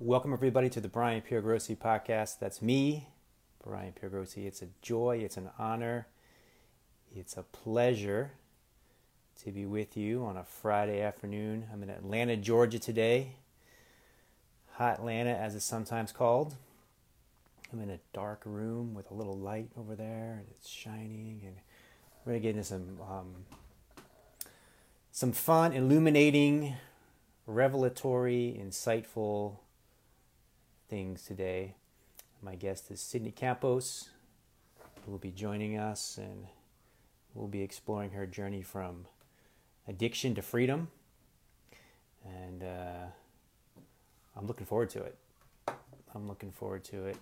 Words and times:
Welcome, 0.00 0.32
everybody, 0.32 0.68
to 0.70 0.80
the 0.80 0.86
Brian 0.86 1.22
Piergrossi 1.22 1.76
podcast. 1.76 2.38
That's 2.38 2.62
me, 2.62 3.08
Brian 3.64 3.92
Piergrossi. 4.00 4.46
It's 4.46 4.62
a 4.62 4.68
joy, 4.80 5.22
it's 5.24 5.36
an 5.36 5.50
honor, 5.58 6.06
it's 7.12 7.36
a 7.36 7.42
pleasure 7.42 8.30
to 9.42 9.50
be 9.50 9.66
with 9.66 9.96
you 9.96 10.24
on 10.24 10.36
a 10.36 10.44
Friday 10.44 11.00
afternoon. 11.00 11.66
I'm 11.72 11.82
in 11.82 11.90
Atlanta, 11.90 12.36
Georgia 12.36 12.78
today. 12.78 13.38
Hot 14.74 15.00
Atlanta, 15.00 15.30
as 15.30 15.56
it's 15.56 15.64
sometimes 15.64 16.12
called. 16.12 16.54
I'm 17.72 17.80
in 17.80 17.90
a 17.90 17.98
dark 18.12 18.42
room 18.44 18.94
with 18.94 19.10
a 19.10 19.14
little 19.14 19.36
light 19.36 19.70
over 19.76 19.96
there, 19.96 20.36
and 20.38 20.46
it's 20.52 20.68
shining. 20.68 21.40
And 21.44 21.56
we're 22.24 22.34
gonna 22.34 22.38
get 22.38 22.50
into 22.50 22.62
some 22.62 23.00
um, 23.00 23.34
some 25.10 25.32
fun, 25.32 25.72
illuminating, 25.72 26.76
revelatory, 27.48 28.62
insightful 28.64 29.56
things 30.88 31.24
today. 31.24 31.74
My 32.42 32.54
guest 32.54 32.90
is 32.90 33.00
Sydney 33.00 33.30
Campos, 33.30 34.08
who 35.04 35.10
will 35.10 35.18
be 35.18 35.30
joining 35.30 35.78
us, 35.78 36.18
and 36.18 36.46
we'll 37.34 37.48
be 37.48 37.62
exploring 37.62 38.12
her 38.12 38.26
journey 38.26 38.62
from 38.62 39.06
addiction 39.86 40.34
to 40.34 40.42
freedom. 40.42 40.88
And 42.24 42.62
uh, 42.62 43.06
I'm 44.36 44.46
looking 44.46 44.66
forward 44.66 44.90
to 44.90 45.02
it. 45.02 45.18
I'm 46.14 46.26
looking 46.26 46.52
forward 46.52 46.84
to 46.84 47.06
it. 47.06 47.16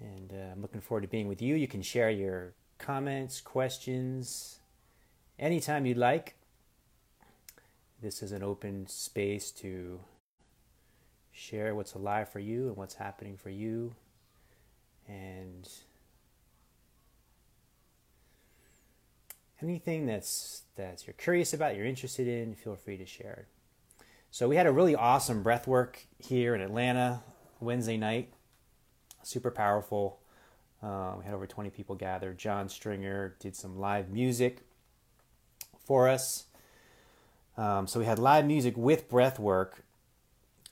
And 0.00 0.32
uh, 0.32 0.52
I'm 0.52 0.62
looking 0.62 0.80
forward 0.80 1.02
to 1.02 1.08
being 1.08 1.28
with 1.28 1.40
you. 1.40 1.54
You 1.54 1.68
can 1.68 1.82
share 1.82 2.10
your 2.10 2.52
comments, 2.78 3.40
questions, 3.40 4.58
anytime 5.38 5.86
you'd 5.86 5.98
like. 5.98 6.34
This 8.02 8.22
is 8.22 8.32
an 8.32 8.42
open 8.42 8.86
space 8.86 9.50
to 9.52 10.00
share 11.32 11.74
what's 11.74 11.94
alive 11.94 12.28
for 12.28 12.40
you 12.40 12.68
and 12.68 12.76
what's 12.76 12.94
happening 12.94 13.36
for 13.36 13.50
you. 13.50 13.94
And 15.08 15.68
anything 19.62 20.06
that's 20.06 20.62
that's 20.76 21.06
you're 21.06 21.14
curious 21.14 21.52
about, 21.52 21.76
you're 21.76 21.86
interested 21.86 22.26
in, 22.26 22.54
feel 22.54 22.76
free 22.76 22.96
to 22.96 23.06
share. 23.06 23.46
So 24.30 24.48
we 24.48 24.56
had 24.56 24.66
a 24.66 24.72
really 24.72 24.94
awesome 24.94 25.42
breath 25.42 25.66
work 25.66 26.06
here 26.18 26.54
in 26.54 26.60
Atlanta 26.60 27.22
Wednesday 27.58 27.96
night. 27.96 28.32
Super 29.22 29.50
powerful. 29.50 30.20
Um, 30.82 31.18
we 31.18 31.24
had 31.24 31.34
over 31.34 31.46
20 31.46 31.70
people 31.70 31.94
gathered. 31.94 32.38
John 32.38 32.68
Stringer 32.68 33.34
did 33.40 33.54
some 33.54 33.78
live 33.78 34.08
music 34.08 34.60
for 35.84 36.08
us. 36.08 36.46
Um, 37.56 37.86
so 37.86 37.98
we 37.98 38.06
had 38.06 38.18
live 38.18 38.46
music 38.46 38.76
with 38.76 39.08
breath 39.08 39.38
work 39.38 39.84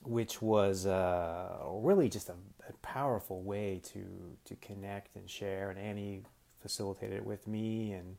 which 0.08 0.40
was 0.40 0.86
uh, 0.86 1.58
really 1.68 2.08
just 2.08 2.28
a, 2.28 2.34
a, 2.68 2.72
powerful 2.82 3.42
way 3.42 3.80
to 3.84 4.36
to 4.44 4.56
connect 4.56 5.16
and 5.16 5.28
share. 5.28 5.70
And 5.70 5.78
Annie 5.78 6.22
facilitated 6.60 7.18
it 7.18 7.26
with 7.26 7.46
me 7.46 7.92
and 7.92 8.16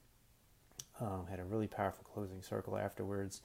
um, 1.02 1.26
had 1.30 1.40
a 1.40 1.44
really 1.44 1.68
powerful 1.68 2.04
closing 2.04 2.42
circle 2.42 2.78
afterwards. 2.78 3.42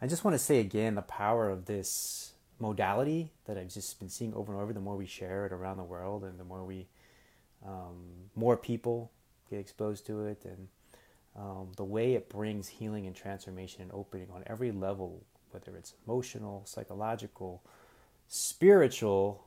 I 0.00 0.06
just 0.06 0.24
want 0.24 0.34
to 0.34 0.38
say 0.38 0.60
again 0.60 0.94
the 0.94 1.02
power 1.02 1.48
of 1.48 1.66
this 1.66 2.32
modality 2.58 3.32
that 3.46 3.56
I've 3.56 3.72
just 3.72 3.98
been 3.98 4.08
seeing 4.08 4.34
over 4.34 4.52
and 4.52 4.60
over. 4.60 4.72
The 4.72 4.80
more 4.80 4.96
we 4.96 5.06
share 5.06 5.46
it 5.46 5.52
around 5.52 5.76
the 5.76 5.84
world, 5.84 6.24
and 6.24 6.38
the 6.38 6.44
more 6.44 6.64
we 6.64 6.88
um, 7.66 8.30
more 8.34 8.56
people 8.56 9.10
get 9.48 9.58
exposed 9.58 10.06
to 10.06 10.26
it, 10.26 10.44
and 10.44 10.68
um, 11.36 11.72
the 11.76 11.84
way 11.84 12.14
it 12.14 12.28
brings 12.28 12.68
healing 12.68 13.06
and 13.06 13.14
transformation 13.14 13.82
and 13.82 13.92
opening 13.92 14.28
on 14.34 14.42
every 14.46 14.72
level 14.72 15.22
whether 15.56 15.76
it's 15.78 15.94
emotional, 16.06 16.62
psychological, 16.66 17.62
spiritual, 18.28 19.46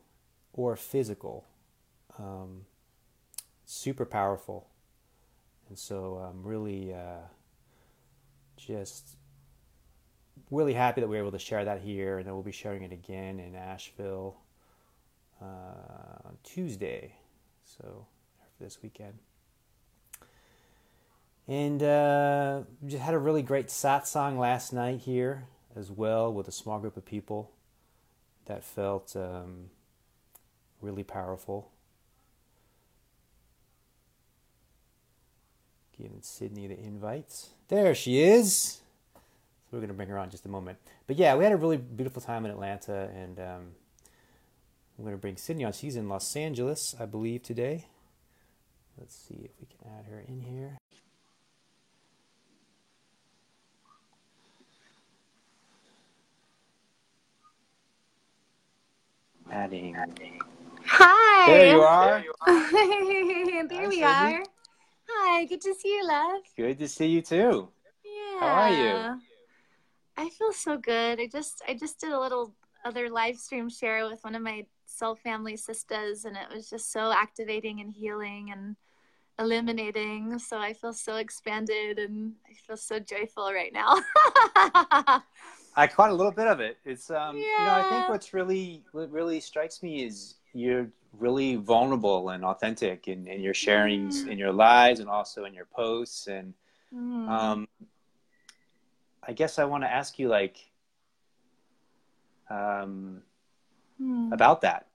or 0.54 0.76
physical. 0.76 1.46
Um, 2.18 2.66
super 3.66 4.06
powerful. 4.06 4.68
And 5.68 5.78
so 5.78 6.16
I'm 6.16 6.44
really 6.44 6.94
uh, 6.94 7.28
just 8.58 9.18
really 10.50 10.74
happy 10.74 11.02
that 11.02 11.08
we 11.08 11.18
are 11.18 11.22
able 11.22 11.32
to 11.32 11.40
share 11.40 11.64
that 11.66 11.82
here, 11.82 12.18
and 12.18 12.26
then 12.26 12.34
we'll 12.34 12.42
be 12.42 12.52
sharing 12.52 12.82
it 12.82 12.92
again 12.92 13.40
in 13.40 13.56
Asheville 13.56 14.38
uh, 15.40 16.26
on 16.26 16.38
Tuesday. 16.44 17.14
So 17.64 18.08
for 18.58 18.64
this 18.64 18.82
weekend. 18.82 19.14
And 21.48 21.84
uh, 21.84 22.62
just 22.88 23.04
had 23.04 23.14
a 23.14 23.20
really 23.20 23.44
great 23.44 23.68
satsang 23.68 24.40
last 24.40 24.74
night 24.74 25.02
here 25.02 25.46
as 25.76 25.92
well 25.92 26.34
with 26.34 26.48
a 26.48 26.52
small 26.52 26.80
group 26.80 26.98
of 26.98 27.06
people 27.06 27.52
that 28.46 28.64
felt 28.64 29.16
um, 29.16 29.70
really 30.82 31.04
powerful. 31.04 31.72
Giving 35.98 36.22
Sydney 36.22 36.68
the 36.68 36.80
invites. 36.80 37.50
There 37.68 37.94
she 37.94 38.22
is. 38.22 38.82
So 39.70 39.78
we're 39.78 39.80
going 39.80 39.90
to 39.90 39.94
bring 39.94 40.10
her 40.10 40.18
on 40.18 40.26
in 40.26 40.32
just 40.32 40.46
a 40.46 40.50
moment. 40.50 40.80
But 41.06 41.18
yeah, 41.18 41.36
we 41.36 41.44
had 41.44 41.54
a 41.54 41.58
really 41.58 41.78
beautiful 41.78 42.22
time 42.22 42.46
in 42.46 42.52
Atlanta, 42.52 43.10
and 43.14 43.40
um, 43.40 43.72
I'm 44.98 45.04
going 45.04 45.14
to 45.14 45.22
bring 45.22 45.38
Sydney 45.38 45.66
on. 45.66 45.74
She's 45.74 45.96
in 45.96 46.10
Los 46.10 46.36
Angeles, 46.36 46.96
I 47.00 47.06
believe, 47.06 47.44
today. 47.44 47.86
Let's 48.98 49.16
see 49.16 49.42
if 49.44 49.52
we 49.60 49.68
can 49.68 49.94
add 49.98 50.06
her 50.12 50.24
in 50.28 50.42
here. 50.42 50.78
Adding. 59.52 59.96
Hi. 60.86 61.52
There 61.52 61.76
you 61.76 61.82
are. 61.82 62.24
there 63.70 63.90
we 63.90 64.04
are. 64.04 64.44
Hi, 65.10 65.46
good 65.46 65.62
to 65.62 65.74
see 65.74 65.90
you, 65.90 66.08
love. 66.08 66.42
Good 66.56 66.78
to 66.80 66.88
see 66.88 67.08
you 67.08 67.22
too. 67.22 67.70
Yeah. 68.04 68.40
How 68.40 68.48
are 68.48 68.70
you? 68.70 69.22
I 70.18 70.30
feel 70.30 70.52
so 70.52 70.78
good. 70.78 71.20
I 71.20 71.28
just 71.28 71.62
I 71.68 71.74
just 71.74 72.00
did 72.00 72.12
a 72.12 72.20
little 72.20 72.54
other 72.86 73.10
live 73.10 73.38
stream 73.38 73.70
share 73.70 74.08
with 74.08 74.24
one 74.24 74.36
of 74.36 74.42
my 74.42 74.66
soul 74.86 75.16
family 75.16 75.58
sisters 75.58 76.26
and 76.26 76.36
it 76.38 76.54
was 76.54 76.70
just 76.70 76.92
so 76.92 77.12
activating 77.12 77.80
and 77.82 77.92
healing 77.92 78.52
and 78.52 78.76
illuminating. 79.40 80.38
So 80.38 80.60
I 80.60 80.74
feel 80.74 80.94
so 80.94 81.16
expanded 81.16 81.98
and 81.98 82.34
I 82.48 82.54
feel 82.54 82.78
so 82.78 83.00
joyful 83.00 83.52
right 83.52 83.74
now. 83.74 83.96
I 85.76 85.88
caught 85.88 86.10
a 86.10 86.14
little 86.14 86.32
bit 86.32 86.48
of 86.48 86.60
it. 86.60 86.78
It's 86.86 87.10
um, 87.10 87.38
yeah. 87.38 87.44
you 87.44 87.66
know, 87.66 87.88
I 87.88 87.90
think 87.90 88.10
what's 88.10 88.34
really 88.34 88.84
what 88.92 89.12
really 89.12 89.40
strikes 89.40 89.82
me 89.84 90.04
is 90.04 90.36
you're 90.54 90.88
really 91.18 91.56
vulnerable 91.56 92.30
and 92.30 92.44
authentic 92.46 93.08
in, 93.08 93.28
in 93.28 93.42
your 93.42 93.54
sharings 93.54 94.24
mm. 94.24 94.30
in 94.30 94.38
your 94.38 94.52
lives 94.52 95.00
and 95.00 95.10
also 95.10 95.46
in 95.46 95.54
your 95.54 95.66
posts 95.66 96.28
and 96.28 96.54
mm. 96.94 97.28
um, 97.30 97.68
I 99.24 99.34
guess 99.34 99.60
I 99.60 99.66
want 99.66 99.84
to 99.84 99.92
ask 99.92 100.20
you 100.20 100.28
like 100.28 100.58
um, 102.50 103.22
mm. 104.02 104.34
about 104.34 104.62
that. 104.62 104.88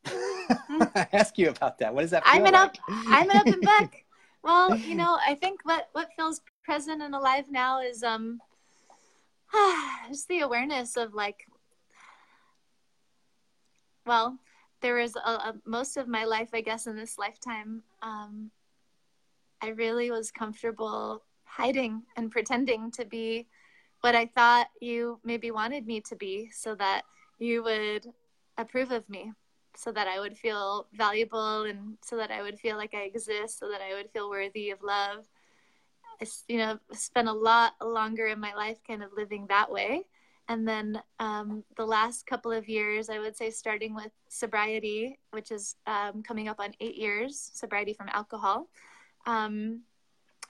ask 1.13 1.39
you 1.39 1.51
about 1.51 1.79
that. 1.79 1.95
What 1.95 2.03
does 2.03 2.11
that? 2.11 2.23
I'm 2.27 2.45
an 2.47 2.53
like? 2.53 2.63
up. 2.63 2.77
I'm 2.89 3.31
an 3.31 3.37
open 3.37 3.61
book. 3.61 3.95
Well, 4.45 4.77
you 4.77 4.95
know, 4.95 5.19
I 5.27 5.37
think 5.37 5.61
what 5.65 5.89
what 5.93 6.11
feels 6.17 6.43
present 6.65 7.01
and 7.01 7.15
alive 7.15 7.47
now 7.51 7.81
is 7.81 8.03
um 8.03 8.43
just 10.09 10.29
the 10.29 10.41
awareness 10.41 10.97
of 10.97 11.15
like 11.15 11.47
well 14.07 14.39
there 14.81 14.97
was 14.97 15.17
a, 15.17 15.19
a, 15.19 15.55
most 15.65 15.97
of 15.97 16.09
my 16.09 16.25
life 16.25 16.51
i 16.53 16.61
guess 16.61 16.87
in 16.87 16.97
this 16.97 17.19
lifetime 17.19 17.83
um, 18.03 18.51
i 19.61 19.69
really 19.69 20.11
was 20.11 20.31
comfortable 20.31 21.23
hiding 21.45 22.03
and 22.17 22.31
pretending 22.31 22.91
to 22.91 23.05
be 23.05 23.47
what 24.01 24.15
i 24.15 24.27
thought 24.27 24.69
you 24.81 25.19
maybe 25.25 25.51
wanted 25.51 25.87
me 25.87 26.01
to 26.01 26.17
be 26.17 26.49
so 26.53 26.75
that 26.75 27.03
you 27.39 27.63
would 27.63 28.07
approve 28.59 28.91
of 28.91 29.09
me 29.09 29.33
so 29.77 29.91
that 29.91 30.07
i 30.07 30.21
would 30.21 30.37
feel 30.37 30.87
valuable 30.93 31.63
and 31.63 31.97
so 32.03 32.17
that 32.17 32.31
i 32.31 32.43
would 32.43 32.59
feel 32.59 32.77
like 32.77 32.95
i 32.95 33.03
exist 33.03 33.59
so 33.59 33.69
that 33.69 33.81
i 33.81 33.95
would 33.95 34.11
feel 34.11 34.31
worthy 34.31 34.71
of 34.71 34.83
love 34.83 35.25
I, 36.21 36.27
you 36.49 36.59
know, 36.59 36.79
spent 36.93 37.29
a 37.29 37.33
lot 37.33 37.75
longer 37.83 38.27
in 38.27 38.41
my 38.41 38.55
life 38.55 38.79
kind 38.87 39.03
of 39.03 39.11
living 39.17 39.47
that 39.49 39.71
way. 39.71 40.05
And 40.49 40.69
then 40.69 41.01
um, 41.19 41.65
the 41.77 41.87
last 41.87 42.27
couple 42.27 42.53
of 42.53 42.69
years, 42.69 43.09
I 43.09 43.19
would 43.19 43.37
say, 43.37 43.51
starting 43.51 43.95
with 43.95 44.13
sobriety, 44.29 45.19
which 45.31 45.51
is 45.51 45.77
um, 45.87 46.23
coming 46.23 46.49
up 46.49 46.61
on 46.61 46.75
eight 46.81 46.97
years, 46.97 47.51
sobriety 47.55 47.95
from 47.95 48.11
alcohol, 48.13 48.69
um, 49.27 49.81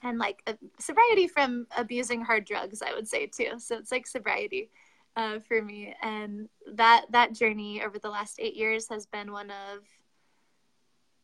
and 0.03 0.19
like 0.19 0.41
uh, 0.47 0.53
sobriety 0.79 1.27
from 1.27 1.65
abusing 1.77 2.21
hard 2.21 2.45
drugs, 2.45 2.81
I 2.81 2.93
would 2.93 3.07
say 3.07 3.27
too. 3.27 3.53
So 3.57 3.77
it's 3.77 3.91
like 3.91 4.05
sobriety 4.05 4.69
uh, 5.15 5.39
for 5.47 5.61
me, 5.61 5.95
and 6.01 6.49
that 6.73 7.05
that 7.11 7.33
journey 7.33 7.81
over 7.81 7.97
the 7.97 8.09
last 8.09 8.37
eight 8.39 8.55
years 8.55 8.89
has 8.89 9.05
been 9.05 9.31
one 9.31 9.49
of 9.49 9.79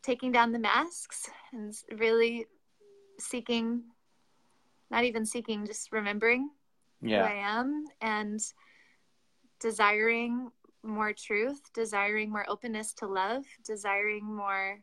taking 0.01 0.31
down 0.31 0.53
the 0.53 0.59
masks 0.59 1.29
and 1.51 1.75
really 1.99 2.45
seeking 3.19 3.83
not 4.91 5.05
even 5.05 5.25
seeking, 5.25 5.65
just 5.65 5.91
remembering 5.91 6.49
yeah. 7.01 7.27
who 7.27 7.33
I 7.33 7.59
am 7.59 7.85
and 8.01 8.39
desiring 9.59 10.51
more 10.83 11.13
truth, 11.13 11.61
desiring 11.73 12.29
more 12.29 12.45
openness 12.49 12.93
to 12.93 13.07
love, 13.07 13.45
desiring 13.65 14.25
more 14.25 14.79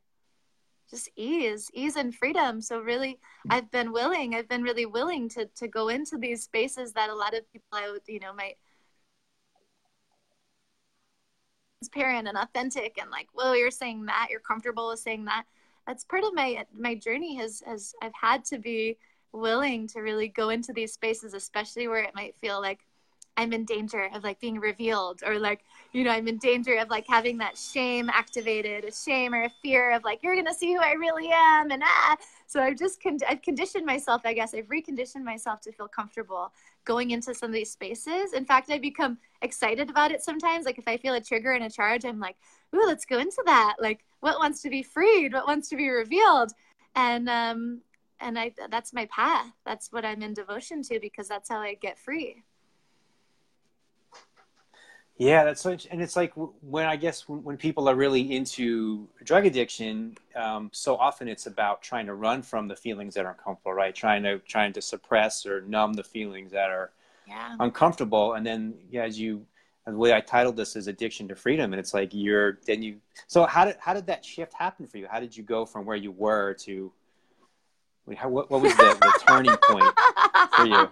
just 0.90 1.10
ease, 1.16 1.70
ease 1.74 1.96
and 1.96 2.14
freedom. 2.14 2.62
So 2.62 2.80
really, 2.80 3.20
I've 3.50 3.70
been 3.70 3.92
willing. 3.92 4.34
I've 4.34 4.48
been 4.48 4.62
really 4.62 4.86
willing 4.86 5.28
to 5.30 5.46
to 5.56 5.68
go 5.68 5.88
into 5.88 6.16
these 6.16 6.44
spaces 6.44 6.92
that 6.94 7.10
a 7.10 7.14
lot 7.14 7.34
of 7.34 7.50
people, 7.52 7.66
I 7.72 7.90
would, 7.90 8.02
you 8.06 8.20
know, 8.20 8.32
might 8.32 8.56
transparent 11.78 12.26
and 12.26 12.36
authentic 12.36 12.98
and 13.00 13.10
like, 13.10 13.28
well, 13.34 13.56
you're 13.56 13.70
saying 13.70 14.06
that, 14.06 14.28
you're 14.30 14.40
comfortable 14.40 14.88
with 14.88 14.98
saying 14.98 15.26
that. 15.26 15.44
That's 15.86 16.04
part 16.04 16.24
of 16.24 16.34
my 16.34 16.64
my 16.76 16.94
journey. 16.94 17.36
Has 17.36 17.62
has 17.66 17.94
I've 18.02 18.12
had 18.20 18.44
to 18.46 18.58
be 18.58 18.98
willing 19.32 19.86
to 19.88 20.00
really 20.00 20.28
go 20.28 20.50
into 20.50 20.72
these 20.72 20.92
spaces, 20.92 21.34
especially 21.34 21.88
where 21.88 22.02
it 22.02 22.14
might 22.14 22.36
feel 22.36 22.60
like 22.60 22.80
I'm 23.38 23.52
in 23.52 23.64
danger 23.64 24.10
of 24.12 24.24
like 24.24 24.40
being 24.40 24.58
revealed 24.58 25.22
or 25.24 25.38
like, 25.38 25.60
you 25.92 26.02
know, 26.02 26.10
I'm 26.10 26.26
in 26.26 26.38
danger 26.38 26.76
of 26.78 26.90
like 26.90 27.06
having 27.06 27.38
that 27.38 27.56
shame 27.56 28.10
activated, 28.10 28.84
a 28.84 28.92
shame 28.92 29.32
or 29.32 29.44
a 29.44 29.50
fear 29.62 29.92
of 29.92 30.02
like, 30.02 30.24
you're 30.24 30.34
going 30.34 30.44
to 30.46 30.52
see 30.54 30.74
who 30.74 30.80
I 30.80 30.92
really 30.92 31.30
am. 31.32 31.70
And 31.70 31.80
ah, 31.84 32.16
so 32.48 32.60
I've 32.60 32.76
just, 32.76 33.00
con- 33.00 33.20
I've 33.28 33.40
conditioned 33.40 33.86
myself, 33.86 34.22
I 34.24 34.34
guess 34.34 34.54
I've 34.54 34.66
reconditioned 34.66 35.22
myself 35.22 35.60
to 35.62 35.72
feel 35.72 35.86
comfortable 35.86 36.52
going 36.84 37.12
into 37.12 37.32
some 37.32 37.50
of 37.50 37.54
these 37.54 37.70
spaces. 37.70 38.32
In 38.32 38.44
fact, 38.44 38.72
I 38.72 38.78
become 38.78 39.18
excited 39.40 39.88
about 39.88 40.10
it 40.10 40.20
sometimes. 40.20 40.66
Like 40.66 40.78
if 40.78 40.88
I 40.88 40.96
feel 40.96 41.14
a 41.14 41.20
trigger 41.20 41.52
and 41.52 41.62
a 41.62 41.70
charge, 41.70 42.04
I'm 42.04 42.18
like, 42.18 42.36
ooh, 42.74 42.86
let's 42.86 43.04
go 43.04 43.20
into 43.20 43.42
that. 43.46 43.76
Like 43.80 44.04
what 44.18 44.40
wants 44.40 44.62
to 44.62 44.68
be 44.68 44.82
freed? 44.82 45.32
What 45.32 45.46
wants 45.46 45.68
to 45.68 45.76
be 45.76 45.90
revealed? 45.90 46.50
And, 46.96 47.28
um, 47.28 47.82
and 48.20 48.38
I, 48.38 48.52
that's 48.70 48.92
my 48.92 49.06
path. 49.06 49.52
That's 49.64 49.92
what 49.92 50.04
I'm 50.04 50.22
in 50.22 50.34
devotion 50.34 50.82
to 50.84 50.98
because 51.00 51.28
that's 51.28 51.48
how 51.48 51.58
I 51.58 51.74
get 51.74 51.98
free. 51.98 52.42
Yeah, 55.18 55.42
that's 55.42 55.60
so, 55.60 55.76
and 55.90 56.00
it's 56.00 56.14
like 56.14 56.32
when 56.36 56.86
I 56.86 56.94
guess 56.94 57.28
when, 57.28 57.42
when 57.42 57.56
people 57.56 57.88
are 57.88 57.96
really 57.96 58.36
into 58.36 59.08
drug 59.24 59.46
addiction, 59.46 60.16
um, 60.36 60.70
so 60.72 60.96
often 60.96 61.26
it's 61.26 61.46
about 61.46 61.82
trying 61.82 62.06
to 62.06 62.14
run 62.14 62.40
from 62.40 62.68
the 62.68 62.76
feelings 62.76 63.14
that 63.14 63.26
are 63.26 63.32
uncomfortable, 63.32 63.72
right? 63.72 63.92
Trying 63.92 64.22
to 64.22 64.38
trying 64.40 64.72
to 64.74 64.80
suppress 64.80 65.44
or 65.44 65.62
numb 65.62 65.94
the 65.94 66.04
feelings 66.04 66.52
that 66.52 66.70
are 66.70 66.92
yeah. 67.26 67.56
uncomfortable, 67.58 68.34
and 68.34 68.46
then 68.46 68.74
yeah, 68.92 69.02
as 69.02 69.18
you 69.18 69.44
the 69.84 69.96
way 69.96 70.12
I 70.12 70.20
titled 70.20 70.56
this 70.56 70.76
is 70.76 70.86
addiction 70.86 71.26
to 71.28 71.34
freedom, 71.34 71.72
and 71.72 71.80
it's 71.80 71.94
like 71.94 72.10
you're 72.12 72.60
then 72.66 72.80
you. 72.82 72.98
So 73.26 73.44
how 73.44 73.64
did 73.64 73.76
how 73.80 73.94
did 73.94 74.06
that 74.06 74.24
shift 74.24 74.52
happen 74.54 74.86
for 74.86 74.98
you? 74.98 75.08
How 75.10 75.18
did 75.18 75.36
you 75.36 75.42
go 75.42 75.66
from 75.66 75.84
where 75.84 75.96
you 75.96 76.12
were 76.12 76.54
to 76.60 76.92
how, 78.16 78.28
what, 78.28 78.50
what 78.50 78.60
was 78.60 78.76
the, 78.76 78.96
the 79.00 79.20
turning 79.26 79.56
point 79.62 79.84
for 80.56 80.66
you? 80.66 80.88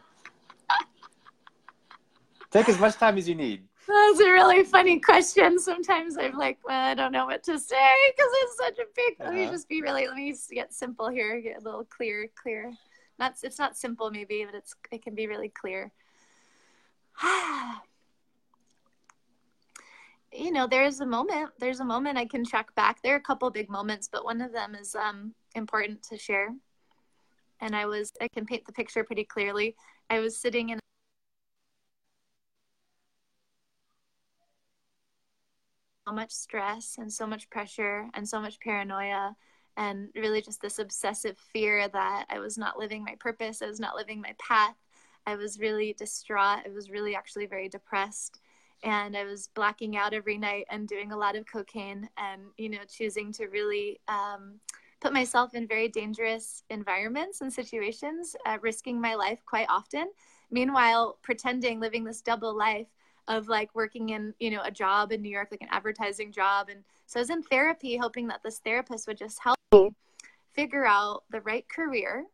Take 2.51 2.69
as 2.69 2.79
much 2.79 2.95
time 2.97 3.19
as 3.19 3.29
you 3.29 3.35
need. 3.35 3.65
That's 3.87 4.21
a 4.21 4.33
really 4.33 4.65
funny 4.65 4.99
question. 4.99 5.59
Sometimes 5.59 6.17
I'm 6.19 6.37
like, 6.37 6.59
well, 6.65 6.91
I 6.91 6.95
don't 6.95 7.13
know 7.13 7.27
what 7.27 7.45
to 7.45 7.59
say 7.59 7.95
because 8.17 8.31
it's 8.43 8.57
such 8.57 8.79
a 8.79 8.87
big. 8.95 9.15
Uh-huh. 9.21 9.29
Let 9.29 9.35
me 9.35 9.45
uh-huh. 9.45 9.53
just 9.53 9.69
be 9.69 9.81
really. 9.81 10.07
Let 10.09 10.17
me 10.17 10.35
get 10.51 10.73
simple 10.73 11.09
here. 11.09 11.41
Get 11.41 11.61
a 11.61 11.65
little 11.65 11.85
clear, 11.85 12.29
clear. 12.41 12.73
Not. 13.19 13.35
It's 13.43 13.59
not 13.59 13.77
simple, 13.77 14.11
maybe, 14.11 14.45
but 14.45 14.55
it's. 14.55 14.75
It 14.91 15.03
can 15.03 15.15
be 15.15 15.27
really 15.29 15.51
clear. 15.51 15.93
you 20.33 20.51
know, 20.51 20.67
there's 20.67 21.01
a 21.01 21.07
moment. 21.07 21.51
There's 21.59 21.81
a 21.81 21.85
moment 21.85 22.19
I 22.19 22.27
can 22.27 22.45
check 22.45 22.75
back. 22.75 23.03
There 23.03 23.15
are 23.15 23.19
a 23.19 23.23
couple 23.23 23.49
big 23.51 23.71
moments, 23.71 24.09
but 24.11 24.25
one 24.25 24.41
of 24.41 24.53
them 24.53 24.75
is 24.75 24.97
um, 24.97 25.33
important 25.55 26.03
to 26.05 26.19
share. 26.19 26.49
And 27.61 27.75
I 27.75 27.87
was. 27.87 28.13
I 28.21 28.29
can 28.29 28.47
paint 28.47 28.67
the 28.67 28.73
picture 28.73 29.05
pretty 29.05 29.25
clearly. 29.25 29.77
I 30.11 30.21
was 30.21 30.37
sitting 30.37 30.71
in 30.71 30.79
so 36.07 36.15
much 36.15 36.31
stress 36.31 36.97
and 36.99 37.13
so 37.13 37.27
much 37.27 37.51
pressure 37.51 38.09
and 38.15 38.29
so 38.29 38.41
much 38.41 38.61
paranoia 38.61 39.35
and 39.77 40.09
really 40.15 40.41
just 40.41 40.63
this 40.63 40.79
obsessive 40.79 41.37
fear 41.53 41.89
that 41.89 42.27
I 42.31 42.39
was 42.39 42.57
not 42.57 42.79
living 42.79 43.05
my 43.05 43.15
purpose, 43.19 43.61
I 43.61 43.67
was 43.67 43.81
not 43.81 43.97
living 43.97 44.21
my 44.21 44.35
path. 44.39 44.77
I 45.27 45.35
was 45.35 45.59
really 45.59 45.93
distraught. 45.93 46.61
I 46.65 46.71
was 46.73 46.89
really 46.89 47.15
actually 47.15 47.47
very 47.47 47.69
depressed. 47.69 48.41
And 48.85 49.17
I 49.17 49.25
was 49.25 49.49
blacking 49.55 49.97
out 49.97 50.15
every 50.15 50.39
night 50.39 50.67
and 50.71 50.87
doing 50.87 51.11
a 51.11 51.17
lot 51.17 51.35
of 51.35 51.47
cocaine 51.51 52.09
and, 52.17 52.43
you 52.57 52.69
know, 52.69 52.85
choosing 52.89 53.33
to 53.33 53.47
really 53.47 54.01
um, 54.07 54.61
put 55.01 55.13
myself 55.13 55.55
in 55.55 55.67
very 55.67 55.89
dangerous 55.89 56.63
environments 56.71 57.41
and 57.41 57.53
situations, 57.53 58.35
uh, 58.47 58.59
risking 58.61 59.01
my 59.01 59.15
life 59.15 59.41
quite 59.45 59.67
often. 59.69 60.11
Meanwhile, 60.51 61.19
pretending 61.23 61.81
living 61.81 62.05
this 62.05 62.23
double 62.23 62.57
life 62.57 62.89
of 63.29 63.49
like 63.49 63.75
working 63.75 64.11
in 64.11 64.35
you 64.39 64.51
know 64.51 64.63
a 64.65 64.71
job 64.71 65.13
in 65.13 65.21
new 65.21 65.29
york 65.29 65.49
like 65.51 65.63
an 65.63 65.69
advertising 65.71 66.31
job 66.31 66.69
and 66.69 66.83
so 67.07 67.19
i 67.19 67.23
was 67.23 67.31
in 67.31 67.43
therapy 67.43 67.97
hoping 67.97 68.27
that 68.29 68.41
this 68.43 68.59
therapist 68.59 69.07
would 69.07 69.19
just 69.19 69.41
help 69.43 69.57
me 69.73 69.91
figure 70.53 70.87
out 70.87 71.25
the 71.31 71.41
right 71.41 71.69
career 71.69 72.25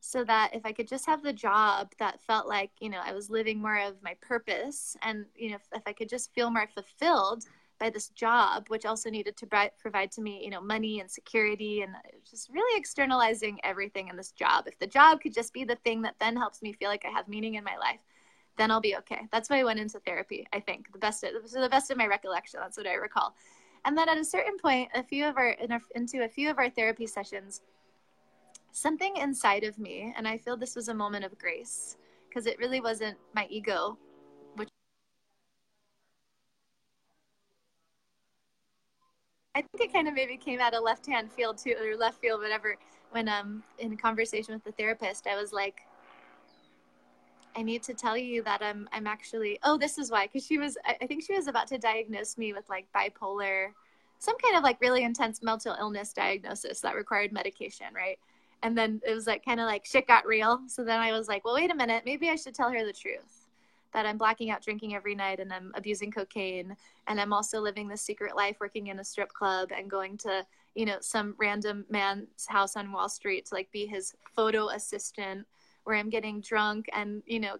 so 0.00 0.24
that 0.24 0.54
if 0.54 0.64
i 0.64 0.72
could 0.72 0.88
just 0.88 1.06
have 1.06 1.22
the 1.22 1.32
job 1.32 1.92
that 1.98 2.20
felt 2.22 2.48
like 2.48 2.70
you 2.80 2.88
know 2.88 3.00
i 3.04 3.12
was 3.12 3.30
living 3.30 3.60
more 3.60 3.78
of 3.78 4.02
my 4.02 4.14
purpose 4.20 4.96
and 5.02 5.26
you 5.36 5.50
know 5.50 5.56
if, 5.56 5.62
if 5.74 5.82
i 5.86 5.92
could 5.92 6.08
just 6.08 6.32
feel 6.34 6.50
more 6.50 6.68
fulfilled 6.74 7.44
by 7.78 7.90
this 7.90 8.08
job 8.10 8.68
which 8.68 8.84
also 8.84 9.08
needed 9.10 9.36
to 9.36 9.46
provide 9.78 10.10
to 10.10 10.20
me 10.20 10.40
you 10.42 10.50
know 10.50 10.60
money 10.60 11.00
and 11.00 11.10
security 11.10 11.82
and 11.82 11.92
just 12.28 12.48
really 12.50 12.78
externalizing 12.78 13.58
everything 13.64 14.08
in 14.08 14.16
this 14.16 14.32
job 14.32 14.66
if 14.66 14.78
the 14.78 14.86
job 14.86 15.20
could 15.20 15.32
just 15.34 15.52
be 15.52 15.64
the 15.64 15.76
thing 15.76 16.02
that 16.02 16.16
then 16.20 16.36
helps 16.36 16.62
me 16.62 16.72
feel 16.72 16.88
like 16.88 17.04
i 17.04 17.08
have 17.10 17.28
meaning 17.28 17.54
in 17.54 17.64
my 17.64 17.76
life 17.76 18.00
then 18.58 18.70
I'll 18.72 18.80
be 18.80 18.96
okay. 18.96 19.20
That's 19.32 19.48
why 19.48 19.60
I 19.60 19.64
went 19.64 19.78
into 19.78 20.00
therapy. 20.00 20.46
I 20.52 20.60
think 20.60 20.92
the 20.92 20.98
best, 20.98 21.24
of, 21.24 21.50
the 21.50 21.68
best 21.70 21.90
of 21.90 21.96
my 21.96 22.06
recollection. 22.06 22.60
That's 22.60 22.76
what 22.76 22.86
I 22.86 22.94
recall. 22.94 23.34
And 23.84 23.96
then 23.96 24.08
at 24.08 24.18
a 24.18 24.24
certain 24.24 24.58
point, 24.58 24.90
a 24.94 25.02
few 25.02 25.24
of 25.26 25.36
our 25.36 25.54
into 25.94 26.24
a 26.24 26.28
few 26.28 26.50
of 26.50 26.58
our 26.58 26.68
therapy 26.68 27.06
sessions, 27.06 27.62
something 28.72 29.16
inside 29.16 29.64
of 29.64 29.78
me, 29.78 30.12
and 30.16 30.26
I 30.26 30.36
feel 30.36 30.56
this 30.56 30.76
was 30.76 30.88
a 30.88 30.94
moment 30.94 31.24
of 31.24 31.38
grace 31.38 31.96
because 32.28 32.46
it 32.46 32.58
really 32.58 32.80
wasn't 32.80 33.16
my 33.34 33.46
ego, 33.48 33.96
which 34.56 34.68
I 39.58 39.62
think 39.62 39.90
it 39.90 39.92
kind 39.92 40.06
of 40.06 40.14
maybe 40.14 40.36
came 40.36 40.60
out 40.60 40.72
of 40.72 40.84
left 40.84 41.04
hand 41.04 41.32
field 41.32 41.58
too, 41.58 41.74
or 41.80 41.96
left 41.96 42.20
field, 42.20 42.40
whatever. 42.40 42.76
When 43.10 43.28
um 43.28 43.64
in 43.80 43.92
a 43.92 43.96
conversation 43.96 44.54
with 44.54 44.62
the 44.62 44.70
therapist, 44.70 45.26
I 45.26 45.34
was 45.34 45.52
like, 45.52 45.80
I 47.56 47.62
need 47.62 47.82
to 47.84 47.94
tell 47.94 48.16
you 48.16 48.44
that 48.44 48.62
I'm 48.62 48.88
I'm 48.92 49.08
actually 49.08 49.58
oh 49.64 49.76
this 49.76 49.98
is 49.98 50.12
why 50.12 50.26
because 50.28 50.46
she 50.46 50.58
was 50.58 50.78
I, 50.86 50.96
I 51.02 51.06
think 51.08 51.24
she 51.24 51.34
was 51.34 51.48
about 51.48 51.66
to 51.68 51.78
diagnose 51.78 52.38
me 52.38 52.52
with 52.52 52.68
like 52.68 52.86
bipolar 52.94 53.70
some 54.20 54.38
kind 54.38 54.56
of 54.56 54.62
like 54.62 54.80
really 54.80 55.02
intense 55.02 55.42
mental 55.42 55.74
illness 55.80 56.12
diagnosis 56.12 56.80
that 56.82 56.94
required 56.94 57.32
medication 57.32 57.86
right? 57.92 58.18
And 58.62 58.78
then 58.78 59.00
it 59.04 59.12
was 59.12 59.26
like 59.26 59.44
kind 59.44 59.58
of 59.58 59.66
like 59.66 59.84
shit 59.84 60.06
got 60.06 60.26
real. 60.26 60.60
So 60.68 60.84
then 60.84 61.00
I 61.00 61.10
was 61.10 61.26
like 61.26 61.44
well 61.44 61.54
wait 61.54 61.72
a 61.72 61.74
minute. 61.74 62.04
Maybe 62.06 62.28
I 62.28 62.36
should 62.36 62.54
tell 62.54 62.70
her 62.70 62.84
the 62.84 62.92
truth 62.92 63.37
that 63.92 64.06
I'm 64.06 64.18
blacking 64.18 64.50
out 64.50 64.62
drinking 64.62 64.94
every 64.94 65.14
night 65.14 65.40
and 65.40 65.52
I'm 65.52 65.72
abusing 65.74 66.10
cocaine 66.10 66.76
and 67.06 67.20
I'm 67.20 67.32
also 67.32 67.60
living 67.60 67.88
this 67.88 68.02
secret 68.02 68.36
life 68.36 68.56
working 68.60 68.88
in 68.88 68.98
a 68.98 69.04
strip 69.04 69.32
club 69.32 69.70
and 69.76 69.90
going 69.90 70.16
to 70.18 70.46
you 70.74 70.84
know 70.86 70.98
some 71.00 71.34
random 71.38 71.84
man's 71.90 72.46
house 72.46 72.76
on 72.76 72.92
Wall 72.92 73.08
Street 73.08 73.46
to 73.46 73.54
like 73.54 73.70
be 73.72 73.86
his 73.86 74.14
photo 74.34 74.68
assistant 74.68 75.46
where 75.88 75.96
I'm 75.96 76.10
getting 76.10 76.42
drunk 76.42 76.90
and, 76.92 77.22
you 77.24 77.40
know, 77.40 77.56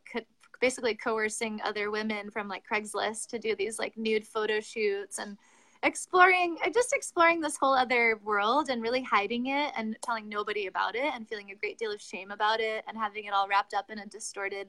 basically 0.61 0.95
coercing 0.95 1.61
other 1.65 1.91
women 1.91 2.31
from 2.31 2.47
like 2.47 2.63
Craigslist 2.71 3.29
to 3.29 3.39
do 3.39 3.57
these 3.57 3.79
like 3.79 3.97
nude 3.97 4.27
photo 4.27 4.61
shoots 4.61 5.19
and 5.19 5.39
exploring 5.83 6.59
uh, 6.63 6.69
just 6.69 6.93
exploring 6.93 7.41
this 7.41 7.57
whole 7.57 7.73
other 7.75 8.21
world 8.23 8.69
and 8.69 8.83
really 8.83 9.03
hiding 9.03 9.47
it 9.47 9.73
and 9.79 9.97
telling 10.03 10.29
nobody 10.29 10.67
about 10.67 10.95
it 10.95 11.11
and 11.15 11.27
feeling 11.27 11.53
a 11.53 11.55
great 11.55 11.79
deal 11.79 11.91
of 11.91 12.03
shame 12.03 12.31
about 12.31 12.61
it 12.61 12.85
and 12.87 12.99
having 12.99 13.25
it 13.25 13.33
all 13.33 13.49
wrapped 13.49 13.73
up 13.73 13.89
in 13.89 14.01
a 14.01 14.07
distorted 14.07 14.69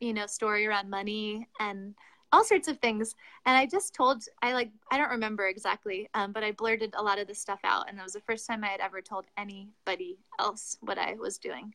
you 0.00 0.12
know 0.12 0.26
story 0.26 0.66
around 0.66 0.88
money 0.88 1.48
and 1.60 1.94
all 2.30 2.44
sorts 2.44 2.68
of 2.68 2.78
things 2.78 3.14
and 3.46 3.56
i 3.56 3.64
just 3.64 3.94
told 3.94 4.22
i 4.42 4.52
like 4.52 4.70
i 4.90 4.98
don't 4.98 5.10
remember 5.10 5.46
exactly 5.46 6.08
um, 6.14 6.32
but 6.32 6.44
i 6.44 6.52
blurted 6.52 6.94
a 6.96 7.02
lot 7.02 7.18
of 7.18 7.26
this 7.26 7.38
stuff 7.38 7.60
out 7.64 7.88
and 7.88 7.98
that 7.98 8.04
was 8.04 8.12
the 8.12 8.20
first 8.20 8.46
time 8.46 8.62
i 8.62 8.68
had 8.68 8.80
ever 8.80 9.00
told 9.00 9.24
anybody 9.36 10.18
else 10.38 10.76
what 10.80 10.98
i 10.98 11.14
was 11.14 11.38
doing 11.38 11.72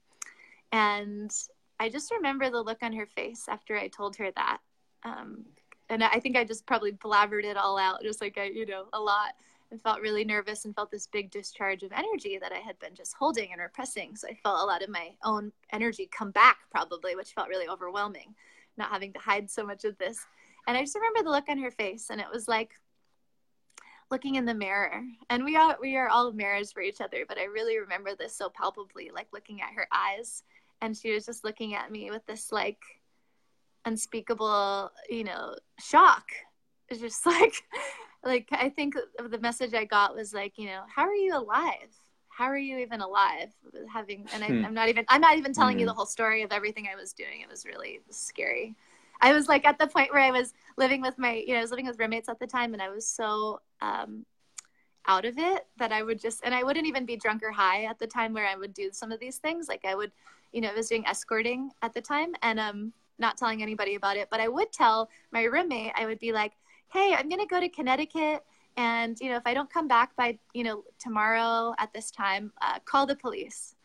and 0.72 1.32
I 1.80 1.90
just 1.90 2.12
remember 2.12 2.50
the 2.50 2.62
look 2.62 2.82
on 2.82 2.94
her 2.94 3.06
face 3.06 3.46
after 3.50 3.78
I 3.78 3.88
told 3.88 4.16
her 4.18 4.32
that. 4.32 4.60
Um, 5.04 5.46
and 5.90 6.04
I 6.04 6.20
think 6.20 6.38
I 6.38 6.44
just 6.44 6.66
probably 6.66 6.94
blabbered 6.94 7.44
it 7.44 7.58
all 7.58 7.78
out, 7.78 8.02
just 8.02 8.22
like 8.22 8.38
I, 8.38 8.46
you 8.46 8.66
know, 8.66 8.86
a 8.94 9.00
lot, 9.00 9.34
and 9.74 9.82
felt 9.82 10.02
really 10.02 10.24
nervous 10.24 10.66
and 10.66 10.76
felt 10.76 10.92
this 10.92 11.08
big 11.08 11.32
discharge 11.32 11.82
of 11.82 11.92
energy 11.92 12.38
that 12.38 12.52
I 12.52 12.60
had 12.60 12.78
been 12.78 12.94
just 12.94 13.16
holding 13.16 13.52
and 13.52 13.60
repressing. 13.60 14.16
So 14.16 14.28
I 14.28 14.36
felt 14.36 14.62
a 14.62 14.66
lot 14.66 14.84
of 14.84 14.90
my 14.90 15.16
own 15.24 15.52
energy 15.72 16.08
come 16.12 16.30
back, 16.30 16.60
probably, 16.70 17.16
which 17.16 17.34
felt 17.34 17.50
really 17.50 17.68
overwhelming, 17.68 18.36
not 18.78 18.92
having 18.92 19.12
to 19.14 19.20
hide 19.20 19.50
so 19.50 19.66
much 19.66 19.84
of 19.84 19.98
this. 19.98 20.26
And 20.68 20.78
I 20.78 20.82
just 20.82 20.96
remember 20.96 21.24
the 21.24 21.32
look 21.32 21.50
on 21.50 21.58
her 21.58 21.72
face, 21.72 22.12
and 22.12 22.22
it 22.22 22.28
was 22.32 22.48
like 22.48 22.76
looking 24.12 24.36
in 24.36 24.46
the 24.46 24.54
mirror. 24.54 25.02
And 25.30 25.44
we 25.44 25.56
are 25.56 25.76
we 25.82 25.98
are 25.98 26.08
all 26.08 26.32
mirrors 26.32 26.72
for 26.72 26.82
each 26.82 27.02
other, 27.02 27.26
but 27.28 27.40
I 27.40 27.46
really 27.46 27.80
remember 27.80 28.12
this 28.16 28.36
so 28.36 28.50
palpably, 28.50 29.10
like 29.14 29.28
looking 29.34 29.60
at 29.62 29.74
her 29.74 29.88
eyes 29.92 30.44
and 30.84 30.98
she 30.98 31.14
was 31.14 31.26
just 31.26 31.46
looking 31.46 31.74
at 31.76 31.92
me 31.92 32.12
with 32.12 32.26
this 32.26 32.52
like 32.52 32.82
unspeakable 33.86 34.92
you 35.10 35.24
know 35.24 35.56
shock 35.80 36.26
it's 36.90 37.00
just 37.00 37.26
like 37.26 37.64
like 38.24 38.48
I 38.52 38.70
think 38.70 38.96
the 39.30 39.40
message 39.40 39.74
I 39.74 39.86
got 39.86 40.16
was 40.16 40.34
like, 40.34 40.58
you 40.58 40.68
know, 40.68 40.82
how 40.94 41.04
are 41.04 41.16
you 41.16 41.38
alive? 41.38 41.90
How 42.30 42.46
are 42.46 42.58
you 42.58 42.80
even 42.80 43.02
alive? 43.02 43.50
Having 43.92 44.28
and 44.34 44.44
I, 44.44 44.48
am 44.48 44.64
hmm. 44.64 44.74
not 44.74 44.90
even 44.90 45.06
I'm 45.10 45.22
not 45.22 45.38
even 45.38 45.54
telling 45.54 45.78
mm. 45.78 45.82
you 45.82 45.86
hmm. 45.86 45.90
the 45.90 45.94
whole 45.94 46.06
story 46.06 46.42
of 46.42 46.52
everything 46.52 46.88
I 46.92 46.96
was 46.96 47.14
doing. 47.14 47.42
It 47.42 47.50
was 47.50 47.66
really 47.66 48.00
scary. 48.10 48.76
I 49.22 49.34
was 49.34 49.48
like 49.48 49.66
at 49.66 49.80
the 49.80 49.88
point 49.88 50.12
where 50.12 50.22
I 50.22 50.32
was 50.32 50.54
living 50.78 51.02
with 51.02 51.18
my, 51.18 51.36
you 51.36 51.54
know, 51.54 51.60
I 51.60 51.62
was 51.62 51.70
living 51.72 51.88
with 51.88 52.00
roommates 52.00 52.28
at 52.28 52.40
the 52.40 52.48
time, 52.48 52.74
and 52.74 52.82
I 52.82 52.90
was 52.90 53.08
so 53.08 53.62
um, 53.82 54.26
out 55.08 55.26
of 55.26 55.38
it 55.38 55.66
that 55.78 55.92
I 55.94 56.04
would 56.04 56.20
just, 56.20 56.42
and 56.44 56.54
I 56.54 56.64
wouldn't 56.64 56.88
even 56.88 57.06
be 57.06 57.16
drunk 57.16 57.42
or 57.44 57.52
high 57.52 57.86
at 57.86 58.00
the 58.00 58.08
time 58.08 58.34
where 58.34 58.48
I 58.48 58.56
would 58.56 58.74
do 58.74 58.90
some 58.92 59.12
of 59.12 59.20
these 59.20 59.38
things. 59.38 59.68
Like 59.70 59.86
I 59.86 59.96
would, 59.96 60.12
you 60.52 60.60
know, 60.62 60.70
I 60.70 60.74
was 60.74 60.90
doing 60.90 61.06
escorting 61.08 61.72
at 61.82 61.94
the 61.94 62.02
time, 62.02 62.34
and 62.42 62.60
um, 62.60 62.94
not 63.18 63.38
telling 63.38 63.62
anybody 63.62 63.96
about 63.96 64.18
it, 64.18 64.28
but 64.30 64.40
I 64.40 64.48
would 64.48 64.72
tell 64.72 65.10
my 65.32 65.44
roommate. 65.44 65.94
I 65.96 66.06
would 66.06 66.20
be 66.20 66.34
like, 66.34 66.54
"Hey, 66.94 67.14
I'm 67.18 67.30
gonna 67.30 67.46
go 67.46 67.60
to 67.60 67.70
Connecticut." 67.70 68.44
And 68.78 69.20
you 69.20 69.30
know, 69.30 69.36
if 69.36 69.44
I 69.46 69.54
don't 69.54 69.70
come 69.70 69.88
back 69.88 70.16
by 70.16 70.38
you 70.54 70.64
know 70.64 70.84
tomorrow 71.00 71.74
at 71.78 71.94
this 71.94 72.12
time, 72.12 72.52
uh, 72.62 72.80
call 72.86 73.06
the 73.06 73.16
police. 73.16 73.76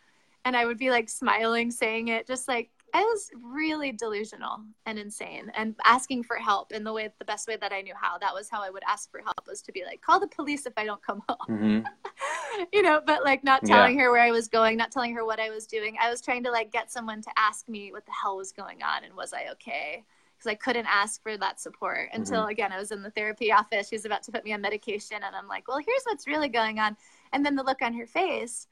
And 0.45 0.57
I 0.57 0.65
would 0.65 0.79
be 0.79 0.91
like 0.91 1.09
smiling, 1.09 1.71
saying 1.71 2.09
it, 2.09 2.27
just 2.27 2.49
like 2.49 2.71
I 2.95 3.03
was 3.03 3.31
really 3.43 3.93
delusional 3.93 4.61
and 4.87 4.99
insane 4.99 5.51
and 5.55 5.75
asking 5.85 6.25
for 6.25 6.37
help 6.37 6.73
in 6.73 6.85
the 6.85 6.93
way 6.93 7.11
the 7.19 7.25
best 7.25 7.49
way 7.49 7.57
that 7.57 7.73
I 7.73 7.83
knew 7.83 7.95
how. 8.01 8.19
That 8.19 8.35
was 8.35 8.49
how 8.49 8.63
I 8.63 8.71
would 8.71 8.83
ask 8.89 9.11
for 9.11 9.21
help 9.21 9.47
was 9.47 9.63
to 9.63 9.73
be 9.73 9.85
like, 9.85 10.01
call 10.01 10.21
the 10.21 10.29
police 10.29 10.67
if 10.67 10.73
I 10.77 10.85
don't 10.85 11.03
come 11.03 11.23
home. 11.29 11.39
Mm-hmm. 11.49 12.65
you 12.73 12.83
know, 12.83 13.01
but 13.05 13.25
like 13.25 13.45
not 13.45 13.65
telling 13.65 13.99
yeah. 13.99 14.05
her 14.05 14.13
where 14.13 14.23
I 14.23 14.31
was 14.31 14.49
going, 14.49 14.77
not 14.77 14.91
telling 14.91 15.15
her 15.15 15.25
what 15.25 15.41
I 15.41 15.51
was 15.51 15.67
doing. 15.67 15.97
I 16.01 16.11
was 16.11 16.21
trying 16.21 16.45
to 16.45 16.51
like 16.51 16.73
get 16.73 16.91
someone 16.91 17.23
to 17.23 17.31
ask 17.37 17.69
me 17.69 17.93
what 17.93 18.07
the 18.07 18.13
hell 18.13 18.37
was 18.37 18.53
going 18.53 18.83
on 18.83 19.05
and 19.05 19.15
was 19.15 19.33
I 19.33 19.51
okay? 19.53 20.05
Because 20.39 20.53
I 20.53 20.55
couldn't 20.55 20.87
ask 20.87 21.21
for 21.23 21.37
that 21.37 21.61
support 21.61 22.11
until 22.13 22.43
mm-hmm. 22.43 22.51
again 22.51 22.73
I 22.73 22.79
was 22.79 22.93
in 22.93 23.03
the 23.03 23.11
therapy 23.11 23.53
office. 23.53 23.89
She 23.89 23.97
was 23.97 24.05
about 24.05 24.23
to 24.25 24.33
put 24.33 24.45
me 24.45 24.53
on 24.53 24.61
medication 24.61 25.19
and 25.25 25.35
I'm 25.35 25.49
like, 25.49 25.67
well, 25.67 25.79
here's 25.79 26.05
what's 26.05 26.29
really 26.29 26.49
going 26.49 26.79
on. 26.79 26.97
And 27.33 27.45
then 27.45 27.57
the 27.57 27.65
look 27.65 27.83
on 27.83 27.93
her 27.95 28.07
face 28.07 28.69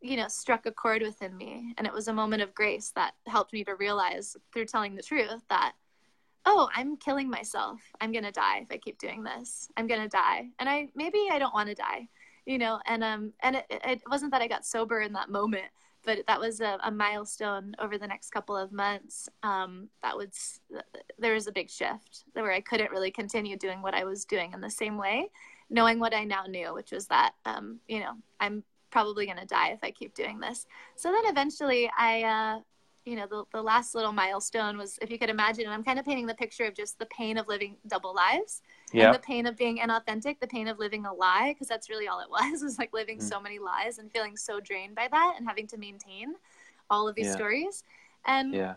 you 0.00 0.16
know 0.16 0.28
struck 0.28 0.66
a 0.66 0.72
chord 0.72 1.02
within 1.02 1.36
me 1.36 1.74
and 1.78 1.86
it 1.86 1.92
was 1.92 2.08
a 2.08 2.12
moment 2.12 2.42
of 2.42 2.54
grace 2.54 2.92
that 2.94 3.14
helped 3.26 3.52
me 3.52 3.64
to 3.64 3.74
realize 3.76 4.36
through 4.52 4.64
telling 4.64 4.94
the 4.94 5.02
truth 5.02 5.42
that 5.48 5.72
oh 6.44 6.68
i'm 6.74 6.96
killing 6.96 7.30
myself 7.30 7.80
i'm 8.00 8.12
going 8.12 8.24
to 8.24 8.30
die 8.30 8.58
if 8.58 8.68
i 8.70 8.76
keep 8.76 8.98
doing 8.98 9.22
this 9.22 9.68
i'm 9.76 9.86
going 9.86 10.00
to 10.00 10.08
die 10.08 10.48
and 10.58 10.68
i 10.68 10.88
maybe 10.94 11.18
i 11.30 11.38
don't 11.38 11.54
want 11.54 11.68
to 11.68 11.74
die 11.74 12.06
you 12.44 12.58
know 12.58 12.78
and 12.86 13.02
um 13.02 13.32
and 13.42 13.56
it, 13.56 13.64
it 13.70 14.02
wasn't 14.10 14.30
that 14.30 14.42
i 14.42 14.46
got 14.46 14.66
sober 14.66 15.00
in 15.00 15.12
that 15.12 15.30
moment 15.30 15.66
but 16.06 16.24
that 16.26 16.40
was 16.40 16.60
a, 16.60 16.78
a 16.84 16.90
milestone 16.90 17.74
over 17.78 17.98
the 17.98 18.06
next 18.06 18.30
couple 18.30 18.56
of 18.56 18.72
months 18.72 19.28
um 19.42 19.88
that 20.02 20.16
was 20.16 20.60
there 21.18 21.34
was 21.34 21.46
a 21.46 21.52
big 21.52 21.68
shift 21.68 22.24
where 22.32 22.52
i 22.52 22.60
couldn't 22.60 22.90
really 22.90 23.10
continue 23.10 23.56
doing 23.56 23.82
what 23.82 23.94
i 23.94 24.04
was 24.04 24.24
doing 24.24 24.52
in 24.54 24.60
the 24.62 24.70
same 24.70 24.96
way 24.96 25.28
knowing 25.68 25.98
what 25.98 26.14
i 26.14 26.24
now 26.24 26.44
knew 26.46 26.72
which 26.72 26.92
was 26.92 27.06
that 27.08 27.32
um 27.44 27.78
you 27.88 28.00
know 28.00 28.12
i'm 28.40 28.62
probably 28.96 29.26
going 29.26 29.38
to 29.38 29.44
die 29.44 29.72
if 29.72 29.80
I 29.82 29.90
keep 29.90 30.14
doing 30.14 30.40
this. 30.40 30.66
So 30.94 31.12
then 31.12 31.30
eventually 31.30 31.90
I, 31.98 32.22
uh, 32.22 32.60
you 33.04 33.14
know, 33.14 33.26
the, 33.28 33.44
the 33.52 33.62
last 33.62 33.94
little 33.94 34.10
milestone 34.10 34.78
was, 34.78 34.98
if 35.02 35.10
you 35.10 35.18
could 35.18 35.28
imagine, 35.28 35.64
and 35.64 35.74
I'm 35.74 35.84
kind 35.84 35.98
of 35.98 36.06
painting 36.06 36.26
the 36.26 36.34
picture 36.34 36.64
of 36.64 36.74
just 36.74 36.98
the 36.98 37.04
pain 37.06 37.36
of 37.36 37.46
living 37.46 37.76
double 37.86 38.14
lives 38.14 38.62
and 38.92 39.14
the 39.14 39.18
pain 39.18 39.46
of 39.46 39.56
being 39.56 39.78
inauthentic, 39.78 40.38
the 40.40 40.46
pain 40.46 40.68
of 40.68 40.78
living 40.78 41.06
a 41.06 41.12
lie, 41.12 41.52
because 41.52 41.68
that's 41.68 41.90
really 41.90 42.08
all 42.08 42.20
it 42.20 42.30
was, 42.30 42.62
was 42.62 42.78
like 42.78 42.92
living 42.92 43.18
mm. 43.18 43.22
so 43.22 43.40
many 43.40 43.58
lies 43.58 43.98
and 43.98 44.10
feeling 44.12 44.36
so 44.36 44.60
drained 44.60 44.94
by 44.94 45.08
that 45.10 45.34
and 45.36 45.46
having 45.46 45.66
to 45.68 45.76
maintain 45.76 46.34
all 46.88 47.08
of 47.08 47.14
these 47.14 47.26
yeah. 47.26 47.34
stories. 47.34 47.84
And 48.26 48.54
yeah 48.54 48.74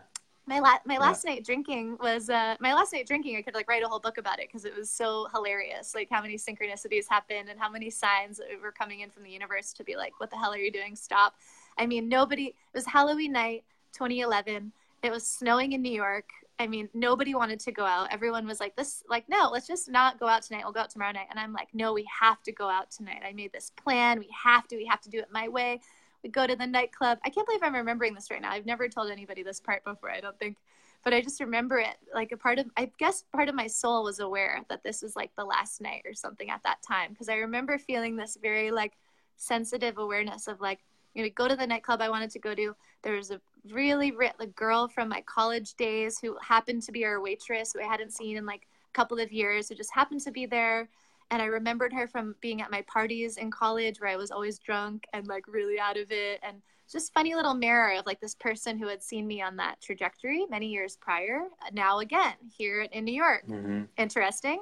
my 0.50 0.58
la- 0.58 0.78
my 0.84 0.98
last 0.98 1.24
yeah. 1.24 1.34
night 1.34 1.44
drinking 1.44 1.96
was 2.00 2.28
uh, 2.28 2.56
my 2.60 2.74
last 2.74 2.92
night 2.92 3.06
drinking. 3.06 3.36
I 3.36 3.42
could 3.42 3.54
like 3.54 3.68
write 3.68 3.84
a 3.84 3.88
whole 3.88 4.00
book 4.00 4.18
about 4.18 4.40
it 4.40 4.48
because 4.48 4.64
it 4.64 4.76
was 4.76 4.90
so 4.90 5.28
hilarious. 5.32 5.94
Like 5.94 6.08
how 6.10 6.20
many 6.20 6.36
synchronicities 6.36 7.04
happened 7.08 7.48
and 7.48 7.58
how 7.58 7.70
many 7.70 7.88
signs 7.88 8.40
were 8.60 8.72
coming 8.72 9.00
in 9.00 9.10
from 9.10 9.22
the 9.22 9.30
universe 9.30 9.72
to 9.74 9.84
be 9.84 9.96
like, 9.96 10.18
"What 10.18 10.30
the 10.30 10.36
hell 10.36 10.52
are 10.52 10.58
you 10.58 10.72
doing? 10.72 10.96
Stop!" 10.96 11.34
I 11.78 11.86
mean, 11.86 12.08
nobody. 12.08 12.46
It 12.46 12.54
was 12.74 12.86
Halloween 12.86 13.32
night, 13.32 13.64
2011. 13.92 14.72
It 15.04 15.10
was 15.10 15.24
snowing 15.24 15.72
in 15.72 15.82
New 15.82 15.92
York. 15.92 16.28
I 16.60 16.68
mean, 16.68 16.88
nobody 16.94 17.34
wanted 17.34 17.58
to 17.60 17.72
go 17.72 17.84
out. 17.84 18.12
Everyone 18.12 18.46
was 18.46 18.60
like, 18.60 18.76
"This, 18.76 19.02
like, 19.08 19.28
no, 19.28 19.50
let's 19.52 19.66
just 19.66 19.90
not 19.90 20.20
go 20.20 20.28
out 20.28 20.42
tonight. 20.42 20.62
We'll 20.62 20.72
go 20.72 20.80
out 20.80 20.90
tomorrow 20.90 21.12
night." 21.12 21.26
And 21.30 21.40
I'm 21.40 21.52
like, 21.52 21.68
"No, 21.74 21.92
we 21.92 22.06
have 22.20 22.42
to 22.44 22.52
go 22.52 22.68
out 22.68 22.90
tonight. 22.90 23.22
I 23.24 23.32
made 23.32 23.52
this 23.52 23.70
plan. 23.70 24.20
We 24.20 24.28
have 24.44 24.68
to. 24.68 24.76
We 24.76 24.86
have 24.86 25.00
to 25.00 25.10
do 25.10 25.18
it 25.18 25.28
my 25.32 25.48
way." 25.48 25.80
we 26.22 26.30
go 26.30 26.46
to 26.46 26.56
the 26.56 26.66
nightclub. 26.66 27.18
I 27.24 27.30
can't 27.30 27.46
believe 27.46 27.62
I'm 27.62 27.74
remembering 27.74 28.14
this 28.14 28.30
right 28.30 28.42
now. 28.42 28.52
I've 28.52 28.66
never 28.66 28.88
told 28.88 29.10
anybody 29.10 29.42
this 29.42 29.60
part 29.60 29.84
before, 29.84 30.10
I 30.10 30.20
don't 30.20 30.38
think. 30.38 30.58
But 31.02 31.14
I 31.14 31.22
just 31.22 31.40
remember 31.40 31.78
it 31.78 31.96
like 32.14 32.32
a 32.32 32.36
part 32.36 32.58
of, 32.58 32.66
I 32.76 32.90
guess 32.98 33.24
part 33.32 33.48
of 33.48 33.54
my 33.54 33.66
soul 33.66 34.04
was 34.04 34.20
aware 34.20 34.60
that 34.68 34.82
this 34.82 35.00
was 35.00 35.16
like 35.16 35.34
the 35.34 35.44
last 35.44 35.80
night 35.80 36.02
or 36.04 36.12
something 36.12 36.50
at 36.50 36.62
that 36.64 36.82
time. 36.82 37.14
Cause 37.14 37.30
I 37.30 37.36
remember 37.36 37.78
feeling 37.78 38.16
this 38.16 38.36
very 38.40 38.70
like 38.70 38.92
sensitive 39.36 39.96
awareness 39.96 40.46
of 40.46 40.60
like, 40.60 40.80
you 41.14 41.22
know, 41.22 41.30
go 41.34 41.48
to 41.48 41.56
the 41.56 41.66
nightclub 41.66 42.00
I 42.00 42.10
wanted 42.10 42.30
to 42.30 42.38
go 42.38 42.54
to. 42.54 42.74
There 43.02 43.14
was 43.14 43.30
a 43.30 43.40
really 43.70 44.12
rit 44.12 44.34
a 44.40 44.46
girl 44.46 44.88
from 44.88 45.08
my 45.08 45.20
college 45.22 45.74
days 45.74 46.18
who 46.18 46.36
happened 46.42 46.82
to 46.82 46.92
be 46.92 47.04
our 47.04 47.20
waitress 47.20 47.72
who 47.72 47.80
I 47.80 47.86
hadn't 47.86 48.12
seen 48.12 48.36
in 48.36 48.46
like 48.46 48.62
a 48.62 48.92
couple 48.92 49.18
of 49.18 49.32
years 49.32 49.68
who 49.68 49.74
just 49.74 49.94
happened 49.94 50.20
to 50.22 50.30
be 50.30 50.46
there 50.46 50.88
and 51.30 51.40
I 51.40 51.46
remembered 51.46 51.92
her 51.92 52.06
from 52.06 52.34
being 52.40 52.60
at 52.60 52.70
my 52.70 52.82
parties 52.82 53.36
in 53.36 53.50
college 53.50 54.00
where 54.00 54.10
I 54.10 54.16
was 54.16 54.30
always 54.30 54.58
drunk 54.58 55.06
and 55.12 55.26
like 55.26 55.46
really 55.46 55.78
out 55.78 55.96
of 55.96 56.10
it 56.10 56.40
and 56.42 56.60
just 56.90 57.14
funny 57.14 57.34
little 57.34 57.54
mirror 57.54 57.98
of 57.98 58.06
like 58.06 58.20
this 58.20 58.34
person 58.34 58.78
who 58.78 58.88
had 58.88 59.02
seen 59.02 59.26
me 59.26 59.40
on 59.40 59.56
that 59.56 59.80
trajectory 59.80 60.46
many 60.46 60.66
years 60.66 60.96
prior 60.96 61.42
now 61.72 62.00
again 62.00 62.34
here 62.56 62.82
in 62.92 63.04
New 63.04 63.14
York 63.14 63.44
mm-hmm. 63.48 63.82
interesting 63.96 64.60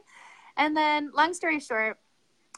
and 0.56 0.76
then 0.76 1.10
long 1.14 1.32
story 1.32 1.60
short 1.60 1.98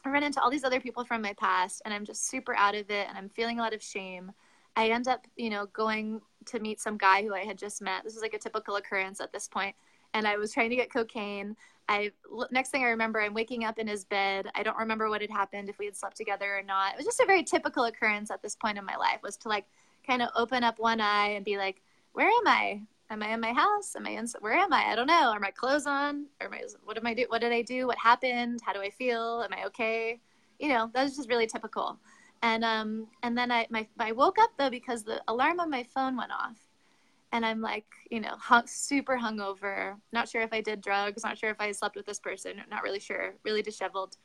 I 0.03 0.09
run 0.09 0.23
into 0.23 0.41
all 0.41 0.49
these 0.49 0.63
other 0.63 0.79
people 0.79 1.03
from 1.05 1.21
my 1.21 1.33
past 1.33 1.81
and 1.85 1.93
I'm 1.93 2.05
just 2.05 2.27
super 2.27 2.55
out 2.55 2.75
of 2.75 2.89
it 2.89 3.07
and 3.07 3.17
I'm 3.17 3.29
feeling 3.29 3.59
a 3.59 3.61
lot 3.61 3.73
of 3.73 3.81
shame 3.81 4.31
I 4.75 4.89
end 4.89 5.07
up 5.07 5.27
you 5.35 5.49
know 5.49 5.67
going 5.67 6.21
to 6.47 6.59
meet 6.59 6.79
some 6.79 6.97
guy 6.97 7.23
who 7.23 7.33
I 7.33 7.43
had 7.43 7.57
just 7.57 7.81
met 7.81 8.03
this 8.03 8.15
is 8.15 8.21
like 8.21 8.33
a 8.33 8.39
typical 8.39 8.75
occurrence 8.75 9.21
at 9.21 9.31
this 9.31 9.47
point 9.47 9.75
and 10.13 10.27
I 10.27 10.37
was 10.37 10.53
trying 10.53 10.69
to 10.71 10.75
get 10.75 10.91
cocaine 10.91 11.55
I 11.91 12.11
next 12.51 12.69
thing 12.69 12.83
I 12.83 12.89
remember, 12.89 13.21
I'm 13.21 13.33
waking 13.33 13.65
up 13.65 13.77
in 13.77 13.87
his 13.87 14.05
bed. 14.05 14.47
I 14.55 14.63
don't 14.63 14.77
remember 14.77 15.09
what 15.09 15.21
had 15.21 15.29
happened, 15.29 15.67
if 15.67 15.77
we 15.77 15.85
had 15.85 15.95
slept 15.95 16.15
together 16.15 16.57
or 16.57 16.63
not. 16.63 16.93
It 16.93 16.97
was 16.97 17.05
just 17.05 17.19
a 17.19 17.25
very 17.25 17.43
typical 17.43 17.83
occurrence 17.83 18.31
at 18.31 18.41
this 18.41 18.55
point 18.55 18.77
in 18.77 18.85
my 18.85 18.95
life. 18.95 19.19
Was 19.21 19.35
to 19.37 19.49
like 19.49 19.65
kind 20.07 20.21
of 20.21 20.29
open 20.35 20.63
up 20.63 20.79
one 20.79 21.01
eye 21.01 21.31
and 21.31 21.43
be 21.43 21.57
like, 21.57 21.81
"Where 22.13 22.27
am 22.27 22.47
I? 22.47 22.81
Am 23.11 23.21
I 23.21 23.33
in 23.33 23.41
my 23.41 23.51
house? 23.51 23.93
Am 23.97 24.07
I 24.07 24.11
in? 24.11 24.25
Where 24.39 24.53
am 24.53 24.71
I? 24.71 24.85
I 24.85 24.95
don't 24.95 25.05
know. 25.05 25.31
Are 25.31 25.39
my 25.39 25.51
clothes 25.51 25.85
on? 25.85 26.27
Or 26.41 26.47
my 26.47 26.61
what 26.85 26.97
am 26.97 27.05
I 27.05 27.13
do? 27.13 27.25
What 27.27 27.41
did 27.41 27.51
I 27.51 27.61
do? 27.61 27.85
What 27.85 27.97
happened? 27.97 28.61
How 28.63 28.71
do 28.71 28.81
I 28.81 28.89
feel? 28.89 29.43
Am 29.43 29.51
I 29.53 29.65
okay? 29.65 30.21
You 30.59 30.69
know, 30.69 30.89
that 30.93 31.03
was 31.03 31.17
just 31.17 31.27
really 31.27 31.45
typical. 31.45 31.99
And 32.41 32.63
um, 32.63 33.07
and 33.21 33.37
then 33.37 33.51
I 33.51 33.67
my 33.69 33.85
I 33.99 34.13
woke 34.13 34.39
up 34.39 34.51
though 34.57 34.69
because 34.69 35.03
the 35.03 35.21
alarm 35.27 35.59
on 35.59 35.69
my 35.69 35.83
phone 35.83 36.15
went 36.15 36.31
off 36.31 36.57
and 37.33 37.45
I'm 37.45 37.59
like, 37.59 37.85
you 38.09 38.21
know, 38.21 38.35
hung, 38.37 38.65
super 38.65 39.17
hungover. 39.17 39.95
Not 40.13 40.29
sure 40.29 40.41
if 40.41 40.53
I 40.53 40.61
did 40.61 40.79
drugs. 40.79 41.23
Not 41.23 41.37
sure 41.37 41.49
if 41.49 41.59
I 41.59 41.73
slept 41.73 41.97
with 41.97 42.05
this 42.05 42.19
person. 42.19 42.61
Not 42.69 42.83
really 42.83 42.99
sure. 43.01 43.35
Really 43.43 43.61
disheveled. 43.61 44.15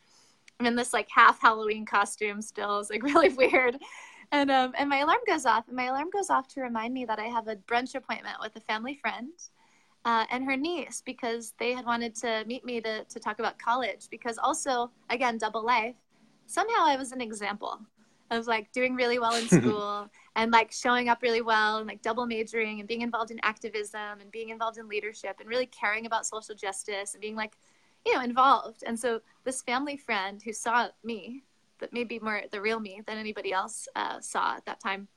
I'm 0.61 0.67
in 0.67 0.77
this 0.77 0.93
like 0.93 1.09
half 1.11 1.41
Halloween 1.41 1.85
costume 1.87 2.41
still. 2.41 2.79
It's 2.79 2.91
like 2.91 3.03
really 3.03 3.31
weird. 3.31 3.79
And 4.33 4.51
um, 4.51 4.73
and 4.77 4.89
my 4.89 4.99
alarm 4.99 5.21
goes 5.27 5.47
off. 5.47 5.69
And 5.69 5.77
my 5.77 5.85
alarm 5.85 6.11
goes 6.13 6.31
off 6.31 6.49
to 6.49 6.61
remind 6.61 6.93
me 6.95 7.05
that 7.05 7.19
I 7.19 7.27
have 7.27 7.49
a 7.49 7.57
brunch 7.57 7.95
appointment 7.95 8.37
with 8.41 8.57
a 8.57 8.61
family 8.61 8.95
friend. 8.95 9.33
Uh, 10.05 10.25
and 10.31 10.45
her 10.45 10.57
niece 10.57 11.03
because 11.05 11.53
they 11.59 11.73
had 11.73 11.85
wanted 11.85 12.15
to 12.15 12.45
meet 12.47 12.65
me 12.65 12.81
to, 12.81 13.03
to 13.05 13.19
talk 13.19 13.41
about 13.41 13.59
college 13.59 14.07
because 14.09 14.39
also 14.39 14.89
again 15.11 15.37
double 15.37 15.65
life 15.65 15.97
somehow 16.47 16.87
i 16.87 16.97
was 16.97 17.11
an 17.11 17.21
example 17.21 17.81
of 18.31 18.47
like 18.47 18.71
doing 18.71 18.95
really 18.95 19.19
well 19.19 19.35
in 19.35 19.49
school 19.61 20.09
and 20.37 20.53
like 20.53 20.71
showing 20.71 21.09
up 21.09 21.23
really 21.23 21.43
well 21.43 21.79
and 21.79 21.89
like 21.89 22.03
double 22.03 22.25
majoring 22.25 22.79
and 22.79 22.89
being 22.89 23.03
involved 23.03 23.33
in 23.33 23.41
activism 23.43 24.21
and 24.21 24.31
being 24.31 24.51
involved 24.51 24.79
in 24.79 24.89
leadership 24.89 25.37
and 25.41 25.49
really 25.49 25.67
caring 25.67 26.07
about 26.07 26.25
social 26.25 26.55
justice 26.55 27.15
and 27.15 27.21
being 27.21 27.35
like 27.35 27.57
you 28.05 28.15
know 28.15 28.21
involved 28.21 28.85
and 28.87 28.97
so 28.99 29.21
this 29.43 29.61
family 29.63 29.97
friend 29.97 30.41
who 30.45 30.53
saw 30.53 30.87
me 31.03 31.43
that 31.79 31.93
maybe 31.93 32.19
more 32.19 32.43
the 32.53 32.61
real 32.61 32.81
me 32.81 33.03
than 33.07 33.19
anybody 33.19 33.53
else 33.53 33.89
uh, 33.97 34.21
saw 34.21 34.57
at 34.57 34.65
that 34.67 34.81
time 34.81 35.09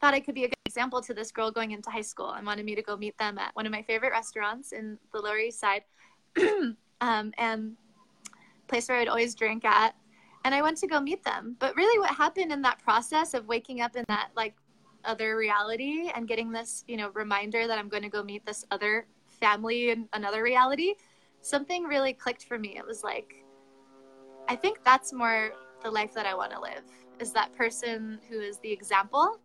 thought 0.00 0.14
i 0.14 0.20
could 0.20 0.34
be 0.34 0.44
a 0.44 0.48
good 0.48 0.54
example 0.66 1.00
to 1.00 1.12
this 1.12 1.30
girl 1.30 1.50
going 1.50 1.72
into 1.72 1.90
high 1.90 2.00
school 2.00 2.30
and 2.32 2.46
wanted 2.46 2.64
me 2.64 2.74
to 2.74 2.82
go 2.82 2.96
meet 2.96 3.16
them 3.18 3.38
at 3.38 3.54
one 3.54 3.66
of 3.66 3.72
my 3.72 3.82
favorite 3.82 4.10
restaurants 4.10 4.72
in 4.72 4.98
the 5.12 5.20
lower 5.20 5.38
east 5.38 5.60
side 5.60 5.82
um, 7.00 7.32
and 7.38 7.76
place 8.68 8.88
where 8.88 8.98
i'd 8.98 9.08
always 9.08 9.34
drink 9.34 9.64
at 9.64 9.94
and 10.44 10.54
I 10.54 10.62
went 10.62 10.78
to 10.78 10.86
go 10.86 11.00
meet 11.00 11.22
them. 11.24 11.56
But 11.58 11.76
really, 11.76 11.98
what 11.98 12.14
happened 12.14 12.52
in 12.52 12.62
that 12.62 12.78
process 12.82 13.34
of 13.34 13.46
waking 13.46 13.80
up 13.80 13.96
in 13.96 14.04
that 14.08 14.30
like 14.36 14.54
other 15.04 15.36
reality 15.36 16.10
and 16.14 16.28
getting 16.28 16.50
this, 16.50 16.84
you 16.88 16.96
know, 16.96 17.10
reminder 17.10 17.66
that 17.66 17.78
I'm 17.78 17.88
going 17.88 18.02
to 18.02 18.08
go 18.08 18.22
meet 18.22 18.44
this 18.46 18.64
other 18.70 19.06
family 19.40 19.90
in 19.90 20.08
another 20.12 20.42
reality, 20.42 20.94
something 21.40 21.84
really 21.84 22.12
clicked 22.12 22.44
for 22.44 22.58
me. 22.58 22.76
It 22.76 22.86
was 22.86 23.02
like, 23.02 23.44
I 24.50 24.56
think 24.56 24.82
that's 24.84 25.12
more 25.12 25.52
the 25.84 25.92
life 25.92 26.12
that 26.14 26.26
I 26.26 26.34
want 26.34 26.50
to 26.50 26.60
live. 26.60 26.82
Is 27.20 27.30
that 27.34 27.54
person 27.54 28.18
who 28.28 28.40
is 28.40 28.58
the 28.58 28.72
example? 28.72 29.38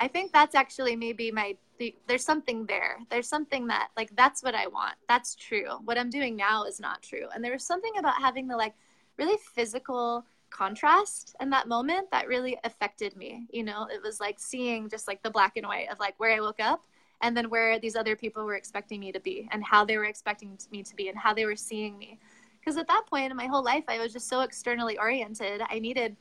I 0.00 0.08
think 0.08 0.32
that's 0.32 0.54
actually 0.54 0.96
maybe 0.96 1.30
my 1.30 1.58
the, 1.78 1.94
there's 2.06 2.24
something 2.24 2.64
there. 2.64 2.96
There's 3.10 3.28
something 3.28 3.66
that 3.66 3.88
like 3.98 4.16
that's 4.16 4.42
what 4.42 4.54
I 4.54 4.66
want. 4.66 4.94
That's 5.08 5.34
true. 5.34 5.72
What 5.84 5.98
I'm 5.98 6.08
doing 6.08 6.36
now 6.36 6.64
is 6.64 6.80
not 6.80 7.02
true. 7.02 7.26
And 7.34 7.44
there 7.44 7.52
was 7.52 7.64
something 7.64 7.92
about 7.98 8.14
having 8.18 8.48
the 8.48 8.56
like 8.56 8.72
really 9.18 9.38
physical 9.54 10.24
contrast 10.48 11.36
in 11.38 11.50
that 11.50 11.68
moment 11.68 12.10
that 12.10 12.26
really 12.26 12.56
affected 12.64 13.14
me. 13.14 13.46
You 13.50 13.62
know, 13.62 13.86
it 13.92 14.02
was 14.02 14.20
like 14.20 14.38
seeing 14.38 14.88
just 14.88 15.06
like 15.06 15.22
the 15.22 15.30
black 15.30 15.58
and 15.58 15.66
white 15.66 15.92
of 15.92 16.00
like 16.00 16.18
where 16.18 16.34
I 16.34 16.40
woke 16.40 16.60
up 16.60 16.86
and 17.20 17.36
then 17.36 17.50
where 17.50 17.78
these 17.78 17.94
other 17.94 18.16
people 18.16 18.46
were 18.46 18.54
expecting 18.54 19.00
me 19.00 19.12
to 19.12 19.20
be 19.20 19.48
and 19.52 19.62
how 19.62 19.84
they 19.84 19.98
were 19.98 20.04
expecting 20.04 20.58
me 20.70 20.82
to 20.82 20.96
be 20.96 21.08
and 21.08 21.18
how 21.18 21.34
they 21.34 21.44
were 21.44 21.56
seeing 21.56 21.98
me. 21.98 22.18
Because 22.66 22.78
at 22.78 22.88
that 22.88 23.04
point 23.08 23.30
in 23.30 23.36
my 23.36 23.46
whole 23.46 23.62
life, 23.62 23.84
I 23.86 24.00
was 24.00 24.12
just 24.12 24.28
so 24.28 24.40
externally 24.40 24.98
oriented. 24.98 25.62
I 25.70 25.78
needed, 25.78 26.16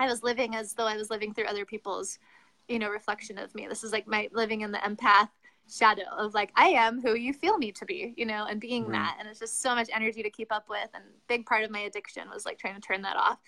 I 0.00 0.06
was 0.06 0.24
living 0.24 0.56
as 0.56 0.72
though 0.72 0.86
I 0.86 0.96
was 0.96 1.10
living 1.10 1.32
through 1.32 1.44
other 1.44 1.64
people's, 1.64 2.18
you 2.66 2.80
know, 2.80 2.90
reflection 2.90 3.38
of 3.38 3.54
me. 3.54 3.68
This 3.68 3.84
is 3.84 3.92
like 3.92 4.08
my 4.08 4.28
living 4.32 4.62
in 4.62 4.72
the 4.72 4.78
empath 4.78 5.28
shadow 5.72 6.02
of 6.18 6.34
like 6.34 6.50
I 6.56 6.70
am 6.70 7.00
who 7.00 7.14
you 7.14 7.32
feel 7.32 7.56
me 7.56 7.70
to 7.70 7.84
be, 7.84 8.14
you 8.16 8.26
know, 8.26 8.46
and 8.50 8.60
being 8.60 8.82
mm-hmm. 8.82 8.92
that. 8.94 9.16
And 9.20 9.28
it's 9.28 9.38
just 9.38 9.62
so 9.62 9.76
much 9.76 9.88
energy 9.94 10.24
to 10.24 10.30
keep 10.30 10.50
up 10.50 10.68
with. 10.68 10.88
And 10.92 11.04
big 11.28 11.46
part 11.46 11.62
of 11.62 11.70
my 11.70 11.80
addiction 11.80 12.28
was 12.34 12.44
like 12.44 12.58
trying 12.58 12.74
to 12.74 12.80
turn 12.80 13.02
that 13.02 13.16
off. 13.16 13.38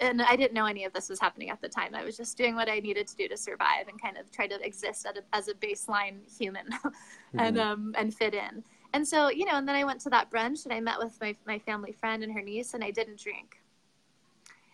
And 0.00 0.20
I 0.22 0.34
didn't 0.34 0.54
know 0.54 0.66
any 0.66 0.84
of 0.84 0.92
this 0.92 1.08
was 1.08 1.20
happening 1.20 1.50
at 1.50 1.60
the 1.60 1.68
time. 1.68 1.94
I 1.94 2.02
was 2.02 2.16
just 2.16 2.36
doing 2.36 2.56
what 2.56 2.68
I 2.68 2.80
needed 2.80 3.06
to 3.06 3.16
do 3.16 3.28
to 3.28 3.36
survive 3.36 3.86
and 3.88 4.02
kind 4.02 4.18
of 4.18 4.32
try 4.32 4.48
to 4.48 4.60
exist 4.60 5.06
a, 5.06 5.22
as 5.32 5.46
a 5.46 5.54
baseline 5.54 6.28
human 6.36 6.66
and 7.38 7.56
mm-hmm. 7.56 7.60
um 7.60 7.94
and 7.96 8.12
fit 8.12 8.34
in. 8.34 8.64
And 8.92 9.06
so, 9.06 9.30
you 9.30 9.44
know, 9.44 9.56
and 9.56 9.68
then 9.68 9.76
I 9.76 9.84
went 9.84 10.00
to 10.02 10.10
that 10.10 10.30
brunch 10.30 10.64
and 10.64 10.72
I 10.72 10.80
met 10.80 10.98
with 10.98 11.18
my 11.20 11.36
my 11.46 11.58
family 11.58 11.92
friend 11.92 12.22
and 12.22 12.32
her 12.32 12.42
niece 12.42 12.74
and 12.74 12.82
I 12.82 12.90
didn't 12.90 13.18
drink. 13.18 13.60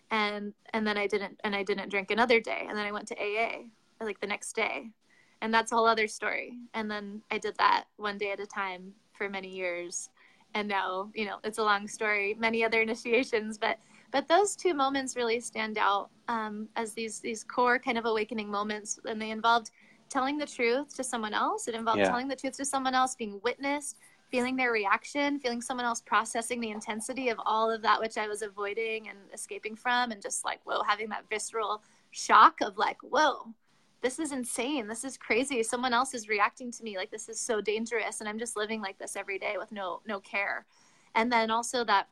And 0.09 0.53
and 0.73 0.87
then 0.87 0.97
I 0.97 1.07
didn't 1.07 1.39
and 1.43 1.55
I 1.55 1.63
didn't 1.63 1.89
drink 1.89 2.11
another 2.11 2.39
day. 2.39 2.65
And 2.67 2.77
then 2.77 2.85
I 2.85 2.91
went 2.91 3.07
to 3.09 3.15
AA 3.15 3.63
like 3.99 4.19
the 4.19 4.27
next 4.27 4.55
day 4.55 4.91
and 5.41 5.53
that's 5.53 5.71
a 5.71 5.75
whole 5.75 5.87
other 5.87 6.07
story 6.07 6.53
and 6.73 6.89
then 6.89 7.21
i 7.31 7.37
did 7.37 7.55
that 7.57 7.85
one 7.97 8.17
day 8.17 8.31
at 8.31 8.39
a 8.39 8.45
time 8.45 8.93
for 9.13 9.29
many 9.29 9.49
years 9.49 10.09
and 10.53 10.67
now 10.67 11.09
you 11.13 11.25
know 11.25 11.37
it's 11.43 11.57
a 11.57 11.63
long 11.63 11.87
story 11.87 12.35
many 12.39 12.63
other 12.63 12.81
initiations 12.81 13.57
but 13.57 13.77
but 14.11 14.27
those 14.27 14.55
two 14.55 14.73
moments 14.73 15.17
really 15.17 15.39
stand 15.39 15.77
out 15.77 16.09
um, 16.29 16.69
as 16.77 16.93
these 16.93 17.19
these 17.19 17.43
core 17.43 17.77
kind 17.77 17.97
of 17.97 18.05
awakening 18.05 18.49
moments 18.49 18.99
and 19.05 19.21
they 19.21 19.31
involved 19.31 19.71
telling 20.09 20.37
the 20.37 20.45
truth 20.45 20.95
to 20.95 21.03
someone 21.03 21.33
else 21.33 21.67
it 21.67 21.75
involved 21.75 21.99
yeah. 21.99 22.07
telling 22.07 22.27
the 22.27 22.35
truth 22.35 22.55
to 22.57 22.65
someone 22.65 22.95
else 22.95 23.15
being 23.15 23.39
witnessed 23.43 23.97
feeling 24.29 24.55
their 24.55 24.71
reaction 24.71 25.39
feeling 25.39 25.61
someone 25.61 25.85
else 25.85 26.01
processing 26.01 26.59
the 26.59 26.71
intensity 26.71 27.29
of 27.29 27.39
all 27.45 27.71
of 27.71 27.81
that 27.81 27.99
which 27.99 28.17
i 28.17 28.27
was 28.27 28.41
avoiding 28.41 29.09
and 29.09 29.17
escaping 29.33 29.75
from 29.75 30.11
and 30.11 30.21
just 30.21 30.43
like 30.43 30.59
whoa 30.65 30.81
having 30.83 31.09
that 31.09 31.23
visceral 31.29 31.81
shock 32.11 32.59
of 32.61 32.77
like 32.77 32.97
whoa 33.01 33.53
this 34.01 34.19
is 34.19 34.31
insane. 34.31 34.87
This 34.87 35.03
is 35.03 35.17
crazy. 35.17 35.63
Someone 35.63 35.93
else 35.93 36.13
is 36.13 36.29
reacting 36.29 36.71
to 36.71 36.83
me 36.83 36.97
like 36.97 37.09
this 37.09 37.29
is 37.29 37.39
so 37.39 37.61
dangerous 37.61 38.19
and 38.19 38.29
I'm 38.29 38.39
just 38.39 38.55
living 38.55 38.81
like 38.81 38.97
this 38.97 39.15
every 39.15 39.39
day 39.39 39.55
with 39.57 39.71
no 39.71 40.01
no 40.07 40.19
care. 40.19 40.65
And 41.15 41.31
then 41.31 41.49
also 41.49 41.83
that 41.85 42.07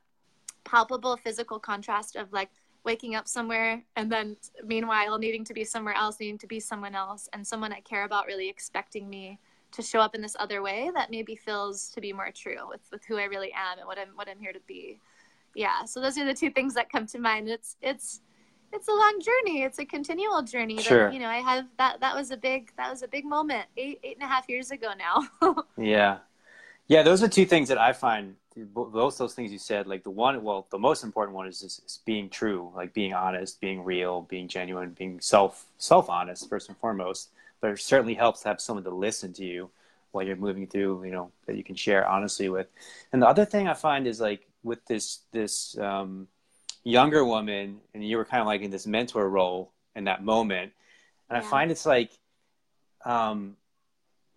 palpable 0.64 1.16
physical 1.16 1.60
contrast 1.60 2.16
of 2.16 2.34
like 2.34 2.50
waking 2.86 3.16
up 3.16 3.28
somewhere 3.28 3.84
and 3.96 4.12
then 4.12 4.38
meanwhile 4.64 5.18
needing 5.18 5.44
to 5.46 5.54
be 5.54 5.64
somewhere 5.64 5.96
else, 5.96 6.20
needing 6.20 6.38
to 6.38 6.48
be 6.48 6.60
someone 6.60 6.96
else 6.96 7.28
and 7.34 7.46
someone 7.46 7.74
I 7.74 7.82
care 7.82 8.06
about 8.06 8.28
really 8.28 8.48
expecting 8.48 9.10
me 9.10 9.40
to 9.72 9.82
show 9.82 10.00
up 10.00 10.16
in 10.16 10.22
this 10.22 10.36
other 10.40 10.62
way 10.62 10.90
that 10.94 11.12
maybe 11.12 11.36
feels 11.36 11.90
to 11.90 12.02
be 12.02 12.14
more 12.14 12.32
true 12.32 12.68
with, 12.70 12.82
with 12.92 13.04
who 13.06 13.18
I 13.18 13.26
really 13.26 13.52
am 13.54 13.80
and 13.80 13.88
what 13.88 13.98
I'm 13.98 14.10
what 14.16 14.30
I'm 14.30 14.40
here 14.40 14.54
to 14.54 14.62
be. 14.68 15.00
Yeah. 15.54 15.86
So 15.86 16.00
those 16.00 16.18
are 16.18 16.26
the 16.26 16.34
two 16.34 16.52
things 16.52 16.74
that 16.76 16.90
come 16.92 17.08
to 17.08 17.20
mind. 17.20 17.50
It's 17.50 17.76
it's 17.82 18.22
it's 18.72 18.88
a 18.88 18.92
long 18.92 19.22
journey. 19.22 19.64
It's 19.64 19.80
a 19.80 19.86
continual 19.86 20.42
journey. 20.44 20.82
Sure. 20.82 21.08
But, 21.08 21.14
you 21.14 21.20
know, 21.20 21.30
I 21.30 21.38
have 21.38 21.66
that. 21.78 22.00
That 22.02 22.16
was 22.16 22.32
a 22.32 22.38
big. 22.38 22.72
That 22.78 22.90
was 22.90 23.04
a 23.04 23.08
big 23.08 23.26
moment. 23.26 23.66
Eight 23.78 24.00
eight 24.04 24.16
and 24.16 24.24
a 24.24 24.28
half 24.28 24.48
years 24.50 24.72
ago 24.72 24.92
now. 24.98 25.56
yeah, 25.78 26.20
yeah. 26.88 27.04
Those 27.04 27.24
are 27.24 27.28
two 27.28 27.46
things 27.46 27.70
that 27.70 27.78
I 27.78 27.94
find. 27.94 28.36
Both 28.58 29.18
those 29.18 29.34
things 29.34 29.52
you 29.52 29.60
said, 29.60 29.86
like 29.86 30.04
the 30.04 30.10
one, 30.10 30.42
well, 30.42 30.66
the 30.72 30.80
most 30.80 31.04
important 31.04 31.36
one 31.36 31.48
is 31.48 31.60
just 31.60 32.06
being 32.06 32.30
true, 32.30 32.72
like 32.74 32.94
being 32.94 33.14
honest, 33.14 33.60
being 33.60 33.84
real, 33.84 34.22
being 34.22 34.48
genuine, 34.48 34.92
being 34.92 35.20
self 35.20 35.66
self 35.78 36.10
honest 36.10 36.50
first 36.50 36.70
and 36.70 36.78
foremost. 36.78 37.30
But 37.60 37.72
it 37.72 37.80
certainly 37.80 38.14
helps 38.14 38.42
to 38.42 38.50
have 38.50 38.62
someone 38.62 38.84
to 38.86 38.92
listen 38.92 39.34
to 39.34 39.46
you 39.46 39.70
while 40.12 40.26
you're 40.26 40.38
moving 40.38 40.68
through, 40.68 41.04
you 41.04 41.12
know, 41.12 41.32
that 41.48 41.58
you 41.58 41.64
can 41.64 41.76
share 41.76 42.08
honestly 42.08 42.48
with. 42.48 42.68
And 43.12 43.22
the 43.22 43.28
other 43.28 43.44
thing 43.44 43.68
I 43.68 43.74
find 43.74 44.08
is 44.08 44.22
like 44.22 44.48
with 44.64 44.86
this 44.86 45.20
this 45.32 45.78
um, 45.78 46.28
younger 46.86 47.26
woman 47.26 47.80
and 47.94 48.08
you 48.08 48.16
were 48.16 48.26
kind 48.26 48.42
of 48.42 48.48
like 48.48 48.62
in 48.62 48.72
this 48.72 48.88
mentor 48.88 49.28
role 49.28 49.72
in 49.96 50.06
that 50.06 50.24
moment 50.24 50.72
and 51.30 51.42
yeah. 51.42 51.46
i 51.46 51.50
find 51.50 51.72
it's 51.72 51.86
like 51.86 52.12
um, 53.04 53.56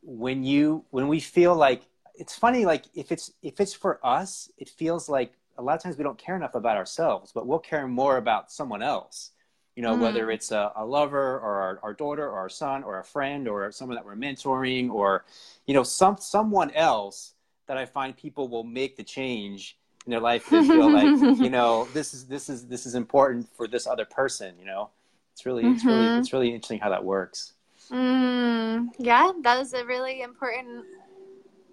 when 0.03 0.45
you 0.45 0.85
when 0.91 1.09
we 1.09 1.21
feel 1.21 1.55
like 1.55 1.83
it's 2.19 2.37
funny 2.37 2.67
like 2.67 2.85
if 2.95 3.13
it's 3.13 3.33
if 3.43 3.61
it's 3.61 3.73
for 3.73 4.05
us 4.05 4.51
it 4.59 4.69
feels 4.69 5.09
like 5.09 5.33
a 5.57 5.63
lot 5.63 5.75
of 5.75 5.83
times 5.83 5.97
we 5.97 6.05
don't 6.05 6.19
care 6.19 6.37
enough 6.37 6.55
about 6.55 6.77
ourselves 6.77 7.33
but 7.33 7.47
we'll 7.47 7.59
care 7.59 7.87
more 7.87 8.17
about 8.17 8.51
someone 8.51 8.83
else 8.83 9.31
you 9.77 9.83
know 9.83 9.93
mm-hmm. 9.93 10.03
whether 10.03 10.31
it's 10.31 10.51
a, 10.51 10.73
a, 10.77 10.85
lover 10.85 11.39
or 11.39 11.63
our, 11.63 11.79
our 11.85 11.95
daughter 11.95 12.27
or 12.27 12.39
our 12.39 12.49
son 12.49 12.83
or 12.83 12.99
a 12.99 13.05
friend 13.05 13.47
or 13.47 13.71
someone 13.71 13.95
that 13.95 14.05
we're 14.05 14.17
mentoring 14.17 14.91
or 14.91 15.25
you 15.67 15.75
know 15.75 15.85
some 15.85 16.17
someone 16.19 16.71
else 16.73 17.35
that 17.67 17.79
i 17.79 17.87
find 17.87 18.17
people 18.17 18.49
will 18.49 18.65
make 18.65 18.97
the 18.97 19.05
change 19.05 19.79
in 20.05 20.11
their 20.11 20.21
life 20.21 20.49
they 20.51 20.67
feel 20.67 20.91
like 20.91 21.39
you 21.39 21.51
know 21.51 21.87
this 21.95 22.13
is 22.13 22.27
this 22.27 22.49
is 22.49 22.67
this 22.67 22.87
is 22.87 22.95
important 22.97 23.49
for 23.57 23.69
this 23.69 23.87
other 23.87 24.05
person 24.05 24.55
you 24.59 24.67
know 24.67 24.91
it's 25.33 25.47
really 25.47 25.65
it's 25.65 25.85
mm-hmm. 25.85 25.89
really 25.89 26.19
it's 26.19 26.33
really 26.33 26.49
interesting 26.49 26.81
how 26.81 26.91
that 26.91 27.05
works 27.05 27.53
mm, 27.91 28.87
yeah 28.99 29.31
that 29.43 29.61
is 29.61 29.73
a 29.75 29.85
really 29.85 30.23
important 30.23 30.85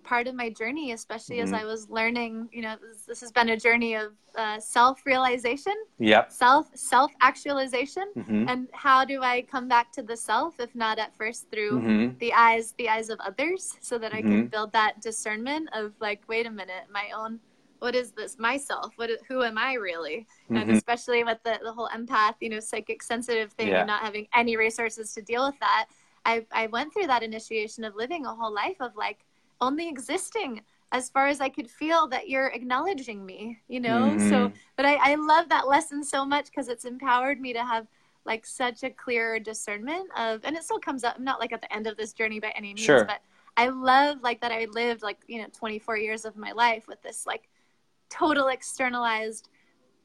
part 0.06 0.28
of 0.28 0.36
my 0.36 0.50
journey 0.50 0.92
especially 0.92 1.38
mm-hmm. 1.38 1.54
as 1.54 1.62
i 1.62 1.66
was 1.66 1.90
learning 1.90 2.48
you 2.52 2.62
know 2.62 2.76
this, 2.82 3.02
this 3.02 3.22
has 3.22 3.32
been 3.32 3.50
a 3.50 3.58
journey 3.58 3.96
of 3.96 4.14
uh, 4.36 4.60
self-realization 4.60 5.74
yep 5.98 6.32
self 6.32 6.68
self-actualization 6.76 8.06
mm-hmm. 8.16 8.48
and 8.48 8.68
how 8.72 9.04
do 9.04 9.22
i 9.22 9.42
come 9.42 9.68
back 9.68 9.92
to 9.92 10.04
the 10.04 10.16
self 10.16 10.60
if 10.60 10.74
not 10.76 11.00
at 11.00 11.16
first 11.16 11.50
through 11.52 11.80
mm-hmm. 11.80 12.18
the 12.20 12.32
eyes 12.34 12.74
the 12.78 12.88
eyes 12.88 13.10
of 13.10 13.20
others 13.20 13.74
so 13.82 13.98
that 13.98 14.14
i 14.14 14.22
can 14.22 14.42
mm-hmm. 14.42 14.48
build 14.48 14.72
that 14.72 15.02
discernment 15.02 15.68
of 15.74 15.94
like 16.00 16.22
wait 16.28 16.46
a 16.46 16.52
minute 16.52 16.84
my 16.92 17.10
own 17.16 17.40
what 17.80 17.96
is 17.96 18.12
this 18.12 18.38
myself 18.38 18.94
what 18.98 19.10
is, 19.10 19.20
who 19.28 19.44
am 19.44 19.58
i 19.58 19.74
really 19.74 20.28
mm-hmm. 20.46 20.58
and 20.58 20.72
especially 20.72 21.24
with 21.24 21.38
the, 21.44 21.60
the 21.64 21.72
whole 21.72 21.90
empath 21.96 22.36
you 22.40 22.50
know 22.50 22.60
psychic 22.60 23.02
sensitive 23.02 23.52
thing 23.54 23.70
yeah. 23.70 23.80
and 23.80 23.88
not 23.88 24.02
having 24.02 24.28
any 24.36 24.56
resources 24.56 25.14
to 25.14 25.22
deal 25.22 25.46
with 25.46 25.60
that 25.60 25.88
I, 26.26 26.46
I 26.52 26.68
went 26.68 26.92
through 26.92 27.08
that 27.08 27.24
initiation 27.24 27.84
of 27.84 27.96
living 27.96 28.26
a 28.26 28.34
whole 28.34 28.54
life 28.54 28.78
of 28.80 28.96
like 28.96 29.25
only 29.62 29.88
existing 29.88 30.62
as 30.92 31.10
far 31.10 31.28
as 31.28 31.42
I 31.42 31.50
could 31.50 31.70
feel 31.70 32.08
that 32.08 32.30
you're 32.30 32.48
acknowledging 32.48 33.26
me, 33.26 33.60
you 33.68 33.80
know? 33.80 34.02
Mm-hmm. 34.02 34.30
So, 34.30 34.52
but 34.76 34.86
I, 34.86 34.96
I 35.12 35.16
love 35.16 35.50
that 35.50 35.68
lesson 35.68 36.04
so 36.04 36.26
much 36.26 36.46
because 36.46 36.68
it's 36.68 36.86
empowered 36.86 37.40
me 37.42 37.54
to 37.54 37.64
have 37.64 37.88
like 38.26 38.46
such 38.46 38.84
a 38.84 38.90
clear 38.90 39.40
discernment 39.40 40.10
of, 40.18 40.42
and 40.44 40.56
it 40.56 40.64
still 40.64 40.80
comes 40.80 41.04
up, 41.04 41.16
I'm 41.18 41.24
not 41.24 41.40
like 41.40 41.54
at 41.54 41.62
the 41.62 41.74
end 41.74 41.88
of 41.88 41.98
this 41.98 42.14
journey 42.14 42.40
by 42.40 42.52
any 42.56 42.70
means, 42.70 42.82
sure. 42.82 43.06
but 43.06 43.22
I 43.58 43.70
love 43.70 44.22
like 44.22 44.42
that 44.42 44.52
I 44.52 44.66
lived 44.72 45.04
like, 45.04 45.20
you 45.28 45.42
know, 45.42 45.48
24 45.54 45.98
years 45.98 46.26
of 46.26 46.36
my 46.36 46.52
life 46.52 46.88
with 46.88 47.02
this 47.02 47.26
like 47.26 47.50
total 48.10 48.48
externalized 48.48 49.50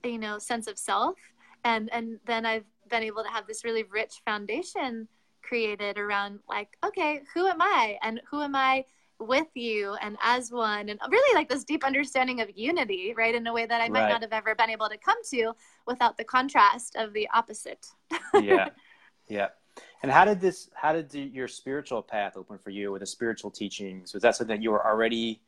you 0.04 0.18
know 0.18 0.38
sense 0.38 0.66
of 0.66 0.78
self 0.78 1.16
and 1.64 1.92
and 1.92 2.18
then 2.26 2.46
i've 2.46 2.64
been 2.88 3.02
able 3.02 3.22
to 3.22 3.28
have 3.28 3.46
this 3.46 3.64
really 3.64 3.84
rich 3.84 4.20
foundation 4.24 5.06
created 5.42 5.98
around 5.98 6.38
like 6.48 6.76
okay 6.84 7.20
who 7.34 7.46
am 7.46 7.60
i 7.60 7.98
and 8.02 8.20
who 8.30 8.40
am 8.42 8.54
i 8.54 8.84
with 9.20 9.48
you 9.54 9.94
and 10.00 10.16
as 10.22 10.50
one 10.50 10.88
and 10.88 10.98
really 11.10 11.34
like 11.34 11.48
this 11.48 11.64
deep 11.64 11.84
understanding 11.84 12.40
of 12.40 12.48
unity 12.56 13.14
right 13.16 13.34
in 13.34 13.46
a 13.46 13.52
way 13.52 13.66
that 13.66 13.80
i 13.80 13.88
might 13.88 14.02
right. 14.02 14.08
not 14.08 14.22
have 14.22 14.32
ever 14.32 14.54
been 14.54 14.70
able 14.70 14.88
to 14.88 14.96
come 14.96 15.18
to 15.28 15.52
without 15.86 16.16
the 16.16 16.24
contrast 16.24 16.96
of 16.96 17.12
the 17.12 17.28
opposite 17.34 17.86
yeah 18.40 18.68
yeah 19.28 19.48
and 20.02 20.10
how 20.10 20.24
did 20.24 20.40
this 20.40 20.70
how 20.74 20.92
did 20.92 21.08
the, 21.10 21.20
your 21.20 21.48
spiritual 21.48 22.02
path 22.02 22.36
open 22.36 22.58
for 22.58 22.70
you 22.70 22.90
with 22.90 23.00
the 23.00 23.06
spiritual 23.06 23.50
teachings 23.50 24.14
was 24.14 24.22
that 24.22 24.34
something 24.34 24.56
that 24.56 24.62
you 24.62 24.70
were 24.70 24.84
already 24.84 25.40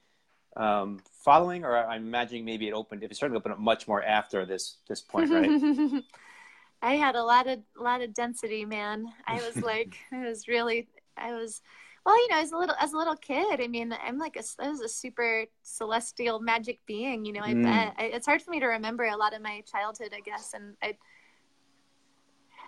um, 0.57 1.01
following, 1.13 1.65
or 1.65 1.77
I'm 1.77 2.07
imagining 2.07 2.45
maybe 2.45 2.69
it 2.69 2.73
opened. 2.73 3.03
If 3.03 3.11
it 3.11 3.15
started 3.15 3.35
to 3.35 3.39
open 3.39 3.53
up 3.53 3.59
much 3.59 3.89
more 3.89 4.03
after 4.03 4.45
this 4.45 4.77
this 4.89 5.01
point, 5.01 5.31
right? 5.31 6.03
I 6.83 6.97
had 6.97 7.15
a 7.15 7.23
lot 7.23 7.47
of 7.47 7.61
a 7.79 7.83
lot 7.83 8.03
of 8.03 8.13
density, 8.13 8.65
man. 8.65 9.07
I 9.27 9.37
was 9.37 9.63
like, 9.63 9.97
I 10.13 10.27
was 10.27 10.49
really, 10.49 10.89
I 11.17 11.33
was, 11.33 11.63
well, 12.05 12.17
you 12.17 12.29
know, 12.29 12.39
as 12.39 12.53
a 12.53 12.57
little 12.57 12.75
as 12.81 12.93
a 12.93 12.97
little 12.97 13.17
kid. 13.17 13.61
I 13.61 13.69
mean, 13.69 13.95
I'm 14.05 14.19
like 14.19 14.37
a, 14.37 14.43
I 14.63 14.69
was 14.69 14.81
a 14.81 14.89
super 14.89 15.47
celestial 15.63 16.41
magic 16.41 16.81
being. 16.87 17.25
You 17.25 17.33
know, 17.33 17.43
I 17.43 17.55
mm. 17.55 17.63
bet 17.63 17.95
I, 17.99 18.05
it's 18.05 18.27
hard 18.27 18.43
for 18.43 18.51
me 18.51 18.61
to 18.61 18.67
remember 18.67 19.05
a 19.05 19.17
lot 19.17 19.35
of 19.35 19.43
my 19.43 19.63
childhood, 19.71 20.13
I 20.15 20.21
guess, 20.21 20.53
and 20.55 20.75
I. 20.83 20.97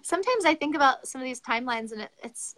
Sometimes 0.02 0.44
I 0.44 0.54
think 0.54 0.76
about 0.76 1.06
some 1.06 1.20
of 1.20 1.24
these 1.24 1.40
timelines, 1.40 1.90
and 1.92 2.02
it, 2.02 2.10
it's, 2.22 2.54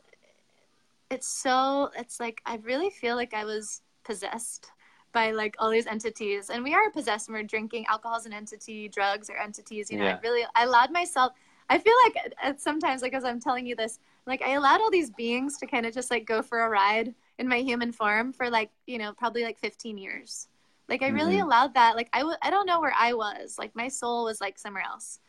it's 1.11 1.29
so 1.29 1.91
it's 1.97 2.19
like 2.21 2.43
I 2.45 2.57
really 2.57 2.91
feel 2.91 3.17
like 3.17 3.33
I 3.35 3.45
was 3.45 3.83
possessed 4.05 4.71
by 5.12 5.31
like 5.31 5.57
all 5.59 5.71
these 5.71 5.87
entities 5.87 6.51
and 6.51 6.62
we 6.62 6.75
are 6.75 6.91
possessed 6.91 7.29
when 7.29 7.39
we're 7.39 7.47
drinking 7.47 7.87
alcohol's 7.89 8.27
an 8.27 8.35
entity 8.35 8.87
drugs 8.87 9.31
are 9.31 9.39
entities 9.39 9.91
you 9.91 9.97
know 9.99 10.05
yeah. 10.05 10.17
i 10.17 10.21
really 10.21 10.45
i 10.55 10.65
allowed 10.65 10.93
myself 10.93 11.33
I 11.69 11.79
feel 11.79 11.95
like 12.05 12.59
sometimes, 12.59 13.03
like 13.03 13.15
as 13.15 13.25
I'm 13.25 13.41
telling 13.41 13.67
you 13.67 13.75
this, 13.75 13.99
like 14.27 14.43
I 14.43 14.53
allowed 14.53 14.81
all 14.81 14.91
these 14.91 15.11
beings 15.11 15.57
to 15.59 15.67
kind 15.67 15.87
of 15.87 15.95
just 15.95 16.11
like 16.11 16.27
go 16.27 16.43
for 16.43 16.61
a 16.61 16.69
ride 16.69 17.15
in 17.39 17.49
my 17.49 17.59
human 17.59 17.93
form 17.93 18.33
for 18.33 18.51
like 18.51 18.71
you 18.87 18.99
know 18.99 19.12
probably 19.12 19.43
like 19.43 19.59
15 19.59 19.99
years. 19.99 20.49
Like 20.89 21.03
I 21.03 21.09
really 21.09 21.35
mm-hmm. 21.35 21.45
allowed 21.45 21.75
that. 21.75 21.97
Like 21.97 22.09
I 22.12 22.21
w- 22.21 22.37
I 22.43 22.51
don't 22.51 22.67
know 22.67 22.81
where 22.81 22.95
I 22.99 23.12
was. 23.12 23.59
Like 23.59 23.75
my 23.75 23.89
soul 23.89 24.25
was 24.25 24.41
like 24.41 24.59
somewhere 24.59 24.85
else. 24.85 25.21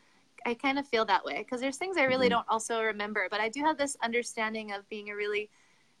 I 0.46 0.54
kind 0.54 0.78
of 0.78 0.86
feel 0.86 1.04
that 1.06 1.24
way 1.24 1.38
because 1.38 1.60
there's 1.60 1.76
things 1.76 1.96
I 1.96 2.04
really 2.04 2.26
mm-hmm. 2.26 2.36
don't 2.36 2.48
also 2.48 2.82
remember, 2.82 3.26
but 3.30 3.40
I 3.40 3.48
do 3.48 3.60
have 3.60 3.76
this 3.76 3.96
understanding 4.02 4.72
of 4.72 4.88
being 4.88 5.10
a 5.10 5.16
really 5.16 5.50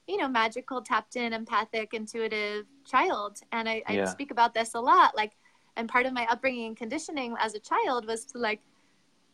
you 0.08 0.16
know, 0.16 0.26
magical, 0.26 0.80
tapped 0.80 1.16
in, 1.16 1.34
empathic, 1.34 1.92
intuitive 1.92 2.64
child. 2.86 3.40
And 3.52 3.68
I, 3.68 3.82
I 3.86 4.04
speak 4.06 4.30
about 4.30 4.54
this 4.54 4.74
a 4.74 4.80
lot. 4.80 5.14
Like, 5.14 5.32
and 5.76 5.86
part 5.86 6.06
of 6.06 6.14
my 6.14 6.26
upbringing 6.30 6.68
and 6.68 6.76
conditioning 6.76 7.36
as 7.38 7.54
a 7.54 7.60
child 7.60 8.06
was 8.06 8.24
to 8.26 8.38
like, 8.38 8.60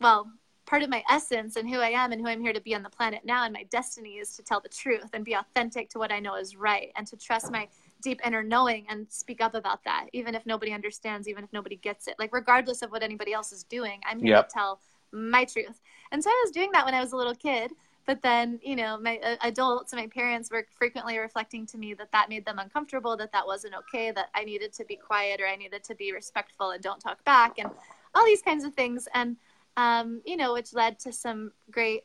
well, 0.01 0.29
part 0.65 0.83
of 0.83 0.89
my 0.89 1.03
essence 1.09 1.55
and 1.55 1.69
who 1.69 1.79
I 1.79 1.89
am 1.89 2.11
and 2.11 2.21
who 2.21 2.27
I'm 2.27 2.41
here 2.41 2.53
to 2.53 2.61
be 2.61 2.73
on 2.75 2.83
the 2.83 2.89
planet 2.89 3.21
now 3.23 3.43
and 3.43 3.53
my 3.53 3.63
destiny 3.63 4.15
is 4.15 4.35
to 4.35 4.43
tell 4.43 4.59
the 4.59 4.69
truth 4.69 5.09
and 5.13 5.23
be 5.23 5.33
authentic 5.33 5.89
to 5.91 5.99
what 5.99 6.11
I 6.11 6.19
know 6.19 6.35
is 6.35 6.55
right 6.55 6.91
and 6.95 7.05
to 7.07 7.17
trust 7.17 7.51
my 7.51 7.67
deep 8.01 8.19
inner 8.25 8.43
knowing 8.43 8.85
and 8.89 9.07
speak 9.09 9.41
up 9.41 9.55
about 9.55 9.83
that, 9.83 10.07
even 10.13 10.35
if 10.35 10.45
nobody 10.45 10.71
understands, 10.71 11.27
even 11.27 11.43
if 11.43 11.53
nobody 11.53 11.75
gets 11.77 12.07
it. 12.07 12.15
Like, 12.19 12.33
regardless 12.33 12.81
of 12.81 12.91
what 12.91 13.03
anybody 13.03 13.33
else 13.33 13.51
is 13.51 13.63
doing, 13.63 13.99
I'm 14.05 14.19
here 14.19 14.35
yep. 14.35 14.49
to 14.49 14.53
tell 14.53 14.79
my 15.11 15.45
truth. 15.45 15.81
And 16.11 16.23
so 16.23 16.29
I 16.29 16.43
was 16.45 16.51
doing 16.51 16.71
that 16.73 16.85
when 16.85 16.93
I 16.93 17.01
was 17.01 17.13
a 17.13 17.17
little 17.17 17.35
kid 17.35 17.71
but 18.05 18.21
then 18.21 18.59
you 18.63 18.75
know 18.75 18.97
my 18.97 19.17
uh, 19.17 19.35
adults 19.41 19.93
and 19.93 20.01
my 20.01 20.07
parents 20.07 20.51
were 20.51 20.65
frequently 20.77 21.17
reflecting 21.17 21.65
to 21.65 21.77
me 21.77 21.93
that 21.93 22.11
that 22.11 22.29
made 22.29 22.45
them 22.45 22.59
uncomfortable 22.59 23.17
that 23.17 23.31
that 23.31 23.45
wasn't 23.45 23.73
okay 23.73 24.11
that 24.11 24.29
i 24.35 24.43
needed 24.43 24.71
to 24.73 24.85
be 24.85 24.95
quiet 24.95 25.41
or 25.41 25.47
i 25.47 25.55
needed 25.55 25.83
to 25.83 25.95
be 25.95 26.11
respectful 26.11 26.71
and 26.71 26.81
don't 26.81 26.99
talk 26.99 27.23
back 27.25 27.53
and 27.57 27.69
all 28.13 28.25
these 28.25 28.41
kinds 28.41 28.63
of 28.63 28.73
things 28.73 29.07
and 29.13 29.35
um, 29.77 30.21
you 30.25 30.37
know 30.37 30.53
which 30.53 30.73
led 30.73 30.99
to 30.99 31.11
some 31.11 31.51
great 31.71 32.03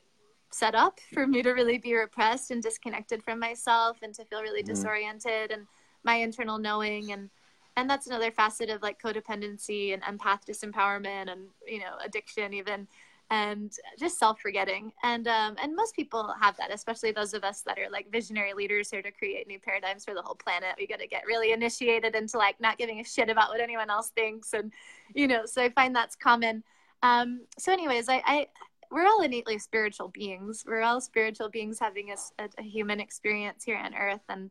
setup 0.53 0.99
for 1.13 1.27
me 1.27 1.43
to 1.43 1.51
really 1.51 1.79
be 1.79 1.95
repressed 1.95 2.51
and 2.51 2.63
disconnected 2.63 3.23
from 3.23 3.39
myself 3.39 3.99
and 4.03 4.15
to 4.15 4.25
feel 4.25 4.43
really 4.43 4.63
mm-hmm. 4.63 4.73
disoriented 4.73 5.51
and 5.51 5.67
my 6.05 6.17
internal 6.17 6.59
knowing. 6.59 7.13
And 7.13 7.31
and 7.77 7.89
that's 7.89 8.09
another 8.09 8.31
facet 8.31 8.69
of 8.69 8.83
like 8.83 9.01
codependency 9.01 9.95
and 9.95 10.03
empath 10.03 10.41
disempowerment 10.45 11.31
and 11.31 11.43
you 11.67 11.79
know 11.79 11.97
addiction 12.05 12.53
even 12.53 12.87
and 13.33 13.73
just 13.97 14.19
self-forgetting. 14.19 14.93
And 15.05 15.29
um, 15.29 15.57
and 15.63 15.77
most 15.77 15.95
people 15.95 16.35
have 16.41 16.57
that 16.57 16.73
especially 16.73 17.13
those 17.13 17.33
of 17.33 17.45
us 17.45 17.63
that 17.63 17.79
are 17.79 17.89
like 17.91 18.11
visionary 18.11 18.55
leaders 18.55 18.91
here 18.91 19.03
to 19.03 19.13
create 19.13 19.47
new 19.47 19.61
paradigms 19.61 20.05
for 20.05 20.15
the 20.15 20.23
whole 20.23 20.35
planet. 20.35 20.75
We 20.77 20.89
got 20.89 20.99
to 20.99 21.07
get 21.07 21.23
really 21.27 21.53
initiated 21.53 22.17
into 22.17 22.39
like 22.39 22.61
not 22.61 22.77
giving 22.77 22.99
a 22.99 23.05
shit 23.05 23.31
about 23.31 23.51
what 23.51 23.61
anyone 23.61 23.89
else 23.89 24.09
thinks. 24.09 24.53
And 24.53 24.73
you 25.15 25.29
know 25.29 25.47
so 25.47 25.63
i 25.63 25.69
find 25.69 25.95
that's 25.95 26.17
common 26.17 26.63
um, 27.03 27.43
so 27.59 27.73
anyways 27.73 28.09
I, 28.09 28.23
I 28.27 28.47
we're 28.91 29.07
all 29.07 29.23
innately 29.23 29.59
spiritual 29.59 30.09
beings 30.09 30.65
we're 30.67 30.83
all 30.83 31.01
spiritual 31.01 31.49
beings 31.49 31.79
having 31.79 32.11
a, 32.11 32.43
a, 32.43 32.49
a 32.59 32.63
human 32.63 33.01
experience 33.01 33.65
here 33.65 33.77
on 33.77 33.95
earth 33.95 34.25
and 34.29 34.51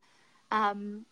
um, 0.52 1.06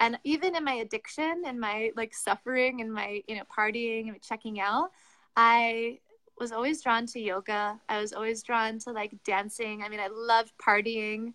and 0.00 0.18
even 0.24 0.56
in 0.56 0.64
my 0.64 0.74
addiction 0.74 1.42
and 1.46 1.58
my 1.58 1.90
like 1.96 2.14
suffering 2.14 2.80
and 2.80 2.92
my 2.92 3.22
you 3.26 3.36
know 3.36 3.44
partying 3.56 4.08
and 4.08 4.20
checking 4.22 4.60
out 4.60 4.90
i 5.36 5.98
was 6.38 6.52
always 6.52 6.82
drawn 6.82 7.06
to 7.06 7.20
yoga. 7.20 7.78
I 7.88 8.00
was 8.00 8.12
always 8.12 8.42
drawn 8.42 8.78
to 8.80 8.92
like 8.92 9.12
dancing. 9.24 9.82
I 9.82 9.88
mean, 9.88 10.00
I 10.00 10.08
loved 10.08 10.52
partying. 10.58 11.32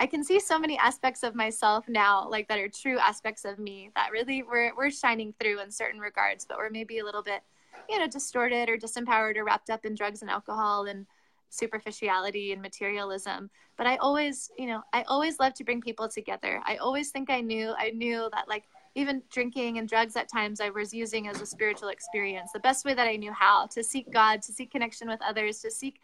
I 0.00 0.06
can 0.06 0.24
see 0.24 0.40
so 0.40 0.58
many 0.58 0.76
aspects 0.78 1.22
of 1.22 1.34
myself 1.34 1.88
now, 1.88 2.28
like 2.28 2.48
that 2.48 2.58
are 2.58 2.68
true 2.68 2.98
aspects 2.98 3.44
of 3.44 3.58
me 3.58 3.90
that 3.94 4.10
really 4.10 4.42
were, 4.42 4.72
were 4.76 4.90
shining 4.90 5.32
through 5.40 5.60
in 5.60 5.70
certain 5.70 6.00
regards, 6.00 6.44
but 6.44 6.58
were 6.58 6.70
maybe 6.70 6.98
a 6.98 7.04
little 7.04 7.22
bit, 7.22 7.42
you 7.88 7.98
know, 7.98 8.06
distorted 8.06 8.68
or 8.68 8.76
disempowered 8.76 9.36
or 9.36 9.44
wrapped 9.44 9.70
up 9.70 9.84
in 9.84 9.94
drugs 9.94 10.22
and 10.22 10.30
alcohol 10.30 10.86
and 10.86 11.06
superficiality 11.50 12.52
and 12.52 12.62
materialism. 12.62 13.50
But 13.76 13.86
I 13.86 13.96
always, 13.96 14.50
you 14.58 14.66
know, 14.66 14.82
I 14.92 15.02
always 15.02 15.38
love 15.38 15.54
to 15.54 15.64
bring 15.64 15.80
people 15.80 16.08
together. 16.08 16.62
I 16.64 16.76
always 16.76 17.10
think 17.10 17.30
I 17.30 17.40
knew, 17.40 17.74
I 17.76 17.90
knew 17.90 18.28
that 18.32 18.48
like 18.48 18.64
even 18.94 19.22
drinking 19.30 19.78
and 19.78 19.88
drugs 19.88 20.16
at 20.16 20.30
times 20.30 20.60
I 20.60 20.70
was 20.70 20.92
using 20.92 21.28
as 21.28 21.40
a 21.40 21.46
spiritual 21.46 21.88
experience, 21.88 22.52
the 22.52 22.60
best 22.60 22.84
way 22.84 22.94
that 22.94 23.06
I 23.06 23.16
knew 23.16 23.32
how 23.32 23.66
to 23.66 23.82
seek 23.82 24.10
God, 24.10 24.42
to 24.42 24.52
seek 24.52 24.70
connection 24.70 25.08
with 25.08 25.20
others, 25.22 25.60
to 25.60 25.70
seek 25.70 26.00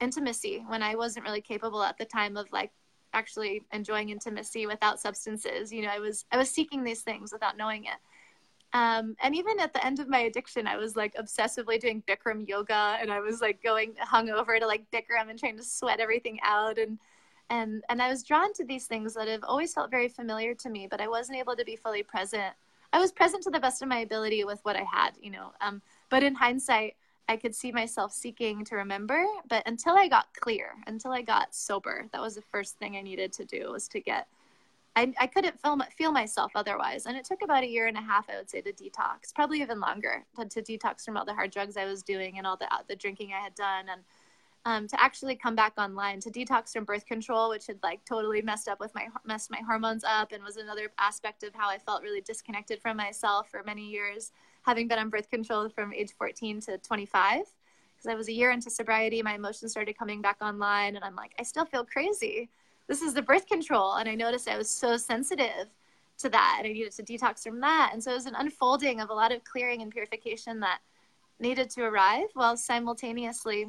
intimacy 0.00 0.64
when 0.66 0.82
I 0.82 0.94
wasn't 0.94 1.24
really 1.24 1.40
capable 1.40 1.82
at 1.82 1.96
the 1.98 2.04
time 2.04 2.36
of 2.36 2.46
like 2.52 2.72
actually 3.14 3.62
enjoying 3.72 4.10
intimacy 4.10 4.66
without 4.66 5.00
substances. 5.00 5.72
You 5.72 5.82
know, 5.82 5.88
I 5.88 5.98
was 5.98 6.24
I 6.32 6.36
was 6.36 6.50
seeking 6.50 6.84
these 6.84 7.02
things 7.02 7.32
without 7.32 7.56
knowing 7.56 7.84
it. 7.84 7.96
Um, 8.74 9.16
and 9.22 9.34
even 9.34 9.60
at 9.60 9.74
the 9.74 9.84
end 9.84 10.00
of 10.00 10.08
my 10.08 10.20
addiction, 10.20 10.66
I 10.66 10.76
was 10.76 10.96
like 10.96 11.14
obsessively 11.16 11.78
doing 11.78 12.02
Bikram 12.08 12.48
yoga, 12.48 12.96
and 13.00 13.12
I 13.12 13.20
was 13.20 13.40
like 13.40 13.62
going 13.62 13.94
hungover 13.94 14.58
to 14.58 14.66
like 14.66 14.90
Bikram 14.90 15.28
and 15.28 15.38
trying 15.38 15.58
to 15.58 15.62
sweat 15.62 16.00
everything 16.00 16.38
out 16.42 16.78
and 16.78 16.98
and 17.50 17.84
and 17.90 18.00
I 18.00 18.08
was 18.08 18.22
drawn 18.22 18.52
to 18.54 18.64
these 18.64 18.86
things 18.86 19.12
that 19.14 19.28
have 19.28 19.44
always 19.44 19.74
felt 19.74 19.90
very 19.90 20.08
familiar 20.08 20.54
to 20.54 20.70
me, 20.70 20.88
but 20.90 21.00
I 21.00 21.08
wasn't 21.08 21.38
able 21.38 21.54
to 21.54 21.64
be 21.64 21.76
fully 21.76 22.02
present. 22.02 22.54
I 22.94 22.98
was 22.98 23.12
present 23.12 23.42
to 23.44 23.50
the 23.50 23.60
best 23.60 23.82
of 23.82 23.88
my 23.88 23.98
ability 23.98 24.44
with 24.44 24.60
what 24.62 24.76
I 24.76 24.84
had, 24.84 25.12
you 25.20 25.30
know. 25.30 25.52
Um, 25.60 25.82
but 26.08 26.22
in 26.22 26.34
hindsight, 26.34 26.96
I 27.28 27.36
could 27.36 27.54
see 27.54 27.72
myself 27.72 28.12
seeking 28.12 28.64
to 28.66 28.76
remember. 28.76 29.24
But 29.48 29.66
until 29.66 29.96
I 29.96 30.08
got 30.08 30.26
clear, 30.40 30.74
until 30.86 31.12
I 31.12 31.22
got 31.22 31.54
sober, 31.54 32.06
that 32.12 32.20
was 32.20 32.34
the 32.34 32.42
first 32.42 32.78
thing 32.78 32.96
I 32.96 33.02
needed 33.02 33.32
to 33.34 33.44
do 33.44 33.70
was 33.72 33.86
to 33.88 34.00
get. 34.00 34.28
I, 34.94 35.12
I 35.18 35.26
couldn't 35.26 35.58
feel, 35.60 35.78
feel 35.96 36.12
myself 36.12 36.52
otherwise. 36.54 37.06
And 37.06 37.16
it 37.16 37.24
took 37.24 37.42
about 37.42 37.62
a 37.62 37.68
year 37.68 37.86
and 37.86 37.96
a 37.96 38.02
half, 38.02 38.28
I 38.28 38.36
would 38.36 38.50
say, 38.50 38.60
to 38.60 38.72
detox, 38.72 39.34
probably 39.34 39.62
even 39.62 39.80
longer, 39.80 40.24
to, 40.38 40.44
to 40.46 40.62
detox 40.62 41.04
from 41.04 41.16
all 41.16 41.24
the 41.24 41.34
hard 41.34 41.50
drugs 41.50 41.76
I 41.76 41.86
was 41.86 42.02
doing 42.02 42.36
and 42.36 42.46
all 42.46 42.56
the, 42.56 42.68
the 42.88 42.96
drinking 42.96 43.32
I 43.32 43.40
had 43.42 43.54
done. 43.54 43.86
And 43.90 44.02
um, 44.64 44.86
to 44.88 45.02
actually 45.02 45.34
come 45.34 45.54
back 45.54 45.72
online 45.76 46.20
to 46.20 46.30
detox 46.30 46.72
from 46.72 46.84
birth 46.84 47.06
control, 47.06 47.50
which 47.50 47.66
had 47.66 47.78
like 47.82 48.04
totally 48.04 48.42
messed 48.42 48.68
up 48.68 48.78
with 48.78 48.94
my 48.94 49.08
messed 49.24 49.50
my 49.50 49.58
hormones 49.66 50.04
up, 50.04 50.32
and 50.32 50.42
was 50.42 50.56
another 50.56 50.92
aspect 50.98 51.42
of 51.42 51.54
how 51.54 51.68
I 51.68 51.78
felt 51.78 52.02
really 52.02 52.20
disconnected 52.20 52.80
from 52.80 52.96
myself 52.96 53.50
for 53.50 53.62
many 53.64 53.88
years, 53.88 54.30
having 54.62 54.86
been 54.86 54.98
on 54.98 55.10
birth 55.10 55.30
control 55.30 55.68
from 55.68 55.92
age 55.92 56.12
14 56.16 56.60
to 56.62 56.78
25. 56.78 57.40
Because 57.40 58.10
I 58.10 58.14
was 58.14 58.28
a 58.28 58.32
year 58.32 58.50
into 58.50 58.70
sobriety, 58.70 59.22
my 59.22 59.34
emotions 59.34 59.72
started 59.72 59.98
coming 59.98 60.22
back 60.22 60.36
online, 60.40 60.96
and 60.96 61.04
I'm 61.04 61.16
like, 61.16 61.32
I 61.38 61.42
still 61.42 61.64
feel 61.64 61.84
crazy. 61.84 62.48
This 62.88 63.02
is 63.02 63.14
the 63.14 63.22
birth 63.22 63.46
control, 63.46 63.94
and 63.94 64.08
I 64.08 64.14
noticed 64.14 64.48
I 64.48 64.58
was 64.58 64.70
so 64.70 64.96
sensitive 64.96 65.68
to 66.18 66.28
that, 66.28 66.56
and 66.58 66.68
I 66.68 66.72
needed 66.72 66.92
to 66.92 67.02
detox 67.02 67.42
from 67.42 67.60
that. 67.60 67.90
And 67.92 68.02
so 68.02 68.10
it 68.10 68.14
was 68.14 68.26
an 68.26 68.34
unfolding 68.36 69.00
of 69.00 69.10
a 69.10 69.14
lot 69.14 69.32
of 69.32 69.44
clearing 69.44 69.82
and 69.82 69.90
purification 69.90 70.60
that 70.60 70.80
needed 71.38 71.70
to 71.70 71.82
arrive, 71.82 72.28
while 72.34 72.56
simultaneously 72.56 73.66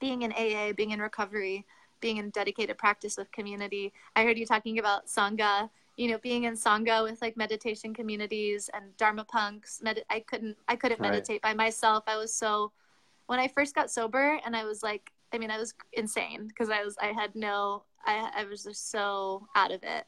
being 0.00 0.22
in 0.22 0.32
AA, 0.32 0.72
being 0.72 0.90
in 0.90 1.00
recovery, 1.00 1.64
being 2.00 2.16
in 2.18 2.30
dedicated 2.30 2.76
practice 2.76 3.16
with 3.16 3.30
community. 3.32 3.92
I 4.16 4.24
heard 4.24 4.36
you 4.36 4.44
talking 4.44 4.78
about 4.78 5.06
Sangha, 5.06 5.70
you 5.96 6.10
know, 6.10 6.18
being 6.18 6.44
in 6.44 6.54
Sangha 6.54 7.02
with 7.04 7.22
like 7.22 7.36
meditation 7.36 7.94
communities 7.94 8.68
and 8.74 8.96
Dharma 8.96 9.24
Punx. 9.24 9.82
Med- 9.82 10.04
I 10.10 10.20
couldn't, 10.20 10.56
I 10.68 10.76
couldn't 10.76 11.00
right. 11.00 11.10
meditate 11.10 11.40
by 11.40 11.54
myself. 11.54 12.04
I 12.06 12.16
was 12.16 12.32
so, 12.34 12.72
when 13.26 13.38
I 13.38 13.48
first 13.48 13.74
got 13.74 13.90
sober 13.90 14.40
and 14.44 14.56
I 14.56 14.64
was 14.64 14.82
like, 14.82 15.12
I 15.32 15.38
mean, 15.38 15.50
I 15.50 15.58
was 15.58 15.74
insane 15.92 16.46
because 16.48 16.70
I 16.70 16.82
was, 16.84 16.96
I 17.00 17.06
had 17.08 17.34
no, 17.34 17.84
I, 18.04 18.30
I 18.36 18.44
was 18.44 18.64
just 18.64 18.90
so 18.90 19.46
out 19.54 19.72
of 19.72 19.82
it. 19.82 20.04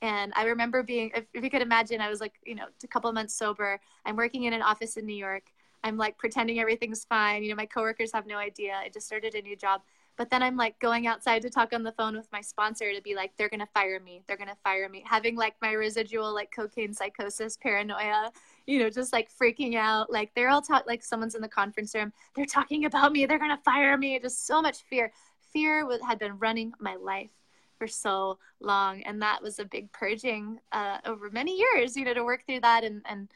And 0.00 0.32
I 0.36 0.44
remember 0.44 0.82
being, 0.82 1.10
if, 1.14 1.24
if 1.34 1.42
you 1.42 1.50
could 1.50 1.62
imagine, 1.62 2.00
I 2.00 2.08
was 2.08 2.20
like, 2.20 2.34
you 2.44 2.54
know, 2.54 2.66
a 2.82 2.86
couple 2.86 3.10
months 3.12 3.34
sober. 3.34 3.80
I'm 4.04 4.16
working 4.16 4.44
in 4.44 4.52
an 4.52 4.62
office 4.62 4.96
in 4.96 5.06
New 5.06 5.16
York 5.16 5.44
I'm 5.84 5.96
like 5.96 6.18
pretending 6.18 6.58
everything's 6.58 7.04
fine. 7.04 7.42
You 7.42 7.50
know, 7.50 7.54
my 7.54 7.66
coworkers 7.66 8.12
have 8.12 8.26
no 8.26 8.36
idea. 8.36 8.74
I 8.74 8.88
just 8.88 9.06
started 9.06 9.34
a 9.34 9.42
new 9.42 9.56
job. 9.56 9.82
But 10.18 10.30
then 10.30 10.42
I'm 10.42 10.56
like 10.56 10.78
going 10.80 11.06
outside 11.06 11.42
to 11.42 11.50
talk 11.50 11.72
on 11.72 11.84
the 11.84 11.92
phone 11.92 12.16
with 12.16 12.26
my 12.32 12.40
sponsor 12.40 12.92
to 12.92 13.00
be 13.00 13.14
like, 13.14 13.30
they're 13.36 13.48
going 13.48 13.60
to 13.60 13.68
fire 13.72 14.00
me. 14.00 14.20
They're 14.26 14.36
going 14.36 14.48
to 14.48 14.56
fire 14.64 14.88
me. 14.88 15.04
Having 15.06 15.36
like 15.36 15.54
my 15.62 15.70
residual 15.70 16.34
like 16.34 16.50
cocaine 16.54 16.92
psychosis, 16.92 17.56
paranoia, 17.56 18.32
you 18.66 18.80
know, 18.80 18.90
just 18.90 19.12
like 19.12 19.30
freaking 19.30 19.76
out. 19.76 20.12
Like 20.12 20.34
they're 20.34 20.48
all 20.50 20.60
taught, 20.60 20.88
like 20.88 21.04
someone's 21.04 21.36
in 21.36 21.40
the 21.40 21.48
conference 21.48 21.94
room. 21.94 22.12
They're 22.34 22.46
talking 22.46 22.84
about 22.84 23.12
me. 23.12 23.26
They're 23.26 23.38
going 23.38 23.56
to 23.56 23.62
fire 23.62 23.96
me. 23.96 24.18
Just 24.18 24.44
so 24.44 24.60
much 24.60 24.82
fear. 24.82 25.12
Fear 25.52 25.88
had 26.04 26.18
been 26.18 26.36
running 26.40 26.72
my 26.80 26.96
life 26.96 27.30
for 27.78 27.86
so 27.86 28.38
long. 28.60 29.02
And 29.02 29.22
that 29.22 29.40
was 29.40 29.60
a 29.60 29.64
big 29.64 29.92
purging 29.92 30.58
uh, 30.72 30.98
over 31.06 31.30
many 31.30 31.56
years, 31.56 31.96
you 31.96 32.04
know, 32.04 32.14
to 32.14 32.24
work 32.24 32.44
through 32.44 32.60
that. 32.60 32.82
And, 32.82 33.02
and, 33.08 33.28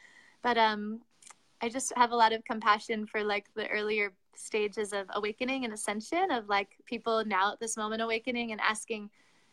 but 0.42 0.58
um, 0.58 1.02
I 1.62 1.68
just 1.68 1.92
have 1.96 2.10
a 2.10 2.16
lot 2.16 2.32
of 2.32 2.44
compassion 2.44 3.06
for 3.06 3.22
like 3.22 3.46
the 3.54 3.68
earlier 3.68 4.12
stages 4.34 4.92
of 4.92 5.06
awakening 5.14 5.64
and 5.64 5.72
ascension 5.72 6.30
of 6.30 6.48
like 6.48 6.70
people 6.86 7.24
now 7.24 7.52
at 7.52 7.60
this 7.60 7.76
moment 7.76 8.02
awakening 8.02 8.50
and 8.50 8.60
asking, 8.60 9.10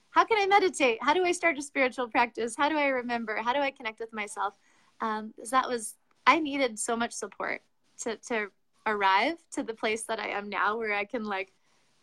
how 0.10 0.26
can 0.26 0.40
I 0.40 0.48
meditate? 0.48 0.98
How 1.02 1.14
do 1.14 1.24
I 1.24 1.32
start 1.32 1.58
a 1.60 1.62
spiritual 1.62 2.08
practice? 2.08 2.56
How 2.58 2.68
do 2.68 2.78
I 2.78 2.88
remember? 2.88 3.38
How 3.38 3.54
do 3.54 3.60
I 3.60 3.70
connect 3.70 4.00
with 4.00 4.12
myself? 4.12 4.56
Um, 5.02 5.34
that 5.52 5.70
was 5.70 5.96
I 6.26 6.40
needed 6.40 6.80
so 6.80 6.96
much 6.96 7.14
support 7.14 7.62
to 8.02 8.16
to 8.28 8.48
arrive 8.88 9.36
to 9.54 9.64
the 9.64 9.74
place 9.74 10.04
that 10.06 10.20
I 10.20 10.30
am 10.30 10.50
now, 10.50 10.78
where 10.78 10.94
I 10.94 11.06
can 11.06 11.26
like 11.26 11.54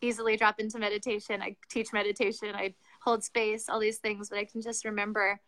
easily 0.00 0.36
drop 0.36 0.60
into 0.60 0.78
meditation. 0.78 1.42
I 1.42 1.56
teach 1.68 1.92
meditation. 1.92 2.54
I 2.54 2.74
hold 3.00 3.24
space, 3.24 3.68
all 3.68 3.80
these 3.80 3.98
things, 3.98 4.28
but 4.28 4.38
I 4.38 4.44
can 4.44 4.62
just 4.62 4.84
remember 4.84 5.40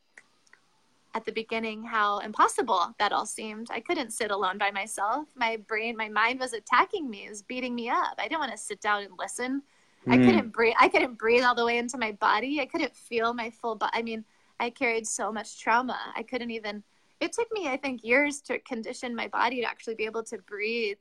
at 1.14 1.24
the 1.24 1.32
beginning 1.32 1.82
how 1.82 2.18
impossible 2.18 2.94
that 2.98 3.12
all 3.12 3.26
seemed. 3.26 3.68
I 3.70 3.80
couldn't 3.80 4.12
sit 4.12 4.30
alone 4.30 4.58
by 4.58 4.70
myself. 4.70 5.28
My 5.34 5.56
brain, 5.56 5.96
my 5.96 6.08
mind 6.08 6.40
was 6.40 6.52
attacking 6.52 7.08
me, 7.08 7.26
it 7.26 7.30
was 7.30 7.42
beating 7.42 7.74
me 7.74 7.88
up. 7.88 8.14
I 8.18 8.28
didn't 8.28 8.40
want 8.40 8.52
to 8.52 8.58
sit 8.58 8.80
down 8.80 9.02
and 9.02 9.12
listen. 9.18 9.62
Mm. 10.06 10.12
I 10.12 10.16
couldn't 10.18 10.52
breathe. 10.52 10.74
I 10.78 10.88
couldn't 10.88 11.18
breathe 11.18 11.44
all 11.44 11.54
the 11.54 11.64
way 11.64 11.78
into 11.78 11.98
my 11.98 12.12
body. 12.12 12.60
I 12.60 12.66
couldn't 12.66 12.94
feel 12.94 13.34
my 13.34 13.50
full 13.50 13.74
body. 13.74 13.92
I 13.94 14.02
mean, 14.02 14.24
I 14.60 14.70
carried 14.70 15.06
so 15.06 15.32
much 15.32 15.60
trauma. 15.60 15.98
I 16.16 16.22
couldn't 16.22 16.50
even. 16.50 16.82
It 17.20 17.32
took 17.32 17.48
me, 17.52 17.68
I 17.68 17.76
think, 17.76 18.04
years 18.04 18.40
to 18.42 18.58
condition 18.60 19.14
my 19.14 19.28
body 19.28 19.60
to 19.60 19.66
actually 19.68 19.96
be 19.96 20.04
able 20.04 20.22
to 20.24 20.38
breathe 20.38 20.98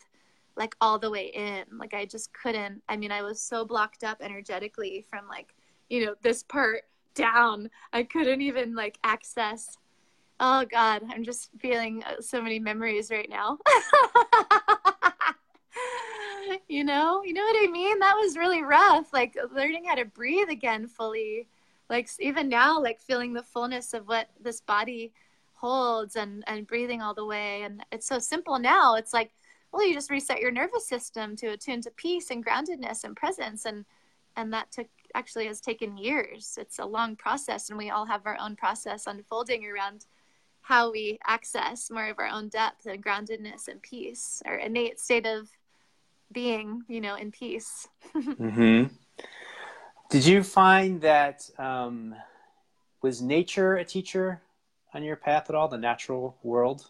like 0.55 0.75
all 0.81 0.97
the 0.97 1.11
way 1.11 1.27
in. 1.27 1.65
Like 1.77 1.93
I 1.93 2.05
just 2.05 2.33
couldn't. 2.33 2.81
I 2.89 2.97
mean, 2.97 3.11
I 3.11 3.21
was 3.21 3.39
so 3.39 3.65
blocked 3.65 4.03
up 4.03 4.17
energetically 4.21 5.05
from 5.09 5.27
like, 5.27 5.53
you 5.89 6.05
know, 6.05 6.15
this 6.23 6.43
part 6.43 6.83
down. 7.13 7.69
I 7.93 8.03
couldn't 8.03 8.41
even 8.41 8.75
like 8.75 8.97
access 9.03 9.77
Oh 10.39 10.65
God, 10.69 11.03
I'm 11.09 11.23
just 11.23 11.49
feeling 11.59 12.03
uh, 12.03 12.21
so 12.21 12.41
many 12.41 12.59
memories 12.59 13.09
right 13.09 13.29
now. 13.29 13.57
you 16.67 16.83
know, 16.83 17.23
you 17.23 17.33
know 17.33 17.41
what 17.41 17.63
I 17.63 17.71
mean? 17.71 17.99
That 17.99 18.15
was 18.15 18.37
really 18.37 18.61
rough. 18.61 19.11
Like 19.13 19.35
learning 19.53 19.85
how 19.85 19.95
to 19.95 20.05
breathe 20.05 20.49
again 20.49 20.87
fully. 20.87 21.47
Like 21.89 22.09
even 22.19 22.49
now, 22.49 22.79
like 22.79 22.99
feeling 22.99 23.33
the 23.33 23.41
fullness 23.41 23.93
of 23.93 24.07
what 24.07 24.29
this 24.39 24.61
body 24.61 25.11
holds 25.53 26.15
and 26.15 26.43
and 26.45 26.67
breathing 26.67 27.01
all 27.01 27.15
the 27.15 27.25
way. 27.25 27.63
And 27.63 27.83
it's 27.91 28.07
so 28.07 28.19
simple 28.19 28.59
now. 28.59 28.95
It's 28.95 29.13
like, 29.13 29.31
well, 29.71 29.87
you 29.87 29.93
just 29.93 30.11
reset 30.11 30.39
your 30.39 30.51
nervous 30.51 30.87
system 30.87 31.35
to 31.37 31.47
attune 31.47 31.81
to 31.81 31.91
peace 31.91 32.29
and 32.29 32.45
groundedness 32.45 33.03
and 33.03 33.15
presence 33.15 33.65
and 33.65 33.85
and 34.35 34.53
that 34.53 34.71
took 34.71 34.87
actually 35.15 35.47
has 35.47 35.61
taken 35.61 35.97
years. 35.97 36.57
It's 36.61 36.77
a 36.77 36.85
long 36.85 37.15
process 37.15 37.69
and 37.69 37.77
we 37.77 37.89
all 37.89 38.05
have 38.05 38.25
our 38.25 38.37
own 38.39 38.55
process 38.55 39.07
unfolding 39.07 39.65
around 39.65 40.05
how 40.67 40.91
we 40.91 41.17
access 41.25 41.89
more 41.89 42.09
of 42.09 42.19
our 42.19 42.27
own 42.27 42.49
depth 42.49 42.87
and 42.87 43.01
groundedness 43.01 43.69
and 43.69 43.81
peace, 43.81 44.43
our 44.45 44.57
innate 44.57 44.99
state 44.99 45.25
of 45.25 45.47
being, 46.33 46.81
you 46.89 46.99
know, 46.99 47.15
in 47.15 47.31
peace. 47.31 47.87
mm-hmm. 48.15 48.93
Did 50.09 50.25
you 50.25 50.43
find 50.43 50.99
that 50.99 51.49
um, 51.57 52.13
was 53.01 53.21
nature 53.21 53.77
a 53.77 53.85
teacher 53.85 54.41
on 54.93 55.03
your 55.03 55.15
path 55.15 55.49
at 55.49 55.55
all? 55.55 55.69
The 55.69 55.77
natural 55.77 56.35
world. 56.43 56.89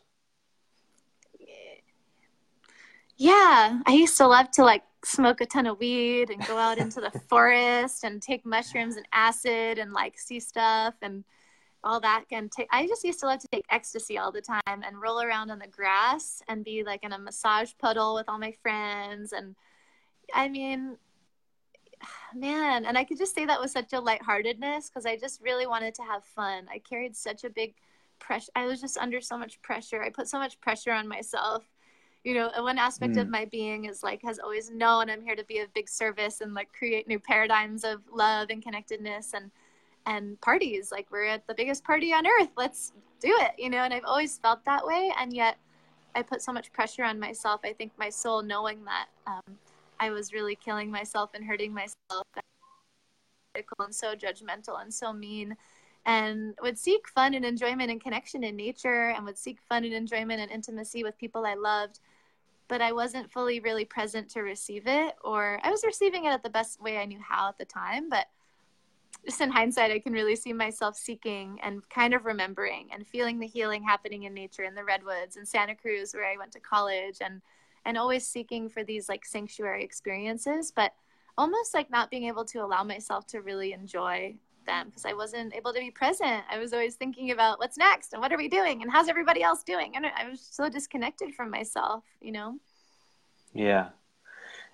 Yeah, 3.15 3.79
I 3.85 3.93
used 3.93 4.17
to 4.17 4.25
love 4.25 4.49
to 4.53 4.63
like 4.63 4.83
smoke 5.05 5.39
a 5.39 5.45
ton 5.45 5.67
of 5.67 5.77
weed 5.77 6.31
and 6.31 6.43
go 6.47 6.57
out 6.57 6.79
into 6.79 6.99
the 6.99 7.11
forest 7.29 8.03
and 8.03 8.23
take 8.23 8.43
mushrooms 8.43 8.95
and 8.95 9.07
acid 9.13 9.77
and 9.77 9.93
like 9.93 10.17
see 10.17 10.39
stuff 10.39 10.95
and 11.03 11.23
all 11.83 11.99
that 11.99 12.25
and 12.31 12.51
take 12.51 12.67
i 12.71 12.85
just 12.87 13.03
used 13.03 13.19
to 13.19 13.25
love 13.25 13.39
to 13.39 13.47
take 13.47 13.65
ecstasy 13.69 14.17
all 14.17 14.31
the 14.31 14.41
time 14.41 14.61
and 14.67 15.01
roll 15.01 15.21
around 15.21 15.49
on 15.51 15.59
the 15.59 15.67
grass 15.67 16.41
and 16.47 16.65
be 16.65 16.83
like 16.83 17.03
in 17.03 17.13
a 17.13 17.19
massage 17.19 17.71
puddle 17.79 18.15
with 18.15 18.27
all 18.27 18.39
my 18.39 18.51
friends 18.61 19.31
and 19.33 19.55
i 20.33 20.47
mean 20.47 20.97
man 22.35 22.85
and 22.85 22.97
i 22.97 23.03
could 23.03 23.17
just 23.17 23.35
say 23.35 23.45
that 23.45 23.61
with 23.61 23.71
such 23.71 23.93
a 23.93 23.99
lightheartedness 23.99 24.89
because 24.89 25.05
i 25.05 25.15
just 25.15 25.41
really 25.41 25.67
wanted 25.67 25.93
to 25.93 26.03
have 26.03 26.23
fun 26.23 26.67
i 26.71 26.79
carried 26.79 27.15
such 27.15 27.43
a 27.43 27.49
big 27.49 27.73
pressure 28.19 28.51
i 28.55 28.65
was 28.65 28.81
just 28.81 28.97
under 28.97 29.21
so 29.21 29.37
much 29.37 29.61
pressure 29.61 30.03
i 30.03 30.09
put 30.09 30.27
so 30.27 30.39
much 30.39 30.59
pressure 30.59 30.91
on 30.91 31.07
myself 31.07 31.63
you 32.23 32.33
know 32.33 32.49
one 32.57 32.79
aspect 32.79 33.13
mm. 33.13 33.21
of 33.21 33.29
my 33.29 33.45
being 33.45 33.85
is 33.85 34.01
like 34.01 34.21
has 34.23 34.39
always 34.39 34.71
known 34.71 35.09
i'm 35.09 35.21
here 35.21 35.35
to 35.35 35.45
be 35.45 35.59
of 35.59 35.73
big 35.73 35.87
service 35.87 36.41
and 36.41 36.53
like 36.53 36.71
create 36.73 37.07
new 37.07 37.19
paradigms 37.19 37.83
of 37.83 38.01
love 38.11 38.49
and 38.49 38.63
connectedness 38.63 39.33
and 39.33 39.51
and 40.07 40.39
parties 40.41 40.91
like 40.91 41.05
we're 41.11 41.25
at 41.25 41.45
the 41.47 41.53
biggest 41.53 41.83
party 41.83 42.13
on 42.13 42.25
earth 42.25 42.49
let's 42.57 42.93
do 43.19 43.35
it 43.41 43.51
you 43.59 43.69
know 43.69 43.79
and 43.79 43.93
i've 43.93 44.05
always 44.05 44.37
felt 44.39 44.63
that 44.65 44.83
way 44.85 45.11
and 45.19 45.33
yet 45.33 45.57
i 46.15 46.21
put 46.21 46.41
so 46.41 46.51
much 46.51 46.71
pressure 46.71 47.03
on 47.03 47.19
myself 47.19 47.61
i 47.63 47.73
think 47.73 47.91
my 47.99 48.09
soul 48.09 48.41
knowing 48.41 48.83
that 48.85 49.07
um, 49.27 49.57
i 49.99 50.09
was 50.09 50.33
really 50.33 50.55
killing 50.55 50.89
myself 50.89 51.29
and 51.35 51.43
hurting 51.43 51.73
myself 51.73 52.25
and 53.79 53.93
so 53.93 54.15
judgmental 54.15 54.81
and 54.81 54.93
so 54.93 55.11
mean 55.11 55.55
and 56.05 56.55
would 56.61 56.77
seek 56.77 57.07
fun 57.09 57.33
and 57.33 57.43
enjoyment 57.43 57.91
and 57.91 58.01
connection 58.01 58.43
in 58.43 58.55
nature 58.55 59.09
and 59.09 59.25
would 59.25 59.37
seek 59.37 59.59
fun 59.67 59.83
and 59.83 59.93
enjoyment 59.93 60.39
and 60.39 60.51
intimacy 60.51 61.03
with 61.03 61.17
people 61.17 61.45
i 61.45 61.55
loved 61.55 61.99
but 62.67 62.81
i 62.81 62.91
wasn't 62.91 63.31
fully 63.31 63.59
really 63.59 63.83
present 63.83 64.29
to 64.29 64.41
receive 64.41 64.83
it 64.85 65.15
or 65.23 65.59
i 65.63 65.71
was 65.71 65.83
receiving 65.83 66.25
it 66.25 66.29
at 66.29 66.43
the 66.43 66.49
best 66.49 66.79
way 66.81 66.97
i 66.97 67.05
knew 67.05 67.19
how 67.19 67.49
at 67.49 67.57
the 67.57 67.65
time 67.65 68.09
but 68.09 68.27
just 69.27 69.41
in 69.41 69.51
hindsight, 69.51 69.91
I 69.91 69.99
can 69.99 70.13
really 70.13 70.37
see 70.37 70.53
myself 70.53 70.95
seeking 70.95 71.59
and 71.61 71.87
kind 71.89 72.13
of 72.13 72.25
remembering 72.25 72.87
and 72.93 73.05
feeling 73.05 73.39
the 73.39 73.45
healing 73.45 73.83
happening 73.83 74.23
in 74.23 74.33
nature 74.33 74.63
in 74.63 74.73
the 74.73 74.85
redwoods 74.85 75.35
and 75.35 75.45
Santa 75.45 75.75
Cruz, 75.75 76.13
where 76.13 76.25
I 76.25 76.37
went 76.37 76.53
to 76.53 76.61
college, 76.61 77.17
and 77.19 77.41
and 77.83 77.97
always 77.97 78.25
seeking 78.25 78.69
for 78.69 78.85
these 78.85 79.09
like 79.09 79.25
sanctuary 79.25 79.83
experiences, 79.83 80.71
but 80.73 80.93
almost 81.37 81.73
like 81.73 81.91
not 81.91 82.09
being 82.09 82.23
able 82.23 82.45
to 82.45 82.59
allow 82.59 82.83
myself 82.83 83.27
to 83.27 83.41
really 83.41 83.73
enjoy 83.73 84.33
them 84.65 84.87
because 84.87 85.05
I 85.05 85.11
wasn't 85.11 85.53
able 85.53 85.73
to 85.73 85.79
be 85.79 85.91
present. 85.91 86.43
I 86.49 86.57
was 86.57 86.71
always 86.71 86.95
thinking 86.95 87.31
about 87.31 87.59
what's 87.59 87.77
next 87.77 88.13
and 88.13 88.21
what 88.21 88.31
are 88.31 88.37
we 88.37 88.47
doing 88.47 88.81
and 88.81 88.89
how's 88.89 89.09
everybody 89.09 89.43
else 89.43 89.61
doing, 89.61 89.97
and 89.97 90.05
I 90.05 90.29
was 90.29 90.39
so 90.39 90.69
disconnected 90.69 91.35
from 91.35 91.49
myself, 91.49 92.05
you 92.21 92.31
know. 92.31 92.59
Yeah, 93.53 93.89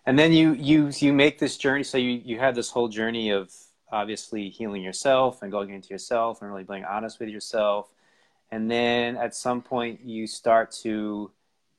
and 0.05 0.17
then 0.19 0.31
you 0.31 0.53
you 0.53 0.91
you 0.97 1.11
make 1.11 1.39
this 1.39 1.57
journey. 1.57 1.83
So 1.83 1.97
you 1.97 2.21
you 2.23 2.37
had 2.37 2.53
this 2.53 2.69
whole 2.69 2.87
journey 2.87 3.31
of 3.31 3.51
obviously 3.93 4.49
healing 4.49 4.81
yourself 4.81 5.41
and 5.41 5.51
going 5.51 5.69
into 5.69 5.89
yourself 5.89 6.41
and 6.41 6.51
really 6.51 6.63
being 6.63 6.83
honest 6.83 7.19
with 7.19 7.29
yourself. 7.29 7.93
And 8.51 8.69
then 8.69 9.15
at 9.15 9.35
some 9.35 9.61
point, 9.61 10.01
you 10.03 10.27
start 10.27 10.71
to 10.83 11.31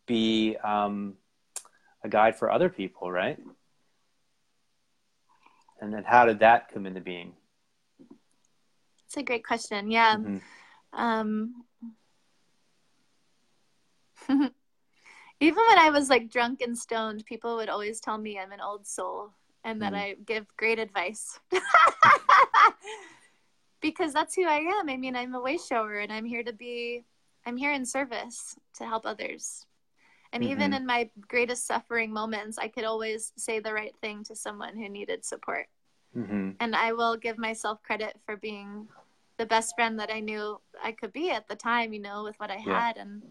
be 0.07 0.57
um, 0.63 1.15
a 2.03 2.09
guide 2.09 2.37
for 2.37 2.51
other 2.51 2.69
people, 2.69 3.11
right? 3.11 3.39
And 5.81 5.93
then 5.93 6.05
how 6.05 6.25
did 6.25 6.39
that 6.39 6.73
come 6.73 6.87
into 6.87 7.01
being? 7.01 7.33
It's 9.07 9.17
a 9.17 9.23
great 9.23 9.45
question. 9.45 9.91
Yeah. 9.91 10.17
Mm-hmm. 10.17 10.39
Um, 11.01 11.65
even 14.29 15.65
when 15.69 15.79
I 15.79 15.91
was 15.91 16.09
like 16.09 16.31
drunk 16.31 16.61
and 16.61 16.79
stoned, 16.79 17.27
people 17.27 17.57
would 17.57 17.69
always 17.69 18.01
tell 18.01 18.19
me 18.19 18.39
I'm 18.39 18.53
an 18.53 18.61
old 18.61 18.87
soul 18.87 19.33
and 19.65 19.81
that 19.83 19.93
mm. 19.93 19.97
I 19.97 20.17
give 20.27 20.47
great 20.57 20.79
advice. 20.79 21.39
because 23.81 24.13
that's 24.13 24.35
who 24.35 24.47
I 24.47 24.59
am. 24.59 24.89
I 24.89 24.97
mean, 24.97 25.17
I'm 25.17 25.35
a 25.35 25.41
way 25.41 25.59
shower 25.59 25.99
and 25.99 26.13
I'm 26.13 26.25
here 26.25 26.43
to 26.43 26.53
be, 26.53 27.05
I'm 27.45 27.57
here 27.57 27.73
in 27.73 27.85
service 27.85 28.57
to 28.79 28.87
help 28.87 29.05
others. 29.05 29.67
And 30.33 30.43
mm-hmm. 30.43 30.53
even 30.53 30.75
in 30.75 30.87
my 30.87 31.11
greatest 31.29 31.67
suffering 31.67 32.13
moments, 32.13 32.59
I 32.59 32.69
could 32.69 32.85
always 32.85 33.33
say 33.37 33.61
the 33.61 33.73
right 33.73 33.95
thing 34.01 34.25
to 34.25 34.35
someone 34.35 34.77
who 34.77 34.89
needed 34.89 35.25
support. 35.25 35.67
Mm-hmm. 36.17 36.51
And 36.61 36.75
I 36.75 36.93
will 36.93 37.17
give 37.17 37.39
myself 37.39 37.83
credit 37.83 38.19
for 38.25 38.37
being 38.37 38.89
the 39.37 39.47
best 39.47 39.75
friend 39.75 39.99
that 39.99 40.13
I 40.13 40.21
knew 40.21 40.61
I 40.83 40.93
could 40.93 41.13
be 41.13 41.31
at 41.31 41.49
the 41.49 41.57
time, 41.57 41.93
you 41.93 42.01
know, 42.01 42.25
with 42.25 42.39
what 42.39 42.51
I 42.51 42.63
yeah. 42.65 42.87
had. 42.87 42.97
And 42.97 43.23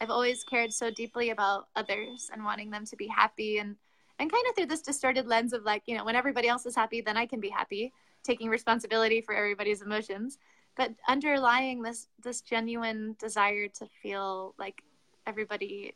I've 0.00 0.10
always 0.10 0.44
cared 0.44 0.72
so 0.72 0.90
deeply 0.90 1.30
about 1.30 1.68
others 1.74 2.30
and 2.32 2.44
wanting 2.44 2.70
them 2.70 2.84
to 2.86 2.96
be 2.96 3.08
happy 3.08 3.58
and 3.58 3.76
and 4.22 4.30
kind 4.30 4.44
of 4.48 4.54
through 4.54 4.66
this 4.66 4.82
distorted 4.82 5.26
lens 5.26 5.52
of 5.52 5.64
like 5.64 5.82
you 5.86 5.96
know 5.96 6.04
when 6.04 6.14
everybody 6.14 6.48
else 6.48 6.64
is 6.64 6.76
happy 6.76 7.00
then 7.00 7.16
i 7.16 7.26
can 7.26 7.40
be 7.40 7.50
happy 7.50 7.92
taking 8.22 8.48
responsibility 8.48 9.20
for 9.20 9.34
everybody's 9.34 9.82
emotions 9.82 10.38
but 10.76 10.92
underlying 11.08 11.82
this 11.82 12.06
this 12.22 12.40
genuine 12.40 13.16
desire 13.18 13.66
to 13.66 13.84
feel 14.00 14.54
like 14.58 14.82
everybody 15.26 15.92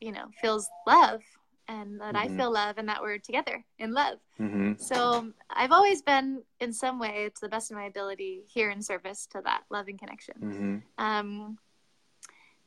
you 0.00 0.12
know 0.12 0.26
feels 0.40 0.68
love 0.86 1.22
and 1.68 1.98
that 1.98 2.14
mm-hmm. 2.14 2.34
i 2.34 2.36
feel 2.36 2.52
love 2.52 2.76
and 2.76 2.88
that 2.88 3.00
we're 3.00 3.18
together 3.18 3.64
in 3.78 3.94
love 3.94 4.18
mm-hmm. 4.38 4.72
so 4.76 5.32
i've 5.50 5.72
always 5.72 6.02
been 6.02 6.42
in 6.60 6.72
some 6.72 6.98
way 6.98 7.30
to 7.34 7.40
the 7.40 7.48
best 7.48 7.70
of 7.70 7.76
my 7.76 7.84
ability 7.84 8.42
here 8.52 8.70
in 8.70 8.82
service 8.82 9.26
to 9.26 9.40
that 9.42 9.62
loving 9.70 9.96
connection 9.96 10.34
mm-hmm. 10.38 11.04
um, 11.04 11.56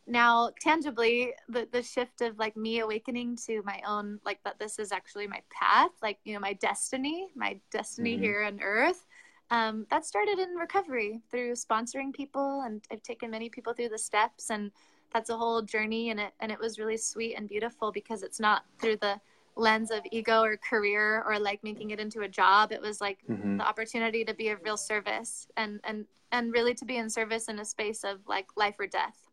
now 0.07 0.51
tangibly 0.59 1.33
the 1.49 1.67
the 1.71 1.81
shift 1.81 2.21
of 2.21 2.37
like 2.37 2.55
me 2.55 2.79
awakening 2.79 3.35
to 3.35 3.61
my 3.63 3.81
own 3.87 4.19
like 4.25 4.39
that 4.43 4.59
this 4.59 4.77
is 4.77 4.91
actually 4.91 5.27
my 5.27 5.41
path 5.49 5.91
like 6.01 6.19
you 6.23 6.33
know 6.33 6.39
my 6.39 6.53
destiny 6.53 7.27
my 7.35 7.59
destiny 7.71 8.13
mm-hmm. 8.13 8.23
here 8.23 8.43
on 8.43 8.59
earth 8.61 9.05
um, 9.51 9.85
that 9.91 10.03
started 10.03 10.39
in 10.39 10.55
recovery 10.55 11.21
through 11.29 11.53
sponsoring 11.53 12.13
people 12.13 12.63
and 12.65 12.83
i've 12.91 13.03
taken 13.03 13.31
many 13.31 13.49
people 13.49 13.73
through 13.73 13.89
the 13.89 13.97
steps 13.97 14.49
and 14.49 14.71
that's 15.11 15.29
a 15.29 15.37
whole 15.37 15.61
journey 15.61 16.09
and 16.09 16.19
it 16.19 16.33
and 16.39 16.51
it 16.51 16.59
was 16.59 16.77
really 16.77 16.97
sweet 16.97 17.35
and 17.35 17.47
beautiful 17.47 17.91
because 17.91 18.21
it's 18.21 18.39
not 18.39 18.63
through 18.79 18.97
the 18.97 19.19
lens 19.55 19.89
of 19.89 20.01
ego 20.11 20.41
or 20.41 20.57
career 20.57 21.23
or 21.25 21.39
like 21.39 21.63
making 21.63 21.91
it 21.91 21.99
into 21.99 22.21
a 22.21 22.27
job 22.27 22.71
it 22.71 22.81
was 22.81 22.99
like 22.99 23.19
mm-hmm. 23.29 23.57
the 23.57 23.65
opportunity 23.65 24.25
to 24.25 24.33
be 24.33 24.49
of 24.49 24.59
real 24.63 24.77
service 24.77 25.47
and 25.57 25.79
and 25.83 26.05
and 26.31 26.51
really 26.51 26.73
to 26.73 26.85
be 26.85 26.97
in 26.97 27.09
service 27.09 27.47
in 27.47 27.59
a 27.59 27.65
space 27.65 28.03
of 28.03 28.19
like 28.27 28.47
life 28.57 28.75
or 28.77 28.87
death 28.87 29.24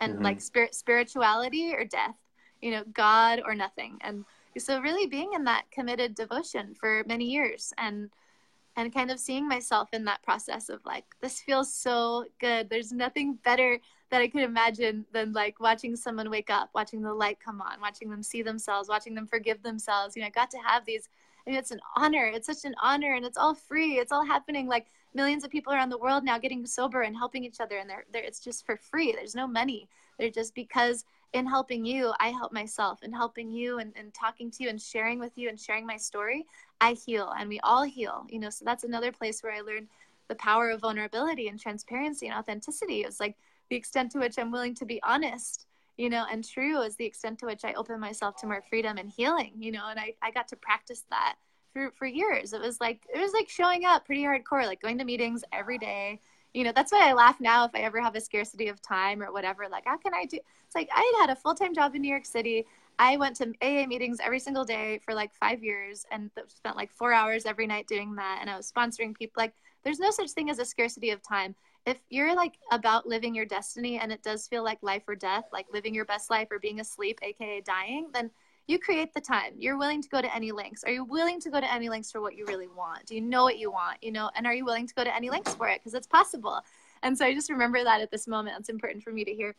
and 0.00 0.14
mm-hmm. 0.14 0.24
like 0.24 0.40
spirit 0.40 0.74
spirituality 0.74 1.72
or 1.74 1.84
death 1.84 2.16
you 2.60 2.70
know 2.70 2.84
god 2.92 3.40
or 3.44 3.54
nothing. 3.54 3.98
And 4.02 4.24
so 4.58 4.80
really 4.80 5.06
being 5.06 5.32
in 5.34 5.44
that 5.44 5.64
committed 5.70 6.14
devotion 6.14 6.74
for 6.74 7.04
many 7.06 7.24
years 7.24 7.72
and 7.78 8.10
and 8.76 8.94
kind 8.94 9.10
of 9.10 9.18
seeing 9.18 9.48
myself 9.48 9.88
in 9.92 10.04
that 10.04 10.22
process 10.22 10.68
of 10.68 10.80
like 10.84 11.04
this 11.20 11.40
feels 11.40 11.72
so 11.72 12.24
good. 12.40 12.68
There's 12.68 12.92
nothing 12.92 13.38
better 13.44 13.78
that 14.10 14.20
i 14.20 14.26
could 14.26 14.42
imagine 14.42 15.06
than 15.12 15.32
like 15.32 15.60
watching 15.60 15.94
someone 15.94 16.28
wake 16.30 16.50
up 16.50 16.68
watching 16.74 17.00
the 17.00 17.14
light 17.14 17.38
come 17.38 17.60
on 17.60 17.80
watching 17.80 18.10
them 18.10 18.24
see 18.24 18.42
themselves 18.42 18.88
watching 18.88 19.14
them 19.14 19.26
forgive 19.26 19.62
themselves. 19.62 20.16
You 20.16 20.22
know 20.22 20.26
i 20.26 20.30
got 20.30 20.50
to 20.50 20.58
have 20.58 20.84
these 20.84 21.08
I 21.46 21.50
mean, 21.50 21.58
it's 21.58 21.70
an 21.70 21.80
honor. 21.96 22.26
It's 22.26 22.46
such 22.46 22.66
an 22.66 22.74
honor 22.82 23.14
and 23.14 23.24
it's 23.24 23.38
all 23.38 23.54
free. 23.54 23.98
It's 23.98 24.12
all 24.12 24.26
happening. 24.26 24.68
Like 24.68 24.88
millions 25.14 25.44
of 25.44 25.50
people 25.50 25.72
around 25.72 25.90
the 25.90 25.98
world 25.98 26.24
now 26.24 26.38
getting 26.38 26.64
sober 26.66 27.02
and 27.02 27.16
helping 27.16 27.44
each 27.44 27.60
other 27.60 27.78
and 27.78 27.88
they're, 27.88 28.04
they're 28.12 28.22
it's 28.22 28.40
just 28.40 28.64
for 28.64 28.76
free. 28.76 29.12
There's 29.12 29.34
no 29.34 29.46
money. 29.46 29.88
They're 30.18 30.30
just 30.30 30.54
because 30.54 31.04
in 31.32 31.46
helping 31.46 31.84
you 31.84 32.12
i 32.18 32.28
help 32.28 32.52
myself. 32.52 33.02
In 33.02 33.12
helping 33.12 33.50
you 33.50 33.78
and, 33.78 33.92
and 33.96 34.12
talking 34.12 34.50
to 34.50 34.64
you 34.64 34.68
and 34.68 34.80
sharing 34.80 35.18
with 35.18 35.36
you 35.36 35.48
and 35.48 35.58
sharing 35.58 35.86
my 35.86 35.96
story 35.96 36.46
i 36.80 36.92
heal 36.92 37.32
and 37.38 37.48
we 37.48 37.60
all 37.60 37.84
heal 37.84 38.26
you 38.28 38.38
know? 38.38 38.50
So 38.50 38.64
that's 38.64 38.84
another 38.84 39.12
place 39.12 39.42
where 39.42 39.52
i 39.52 39.60
learned 39.60 39.88
the 40.28 40.34
power 40.36 40.70
of 40.70 40.80
vulnerability 40.80 41.48
and 41.48 41.58
transparency 41.58 42.28
and 42.28 42.36
authenticity. 42.36 43.02
Is 43.02 43.20
like 43.20 43.36
the 43.68 43.76
extent 43.76 44.12
to 44.12 44.18
which 44.18 44.38
i'm 44.38 44.50
willing 44.50 44.74
to 44.76 44.84
be 44.84 45.00
honest 45.02 45.66
you 45.96 46.10
know 46.10 46.24
and 46.30 46.46
true 46.46 46.80
is 46.80 46.96
the 46.96 47.04
extent 47.04 47.38
to 47.40 47.46
which 47.46 47.64
i 47.64 47.72
open 47.74 48.00
myself 48.00 48.36
to 48.36 48.46
more 48.46 48.62
freedom 48.68 48.96
and 48.98 49.10
healing 49.10 49.52
you 49.58 49.72
know? 49.72 49.88
And 49.88 49.98
i, 50.00 50.14
I 50.22 50.30
got 50.30 50.48
to 50.48 50.56
practice 50.56 51.04
that 51.10 51.36
for, 51.72 51.90
for 51.96 52.06
years. 52.06 52.52
It 52.52 52.60
was 52.60 52.80
like 52.80 53.06
it 53.14 53.20
was 53.20 53.32
like 53.32 53.48
showing 53.48 53.84
up 53.84 54.04
pretty 54.04 54.22
hardcore 54.22 54.66
like 54.66 54.80
going 54.80 54.98
to 54.98 55.04
meetings 55.04 55.44
every 55.52 55.78
day. 55.78 56.20
You 56.54 56.64
know 56.64 56.72
that's 56.74 56.90
why 56.90 57.08
i 57.08 57.12
laugh 57.12 57.40
now 57.40 57.64
if 57.64 57.70
i 57.76 57.78
ever 57.78 58.00
have 58.00 58.16
a 58.16 58.20
scarcity 58.20 58.66
of 58.66 58.82
time 58.82 59.22
or 59.22 59.30
whatever 59.32 59.68
like 59.70 59.84
how 59.86 59.96
can 59.96 60.12
i 60.14 60.24
do 60.24 60.36
it's 60.66 60.74
like 60.74 60.88
i 60.92 61.14
had 61.20 61.30
a 61.30 61.36
full-time 61.36 61.72
job 61.72 61.94
in 61.94 62.02
new 62.02 62.10
york 62.10 62.26
city. 62.26 62.66
I 62.98 63.16
went 63.18 63.36
to 63.36 63.54
aa 63.62 63.86
meetings 63.86 64.18
every 64.20 64.40
single 64.40 64.64
day 64.64 64.98
for 65.04 65.14
like 65.14 65.32
five 65.32 65.62
years 65.62 66.04
and 66.10 66.28
spent 66.48 66.76
like 66.76 66.90
four 66.90 67.12
hours 67.12 67.46
every 67.46 67.68
night 67.68 67.86
doing 67.86 68.16
that 68.16 68.38
and 68.40 68.50
i 68.50 68.56
was 68.56 68.70
sponsoring 68.70 69.16
people 69.16 69.40
like 69.40 69.54
there's 69.84 69.98
no 69.98 70.10
such 70.10 70.30
thing 70.30 70.50
as 70.50 70.58
a 70.58 70.64
scarcity 70.64 71.10
of 71.10 71.22
time. 71.22 71.54
If 71.86 71.98
you're 72.10 72.36
like 72.36 72.58
about 72.70 73.06
living 73.06 73.34
your 73.34 73.46
destiny 73.46 73.98
and 73.98 74.12
it 74.12 74.22
does 74.22 74.46
feel 74.46 74.62
like 74.62 74.82
life 74.82 75.04
or 75.08 75.14
death 75.14 75.44
like 75.52 75.66
living 75.72 75.94
your 75.94 76.04
best 76.04 76.28
life 76.28 76.48
or 76.50 76.58
being 76.58 76.80
asleep 76.80 77.18
aka 77.22 77.62
dying 77.62 78.10
then 78.12 78.30
you 78.70 78.78
create 78.78 79.12
the 79.12 79.20
time. 79.20 79.54
You're 79.58 79.76
willing 79.76 80.00
to 80.00 80.08
go 80.08 80.22
to 80.22 80.34
any 80.34 80.52
lengths. 80.52 80.84
Are 80.84 80.92
you 80.92 81.04
willing 81.04 81.40
to 81.40 81.50
go 81.50 81.60
to 81.60 81.72
any 81.72 81.88
lengths 81.88 82.12
for 82.12 82.20
what 82.20 82.36
you 82.36 82.46
really 82.46 82.68
want? 82.68 83.06
Do 83.06 83.16
you 83.16 83.20
know 83.20 83.42
what 83.42 83.58
you 83.58 83.70
want 83.70 83.98
you 84.00 84.12
know 84.12 84.30
and 84.36 84.46
are 84.46 84.54
you 84.54 84.64
willing 84.64 84.86
to 84.86 84.94
go 84.94 85.04
to 85.04 85.14
any 85.14 85.28
lengths 85.28 85.54
for 85.54 85.68
it? 85.68 85.80
Because 85.80 85.94
it's 85.94 86.06
possible. 86.06 86.60
And 87.02 87.16
so 87.16 87.24
i 87.24 87.34
just 87.34 87.50
remember 87.50 87.82
that 87.82 88.00
at 88.00 88.10
this 88.10 88.28
moment 88.28 88.56
it's 88.58 88.68
important 88.68 89.02
for 89.02 89.12
me 89.12 89.24
to 89.24 89.34
hear. 89.34 89.54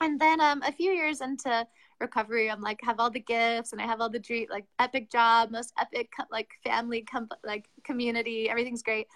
And 0.00 0.20
then 0.20 0.40
um, 0.40 0.62
a 0.62 0.72
few 0.72 0.92
years 0.92 1.20
into 1.20 1.66
recovery 2.00 2.48
i'm 2.48 2.60
like 2.60 2.80
have 2.82 3.00
all 3.00 3.10
the 3.10 3.18
gifts 3.18 3.72
and 3.72 3.82
i 3.82 3.84
have 3.84 4.00
all 4.00 4.08
the 4.08 4.20
dream 4.20 4.46
like 4.48 4.64
epic 4.78 5.10
job 5.10 5.50
most 5.50 5.72
epic 5.80 6.12
like 6.30 6.48
family 6.62 7.02
com- 7.02 7.28
like 7.44 7.68
community 7.82 8.48
everything's 8.48 8.82
great. 8.82 9.08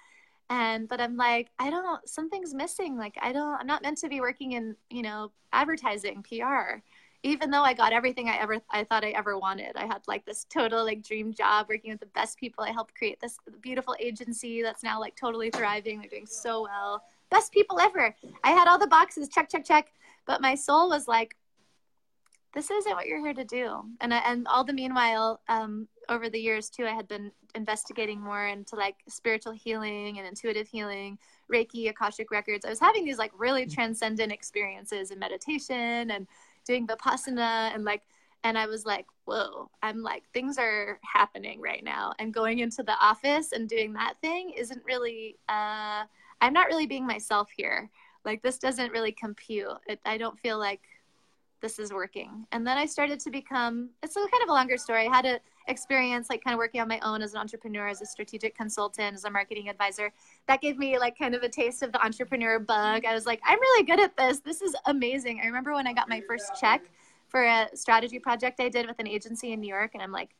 And 0.50 0.88
but 0.88 1.00
i'm 1.00 1.16
like 1.16 1.48
i 1.58 1.70
don't 1.70 2.06
something's 2.08 2.52
missing. 2.52 2.98
Like 2.98 3.16
i 3.22 3.32
don't 3.32 3.60
i'm 3.60 3.66
not 3.66 3.82
meant 3.82 3.98
to 3.98 4.08
be 4.08 4.20
working 4.20 4.52
in 4.52 4.76
you 4.90 5.02
know 5.02 5.32
advertising 5.52 6.22
pr 6.22 6.82
even 7.22 7.50
though 7.50 7.62
I 7.62 7.72
got 7.72 7.92
everything 7.92 8.28
I 8.28 8.36
ever 8.38 8.60
I 8.70 8.84
thought 8.84 9.04
I 9.04 9.10
ever 9.10 9.38
wanted. 9.38 9.76
I 9.76 9.86
had 9.86 10.02
like 10.08 10.24
this 10.24 10.44
total 10.44 10.84
like 10.84 11.02
dream 11.02 11.32
job 11.32 11.66
working 11.68 11.92
with 11.92 12.00
the 12.00 12.06
best 12.06 12.38
people. 12.38 12.64
I 12.64 12.70
helped 12.70 12.94
create 12.94 13.20
this 13.20 13.38
beautiful 13.60 13.94
agency 14.00 14.62
that's 14.62 14.82
now 14.82 15.00
like 15.00 15.14
totally 15.16 15.50
thriving. 15.50 16.00
They're 16.00 16.08
doing 16.08 16.26
so 16.26 16.62
well. 16.62 17.02
Best 17.30 17.52
people 17.52 17.78
ever. 17.78 18.14
I 18.42 18.50
had 18.50 18.68
all 18.68 18.78
the 18.78 18.86
boxes, 18.86 19.28
check, 19.28 19.48
check, 19.48 19.64
check. 19.64 19.92
But 20.26 20.40
my 20.40 20.54
soul 20.54 20.88
was 20.88 21.08
like, 21.08 21.36
this 22.54 22.70
isn't 22.70 22.92
what 22.92 23.06
you're 23.06 23.24
here 23.24 23.34
to 23.34 23.44
do. 23.44 23.82
And 24.00 24.12
I, 24.12 24.18
and 24.18 24.46
all 24.46 24.62
the 24.62 24.74
meanwhile, 24.74 25.40
um, 25.48 25.88
over 26.08 26.28
the 26.28 26.38
years 26.38 26.68
too, 26.68 26.84
I 26.84 26.90
had 26.90 27.08
been 27.08 27.32
investigating 27.54 28.20
more 28.20 28.46
into 28.46 28.76
like 28.76 28.96
spiritual 29.08 29.52
healing 29.52 30.18
and 30.18 30.26
intuitive 30.26 30.68
healing, 30.68 31.18
Reiki, 31.50 31.88
Akashic 31.88 32.30
records. 32.30 32.64
I 32.64 32.70
was 32.70 32.80
having 32.80 33.04
these 33.04 33.18
like 33.18 33.32
really 33.36 33.66
transcendent 33.66 34.32
experiences 34.32 35.10
in 35.10 35.18
meditation 35.18 36.10
and 36.10 36.26
doing 36.66 36.86
vipassana 36.86 37.74
and 37.74 37.84
like 37.84 38.02
and 38.44 38.58
I 38.58 38.66
was 38.66 38.84
like, 38.84 39.06
whoa, 39.24 39.70
I'm 39.82 40.02
like, 40.02 40.24
things 40.32 40.58
are 40.58 40.98
happening 41.02 41.60
right 41.60 41.84
now. 41.84 42.12
And 42.18 42.34
going 42.34 42.58
into 42.58 42.82
the 42.82 42.96
office 43.00 43.52
and 43.52 43.68
doing 43.68 43.92
that 43.92 44.14
thing 44.20 44.50
isn't 44.50 44.82
really, 44.84 45.36
uh, 45.48 46.02
I'm 46.40 46.52
not 46.52 46.66
really 46.66 46.86
being 46.86 47.06
myself 47.06 47.48
here. 47.56 47.88
Like, 48.24 48.42
this 48.42 48.58
doesn't 48.58 48.90
really 48.90 49.12
compute. 49.12 49.68
It, 49.86 50.00
I 50.04 50.18
don't 50.18 50.38
feel 50.40 50.58
like 50.58 50.80
this 51.60 51.78
is 51.78 51.92
working. 51.92 52.46
And 52.50 52.66
then 52.66 52.76
I 52.76 52.86
started 52.86 53.20
to 53.20 53.30
become, 53.30 53.90
it's 54.02 54.16
a 54.16 54.20
kind 54.20 54.42
of 54.42 54.48
a 54.48 54.52
longer 54.52 54.76
story. 54.76 55.06
I 55.06 55.14
had 55.14 55.24
an 55.24 55.38
experience 55.68 56.28
like 56.30 56.42
kind 56.42 56.54
of 56.54 56.58
working 56.58 56.80
on 56.80 56.88
my 56.88 57.00
own 57.00 57.22
as 57.22 57.34
an 57.34 57.40
entrepreneur, 57.40 57.88
as 57.88 58.00
a 58.02 58.06
strategic 58.06 58.56
consultant, 58.56 59.14
as 59.14 59.24
a 59.24 59.30
marketing 59.30 59.68
advisor. 59.68 60.12
That 60.48 60.60
gave 60.60 60.78
me 60.78 60.98
like 60.98 61.18
kind 61.18 61.34
of 61.34 61.42
a 61.42 61.48
taste 61.48 61.82
of 61.82 61.92
the 61.92 62.04
entrepreneur 62.04 62.58
bug. 62.58 63.04
I 63.04 63.14
was 63.14 63.26
like, 63.26 63.40
I'm 63.44 63.60
really 63.60 63.84
good 63.84 64.00
at 64.00 64.16
this. 64.16 64.40
This 64.40 64.62
is 64.62 64.74
amazing. 64.86 65.40
I 65.42 65.46
remember 65.46 65.72
when 65.72 65.86
I 65.86 65.92
got 65.92 66.08
my 66.08 66.20
first 66.26 66.52
check 66.60 66.82
for 67.28 67.44
a 67.44 67.68
strategy 67.74 68.18
project 68.18 68.60
I 68.60 68.68
did 68.68 68.86
with 68.86 68.98
an 68.98 69.08
agency 69.08 69.52
in 69.52 69.60
New 69.60 69.68
York, 69.68 69.92
and 69.94 70.02
I'm 70.02 70.12
like, 70.12 70.30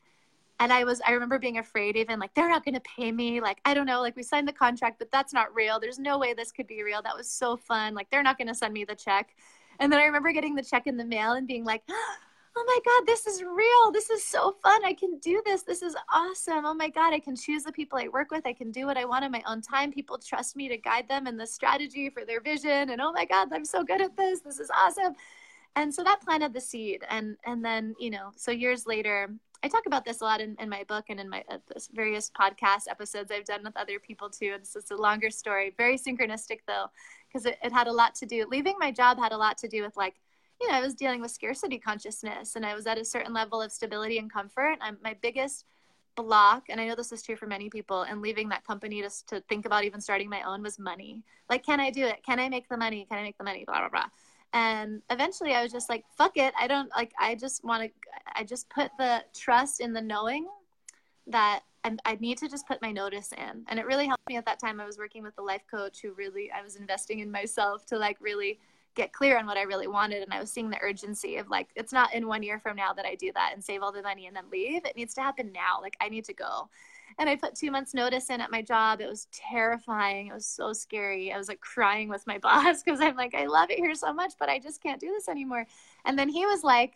and 0.59 0.71
I 0.71 0.83
was, 0.83 1.01
I 1.05 1.11
remember 1.11 1.39
being 1.39 1.57
afraid, 1.57 1.97
even 1.97 2.19
like, 2.19 2.33
they're 2.35 2.47
not 2.47 2.63
going 2.63 2.75
to 2.75 2.81
pay 2.81 3.11
me. 3.11 3.41
Like, 3.41 3.57
I 3.65 3.73
don't 3.73 3.87
know, 3.87 4.01
like, 4.01 4.15
we 4.15 4.21
signed 4.21 4.47
the 4.47 4.53
contract, 4.53 4.99
but 4.99 5.11
that's 5.11 5.33
not 5.33 5.53
real. 5.53 5.79
There's 5.79 5.97
no 5.97 6.19
way 6.19 6.33
this 6.33 6.51
could 6.51 6.67
be 6.67 6.83
real. 6.83 7.01
That 7.01 7.17
was 7.17 7.27
so 7.27 7.57
fun. 7.57 7.95
Like, 7.95 8.09
they're 8.11 8.23
not 8.23 8.37
going 8.37 8.47
to 8.47 8.53
send 8.53 8.73
me 8.73 8.85
the 8.85 8.95
check. 8.95 9.35
And 9.79 9.91
then 9.91 9.99
I 9.99 10.05
remember 10.05 10.31
getting 10.31 10.53
the 10.53 10.63
check 10.63 10.85
in 10.85 10.95
the 10.95 11.03
mail 11.03 11.33
and 11.33 11.47
being 11.47 11.65
like, 11.65 11.81
oh 12.55 12.63
my 12.67 12.79
God, 12.85 13.07
this 13.07 13.25
is 13.25 13.41
real. 13.41 13.91
This 13.91 14.09
is 14.09 14.23
so 14.23 14.55
fun. 14.61 14.85
I 14.85 14.93
can 14.93 15.17
do 15.19 15.41
this. 15.45 15.63
This 15.63 15.81
is 15.81 15.95
awesome. 16.13 16.65
Oh 16.65 16.73
my 16.73 16.89
God, 16.89 17.13
I 17.13 17.19
can 17.19 17.35
choose 17.35 17.63
the 17.63 17.71
people 17.71 17.97
I 17.97 18.07
work 18.07 18.31
with. 18.31 18.45
I 18.45 18.53
can 18.53 18.71
do 18.71 18.85
what 18.85 18.97
I 18.97 19.05
want 19.05 19.25
on 19.25 19.31
my 19.31 19.43
own 19.47 19.61
time. 19.61 19.91
People 19.91 20.17
trust 20.17 20.55
me 20.55 20.67
to 20.69 20.77
guide 20.77 21.07
them 21.07 21.25
in 21.25 21.35
the 21.35 21.47
strategy 21.47 22.09
for 22.09 22.25
their 22.25 22.41
vision. 22.41 22.89
And 22.91 23.01
oh 23.01 23.11
my 23.11 23.25
God, 23.25 23.47
I'm 23.51 23.65
so 23.65 23.83
good 23.83 24.01
at 24.01 24.15
this. 24.15 24.41
This 24.41 24.59
is 24.59 24.69
awesome. 24.75 25.15
And 25.75 25.93
so 25.93 26.03
that 26.03 26.21
planted 26.21 26.53
the 26.53 26.61
seed. 26.61 27.03
And, 27.09 27.37
and 27.45 27.65
then, 27.65 27.95
you 27.99 28.11
know, 28.11 28.31
so 28.35 28.51
years 28.51 28.85
later, 28.85 29.33
I 29.63 29.67
talk 29.67 29.87
about 29.87 30.05
this 30.05 30.21
a 30.21 30.25
lot 30.25 30.41
in, 30.41 30.55
in 30.59 30.69
my 30.69 30.83
book 30.83 31.05
and 31.09 31.19
in 31.19 31.29
my 31.29 31.43
uh, 31.49 31.57
various 31.93 32.29
podcast 32.29 32.89
episodes 32.89 33.31
I've 33.31 33.45
done 33.45 33.63
with 33.63 33.77
other 33.77 33.97
people 33.97 34.29
too. 34.29 34.53
It's 34.55 34.73
just 34.73 34.91
a 34.91 34.95
longer 34.95 35.31
story, 35.31 35.73
very 35.77 35.97
synchronistic 35.97 36.59
though 36.67 36.87
because 37.33 37.45
it, 37.47 37.57
it 37.63 37.71
had 37.71 37.87
a 37.87 37.91
lot 37.91 38.13
to 38.15 38.25
do 38.25 38.45
leaving 38.49 38.75
my 38.79 38.91
job 38.91 39.17
had 39.17 39.31
a 39.31 39.37
lot 39.37 39.57
to 39.57 39.67
do 39.67 39.81
with 39.81 39.97
like 39.97 40.15
you 40.61 40.69
know 40.69 40.77
i 40.77 40.81
was 40.81 40.93
dealing 40.93 41.21
with 41.21 41.31
scarcity 41.31 41.77
consciousness 41.77 42.55
and 42.55 42.65
i 42.65 42.75
was 42.75 42.87
at 42.87 42.97
a 42.97 43.05
certain 43.05 43.33
level 43.33 43.61
of 43.61 43.71
stability 43.71 44.17
and 44.17 44.31
comfort. 44.31 44.77
I'm, 44.81 44.97
my 45.03 45.15
biggest 45.21 45.65
block 46.15 46.65
and 46.69 46.79
i 46.79 46.87
know 46.87 46.95
this 46.95 47.11
is 47.11 47.23
true 47.23 47.35
for 47.35 47.47
many 47.47 47.69
people 47.69 48.03
and 48.03 48.21
leaving 48.21 48.49
that 48.49 48.65
company 48.65 49.01
just 49.01 49.27
to 49.27 49.41
think 49.41 49.65
about 49.65 49.83
even 49.83 49.99
starting 49.99 50.29
my 50.29 50.43
own 50.43 50.61
was 50.61 50.77
money. 50.79 51.23
Like 51.49 51.65
can 51.65 51.79
i 51.79 51.89
do 51.89 52.05
it? 52.05 52.23
Can 52.25 52.39
i 52.39 52.49
make 52.49 52.69
the 52.69 52.77
money? 52.77 53.05
Can 53.09 53.17
i 53.17 53.23
make 53.23 53.37
the 53.37 53.43
money? 53.43 53.63
Blah 53.65 53.79
blah 53.79 53.89
blah. 53.89 54.05
And 54.53 55.01
eventually 55.09 55.53
i 55.53 55.63
was 55.63 55.71
just 55.71 55.89
like 55.89 56.05
fuck 56.17 56.37
it. 56.37 56.53
I 56.59 56.67
don't 56.67 56.89
like 56.95 57.11
i 57.19 57.35
just 57.35 57.63
want 57.63 57.83
to 57.83 57.89
i 58.35 58.43
just 58.43 58.69
put 58.69 58.91
the 58.97 59.23
trust 59.33 59.79
in 59.79 59.93
the 59.93 60.01
knowing 60.01 60.47
that 61.27 61.61
I 62.05 62.15
need 62.15 62.37
to 62.37 62.47
just 62.47 62.67
put 62.67 62.81
my 62.81 62.91
notice 62.91 63.33
in. 63.33 63.65
And 63.67 63.77
it 63.77 63.85
really 63.85 64.07
helped 64.07 64.27
me 64.27 64.37
at 64.37 64.45
that 64.45 64.59
time. 64.59 64.79
I 64.79 64.85
was 64.85 64.97
working 64.97 65.21
with 65.21 65.37
a 65.37 65.41
life 65.41 65.63
coach 65.69 66.01
who 66.01 66.13
really, 66.13 66.49
I 66.51 66.61
was 66.61 66.77
investing 66.77 67.19
in 67.19 67.29
myself 67.29 67.85
to 67.87 67.97
like 67.97 68.17
really 68.21 68.59
get 68.95 69.13
clear 69.13 69.37
on 69.37 69.45
what 69.45 69.57
I 69.57 69.63
really 69.63 69.87
wanted. 69.87 70.23
And 70.23 70.33
I 70.33 70.39
was 70.39 70.51
seeing 70.51 70.69
the 70.69 70.81
urgency 70.81 71.37
of 71.37 71.49
like, 71.49 71.69
it's 71.75 71.93
not 71.93 72.13
in 72.13 72.27
one 72.27 72.43
year 72.43 72.59
from 72.59 72.75
now 72.75 72.93
that 72.93 73.05
I 73.05 73.15
do 73.15 73.31
that 73.33 73.51
and 73.53 73.63
save 73.63 73.81
all 73.81 73.91
the 73.91 74.01
money 74.01 74.27
and 74.27 74.35
then 74.35 74.45
leave. 74.51 74.85
It 74.85 74.95
needs 74.95 75.13
to 75.15 75.21
happen 75.21 75.51
now. 75.51 75.79
Like, 75.81 75.97
I 75.99 76.09
need 76.09 76.25
to 76.25 76.33
go. 76.33 76.69
And 77.19 77.29
I 77.29 77.35
put 77.35 77.55
two 77.55 77.71
months' 77.71 77.93
notice 77.93 78.29
in 78.29 78.41
at 78.41 78.51
my 78.51 78.61
job. 78.61 79.01
It 79.01 79.09
was 79.09 79.27
terrifying. 79.31 80.27
It 80.27 80.33
was 80.33 80.45
so 80.45 80.73
scary. 80.73 81.31
I 81.31 81.37
was 81.37 81.47
like 81.47 81.61
crying 81.61 82.09
with 82.09 82.25
my 82.27 82.37
boss 82.39 82.83
because 82.83 83.01
I'm 83.01 83.15
like, 83.15 83.35
I 83.35 83.45
love 83.45 83.69
it 83.69 83.79
here 83.79 83.95
so 83.95 84.13
much, 84.13 84.33
but 84.39 84.49
I 84.49 84.59
just 84.59 84.81
can't 84.81 84.99
do 84.99 85.07
this 85.07 85.27
anymore. 85.27 85.65
And 86.05 86.17
then 86.17 86.29
he 86.29 86.45
was 86.45 86.63
like, 86.63 86.93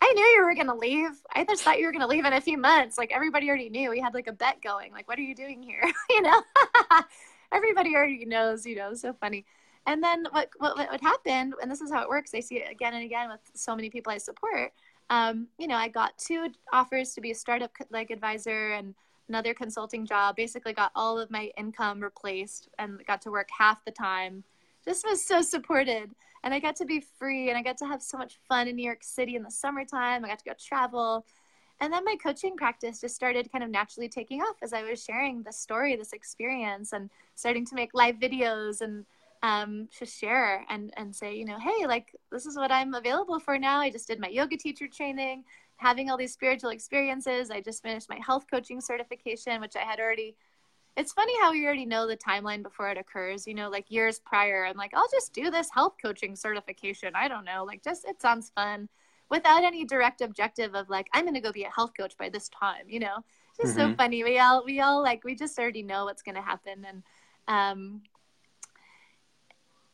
I 0.00 0.12
knew 0.12 0.24
you 0.24 0.44
were 0.44 0.54
going 0.54 0.66
to 0.66 0.74
leave. 0.74 1.20
I 1.34 1.44
just 1.44 1.62
thought 1.62 1.78
you 1.78 1.86
were 1.86 1.92
going 1.92 2.02
to 2.02 2.06
leave 2.06 2.24
in 2.24 2.32
a 2.32 2.40
few 2.40 2.58
months. 2.58 2.98
Like 2.98 3.12
everybody 3.12 3.48
already 3.48 3.70
knew. 3.70 3.90
We 3.90 4.00
had 4.00 4.14
like 4.14 4.26
a 4.26 4.32
bet 4.32 4.60
going. 4.62 4.92
Like, 4.92 5.08
what 5.08 5.18
are 5.18 5.22
you 5.22 5.34
doing 5.34 5.62
here? 5.62 5.82
you 6.10 6.22
know, 6.22 6.42
everybody 7.52 7.94
already 7.94 8.24
knows. 8.24 8.66
You 8.66 8.76
know, 8.76 8.94
so 8.94 9.14
funny. 9.14 9.46
And 9.86 10.02
then 10.02 10.26
what, 10.30 10.50
what 10.58 10.76
what 10.76 11.00
happened? 11.00 11.54
And 11.62 11.70
this 11.70 11.80
is 11.80 11.92
how 11.92 12.02
it 12.02 12.08
works. 12.08 12.32
I 12.34 12.40
see 12.40 12.56
it 12.56 12.70
again 12.70 12.94
and 12.94 13.04
again 13.04 13.28
with 13.30 13.40
so 13.54 13.74
many 13.76 13.90
people 13.90 14.12
I 14.12 14.18
support. 14.18 14.72
Um, 15.10 15.46
you 15.58 15.68
know, 15.68 15.76
I 15.76 15.88
got 15.88 16.18
two 16.18 16.48
offers 16.72 17.12
to 17.14 17.20
be 17.20 17.30
a 17.30 17.34
startup 17.34 17.70
like 17.90 18.10
advisor 18.10 18.72
and 18.72 18.94
another 19.28 19.54
consulting 19.54 20.04
job. 20.04 20.36
Basically, 20.36 20.72
got 20.72 20.90
all 20.96 21.18
of 21.18 21.30
my 21.30 21.50
income 21.56 22.00
replaced 22.00 22.68
and 22.78 23.04
got 23.06 23.22
to 23.22 23.30
work 23.30 23.48
half 23.56 23.84
the 23.84 23.92
time. 23.92 24.42
Just 24.84 25.06
was 25.06 25.24
so 25.24 25.40
supported 25.42 26.10
and 26.46 26.54
I 26.54 26.60
got 26.60 26.76
to 26.76 26.84
be 26.84 27.00
free 27.00 27.48
and 27.48 27.58
I 27.58 27.62
got 27.62 27.76
to 27.78 27.86
have 27.86 28.00
so 28.00 28.16
much 28.16 28.38
fun 28.48 28.68
in 28.68 28.76
New 28.76 28.84
York 28.84 29.02
City 29.02 29.34
in 29.34 29.42
the 29.42 29.50
summertime. 29.50 30.24
I 30.24 30.28
got 30.28 30.38
to 30.38 30.44
go 30.44 30.52
travel. 30.58 31.26
And 31.80 31.92
then 31.92 32.04
my 32.04 32.14
coaching 32.22 32.56
practice 32.56 33.00
just 33.00 33.16
started 33.16 33.50
kind 33.50 33.64
of 33.64 33.70
naturally 33.70 34.08
taking 34.08 34.40
off 34.40 34.56
as 34.62 34.72
I 34.72 34.84
was 34.84 35.02
sharing 35.02 35.42
the 35.42 35.52
story, 35.52 35.96
this 35.96 36.12
experience, 36.12 36.92
and 36.92 37.10
starting 37.34 37.66
to 37.66 37.74
make 37.74 37.90
live 37.94 38.16
videos 38.16 38.80
and 38.80 39.04
um, 39.42 39.88
to 39.98 40.06
share 40.06 40.64
and, 40.68 40.92
and 40.96 41.14
say, 41.14 41.34
you 41.34 41.44
know, 41.44 41.58
hey, 41.58 41.86
like 41.86 42.14
this 42.30 42.46
is 42.46 42.56
what 42.56 42.72
I'm 42.72 42.94
available 42.94 43.38
for 43.38 43.58
now. 43.58 43.80
I 43.80 43.90
just 43.90 44.08
did 44.08 44.20
my 44.20 44.28
yoga 44.28 44.56
teacher 44.56 44.88
training, 44.88 45.44
having 45.76 46.10
all 46.10 46.16
these 46.16 46.32
spiritual 46.32 46.70
experiences. 46.70 47.50
I 47.50 47.60
just 47.60 47.82
finished 47.82 48.08
my 48.08 48.18
health 48.24 48.46
coaching 48.50 48.80
certification, 48.80 49.60
which 49.60 49.76
I 49.76 49.80
had 49.80 50.00
already 50.00 50.36
it's 50.96 51.12
funny 51.12 51.34
how 51.40 51.52
we 51.52 51.64
already 51.66 51.84
know 51.84 52.06
the 52.06 52.16
timeline 52.16 52.62
before 52.62 52.88
it 52.88 52.96
occurs, 52.96 53.46
you 53.46 53.52
know, 53.54 53.68
like 53.68 53.90
years 53.90 54.18
prior. 54.18 54.64
I'm 54.64 54.78
like, 54.78 54.92
I'll 54.94 55.08
just 55.12 55.34
do 55.34 55.50
this 55.50 55.68
health 55.70 55.96
coaching 56.00 56.34
certification. 56.34 57.12
I 57.14 57.28
don't 57.28 57.44
know. 57.44 57.64
Like, 57.64 57.84
just 57.84 58.06
it 58.06 58.20
sounds 58.22 58.50
fun 58.54 58.88
without 59.30 59.62
any 59.62 59.84
direct 59.84 60.22
objective 60.22 60.74
of 60.74 60.88
like, 60.88 61.08
I'm 61.12 61.24
going 61.24 61.34
to 61.34 61.40
go 61.40 61.52
be 61.52 61.64
a 61.64 61.70
health 61.70 61.92
coach 61.98 62.16
by 62.16 62.30
this 62.30 62.48
time, 62.48 62.84
you 62.88 63.00
know? 63.00 63.18
Just 63.60 63.76
mm-hmm. 63.76 63.90
so 63.90 63.96
funny. 63.96 64.24
We 64.24 64.38
all, 64.38 64.64
we 64.64 64.80
all 64.80 65.02
like, 65.02 65.22
we 65.22 65.34
just 65.34 65.58
already 65.58 65.82
know 65.82 66.06
what's 66.06 66.22
going 66.22 66.36
to 66.36 66.40
happen. 66.40 66.86
And, 66.86 67.02
um, 67.46 68.02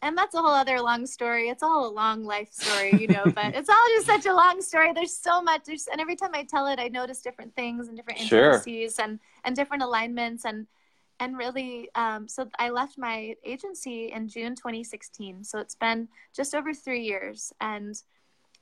and 0.03 0.19
that's 0.19 0.35
a 0.35 0.39
whole 0.39 0.51
other 0.51 0.81
long 0.81 1.07
story. 1.07 1.49
It's 1.49 1.63
all 1.63 1.89
a 1.89 1.93
long 1.93 2.25
life 2.25 2.53
story, 2.53 2.93
you 2.99 3.07
know, 3.07 3.25
but 3.25 3.55
it's 3.55 3.69
all 3.69 3.87
just 3.95 4.07
such 4.07 4.27
a 4.27 4.35
long 4.35 4.61
story. 4.61 4.93
There's 4.93 5.17
so 5.17 5.41
much, 5.41 5.63
there's, 5.65 5.87
and 5.87 6.01
every 6.01 6.17
time 6.17 6.33
I 6.35 6.43
tell 6.43 6.67
it, 6.67 6.81
I 6.81 6.89
notice 6.89 7.23
different 7.23 7.55
things 7.55 7.89
and 7.89 7.97
different 7.97 8.21
intricacies 8.21 8.97
sure. 8.97 9.05
and, 9.05 9.21
and 9.45 9.55
different 9.55 9.85
alignments 9.85 10.45
and, 10.45 10.67
and 11.21 11.39
really 11.39 11.89
um, 11.95 12.27
so 12.27 12.49
i 12.59 12.69
left 12.71 12.99
my 12.99 13.37
agency 13.45 14.11
in 14.13 14.27
june 14.27 14.57
2016 14.57 15.45
so 15.45 15.59
it's 15.61 15.77
been 15.77 16.09
just 16.35 16.53
over 16.53 16.75
three 16.75 17.03
years 17.03 17.53
and 17.61 18.03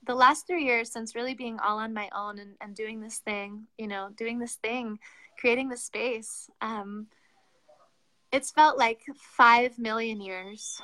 the 0.06 0.14
last 0.14 0.46
three 0.46 0.64
years 0.64 0.92
since 0.92 1.14
really 1.14 1.34
being 1.34 1.58
all 1.60 1.78
on 1.78 1.94
my 1.94 2.08
own 2.14 2.38
and, 2.38 2.56
and 2.60 2.74
doing 2.74 3.00
this 3.00 3.18
thing 3.18 3.66
you 3.78 3.86
know 3.86 4.10
doing 4.16 4.38
this 4.38 4.56
thing 4.56 4.98
creating 5.38 5.70
this 5.70 5.84
space 5.84 6.50
um, 6.60 7.06
it's 8.30 8.50
felt 8.50 8.76
like 8.76 9.00
five 9.16 9.78
million 9.78 10.20
years 10.20 10.82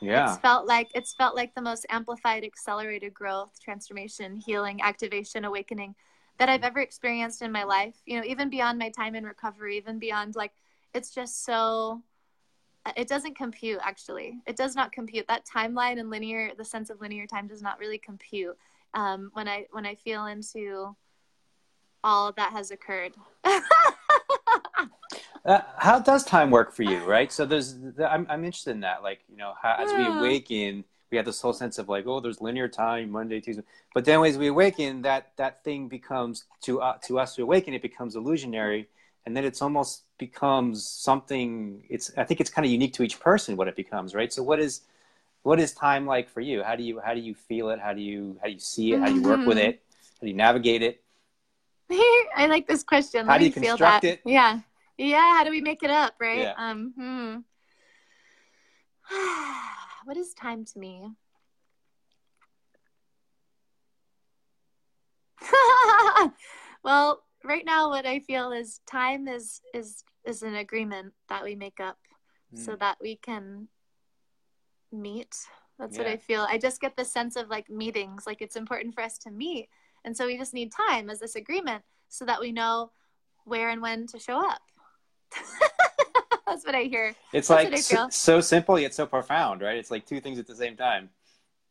yeah. 0.00 0.32
It's 0.32 0.38
felt 0.40 0.66
like 0.66 0.90
it's 0.94 1.14
felt 1.14 1.34
like 1.36 1.54
the 1.54 1.62
most 1.62 1.86
amplified 1.90 2.44
accelerated 2.44 3.14
growth 3.14 3.58
transformation 3.60 4.36
healing 4.36 4.80
activation 4.82 5.44
awakening 5.44 5.94
that 6.38 6.48
i've 6.48 6.62
ever 6.62 6.80
experienced 6.80 7.42
in 7.42 7.50
my 7.50 7.64
life. 7.64 7.96
You 8.06 8.18
know 8.18 8.26
even 8.26 8.48
beyond 8.50 8.78
my 8.78 8.90
time 8.90 9.14
in 9.14 9.24
recovery 9.24 9.76
even 9.76 9.98
beyond 9.98 10.36
like 10.36 10.52
it's 10.94 11.10
just 11.14 11.44
so 11.44 12.02
it 12.96 13.08
doesn't 13.08 13.36
compute 13.36 13.80
actually. 13.82 14.40
It 14.46 14.56
does 14.56 14.74
not 14.74 14.92
compute. 14.92 15.28
That 15.28 15.44
timeline 15.44 16.00
and 16.00 16.08
linear 16.08 16.52
the 16.56 16.64
sense 16.64 16.88
of 16.88 17.00
linear 17.00 17.26
time 17.26 17.46
does 17.46 17.60
not 17.60 17.78
really 17.78 17.98
compute 17.98 18.56
um, 18.94 19.30
when 19.32 19.48
i 19.48 19.66
when 19.70 19.86
i 19.86 19.94
feel 19.94 20.26
into 20.26 20.94
all 22.04 22.32
that 22.32 22.52
has 22.52 22.70
occurred 22.70 23.12
uh, 25.48 25.62
how 25.78 25.98
does 25.98 26.24
time 26.24 26.50
work 26.50 26.72
for 26.72 26.82
you 26.82 26.98
right? 27.04 27.32
So 27.32 27.46
there's 27.46 27.74
I'm, 27.98 28.26
I'm 28.28 28.44
interested 28.44 28.72
in 28.72 28.80
that 28.80 29.02
like 29.02 29.20
you 29.30 29.36
know 29.36 29.54
how, 29.60 29.76
as 29.78 29.90
we 29.92 30.06
awaken 30.06 30.84
we 31.10 31.16
have 31.16 31.24
this 31.24 31.40
whole 31.40 31.54
sense 31.54 31.78
of 31.78 31.88
like 31.88 32.06
oh 32.06 32.20
there's 32.20 32.42
linear 32.42 32.68
time 32.68 33.10
monday 33.10 33.40
tuesday. 33.40 33.62
But 33.94 34.04
then 34.04 34.22
as 34.22 34.36
we 34.36 34.48
awaken 34.48 35.02
that 35.02 35.32
that 35.36 35.64
thing 35.64 35.88
becomes 35.88 36.44
to 36.62 36.82
uh, 36.82 36.98
to 37.06 37.18
us 37.18 37.34
to 37.36 37.42
awaken 37.42 37.72
it 37.72 37.80
becomes 37.80 38.14
illusionary 38.14 38.88
and 39.24 39.34
then 39.34 39.44
it's 39.44 39.62
almost 39.62 40.02
becomes 40.18 40.84
something 40.84 41.82
it's 41.88 42.12
i 42.18 42.24
think 42.24 42.40
it's 42.40 42.50
kind 42.50 42.66
of 42.66 42.70
unique 42.70 42.92
to 42.94 43.02
each 43.02 43.18
person 43.18 43.56
what 43.56 43.68
it 43.68 43.76
becomes 43.76 44.14
right? 44.14 44.32
So 44.32 44.42
what 44.42 44.60
is 44.60 44.82
what 45.44 45.58
is 45.58 45.72
time 45.72 46.04
like 46.04 46.28
for 46.28 46.42
you? 46.42 46.62
How 46.62 46.76
do 46.76 46.82
you 46.82 47.00
how 47.00 47.14
do 47.14 47.20
you 47.20 47.34
feel 47.34 47.70
it? 47.70 47.80
How 47.80 47.94
do 47.94 48.02
you 48.02 48.36
how 48.42 48.48
do 48.48 48.52
you 48.52 48.60
see 48.60 48.92
it? 48.92 49.00
How 49.00 49.06
do 49.06 49.14
you 49.14 49.22
work 49.22 49.46
with 49.46 49.56
mm-hmm. 49.56 49.70
it? 49.70 49.82
How 50.20 50.24
do 50.26 50.28
you 50.28 50.36
navigate 50.36 50.82
it? 50.82 51.02
I 52.36 52.46
like 52.50 52.66
this 52.66 52.82
question. 52.82 53.24
How 53.24 53.32
Let 53.32 53.38
do 53.38 53.44
you 53.46 53.52
construct 53.52 54.04
it? 54.04 54.20
Yeah 54.26 54.60
yeah 54.98 55.36
how 55.36 55.44
do 55.44 55.50
we 55.50 55.60
make 55.60 55.82
it 55.82 55.90
up 55.90 56.14
right 56.20 56.40
yeah. 56.40 56.54
um 56.58 56.92
hmm. 56.96 57.36
what 60.04 60.16
is 60.16 60.34
time 60.34 60.64
to 60.64 60.78
me 60.78 61.08
well 66.82 67.22
right 67.44 67.64
now 67.64 67.88
what 67.88 68.04
i 68.04 68.18
feel 68.18 68.52
is 68.52 68.80
time 68.86 69.28
is 69.28 69.60
is 69.72 70.02
is 70.26 70.42
an 70.42 70.56
agreement 70.56 71.14
that 71.28 71.44
we 71.44 71.54
make 71.54 71.78
up 71.80 71.98
mm. 72.54 72.58
so 72.58 72.76
that 72.76 72.96
we 73.00 73.16
can 73.16 73.68
meet 74.92 75.36
that's 75.78 75.96
yeah. 75.96 76.02
what 76.02 76.10
i 76.10 76.16
feel 76.16 76.44
i 76.50 76.58
just 76.58 76.80
get 76.80 76.96
the 76.96 77.04
sense 77.04 77.36
of 77.36 77.48
like 77.48 77.70
meetings 77.70 78.24
like 78.26 78.42
it's 78.42 78.56
important 78.56 78.94
for 78.94 79.02
us 79.02 79.16
to 79.16 79.30
meet 79.30 79.68
and 80.04 80.16
so 80.16 80.26
we 80.26 80.36
just 80.36 80.54
need 80.54 80.72
time 80.72 81.08
as 81.08 81.20
this 81.20 81.36
agreement 81.36 81.84
so 82.08 82.24
that 82.24 82.40
we 82.40 82.50
know 82.50 82.90
where 83.44 83.70
and 83.70 83.80
when 83.80 84.06
to 84.06 84.18
show 84.18 84.44
up 84.44 84.60
that's 86.46 86.64
what 86.64 86.74
i 86.74 86.82
hear 86.82 87.14
it's 87.32 87.48
that's 87.48 87.64
like 87.64 87.78
so, 87.78 88.08
so 88.10 88.40
simple 88.40 88.78
yet 88.78 88.94
so 88.94 89.06
profound 89.06 89.60
right 89.60 89.76
it's 89.76 89.90
like 89.90 90.06
two 90.06 90.20
things 90.20 90.38
at 90.38 90.46
the 90.46 90.54
same 90.54 90.76
time 90.76 91.08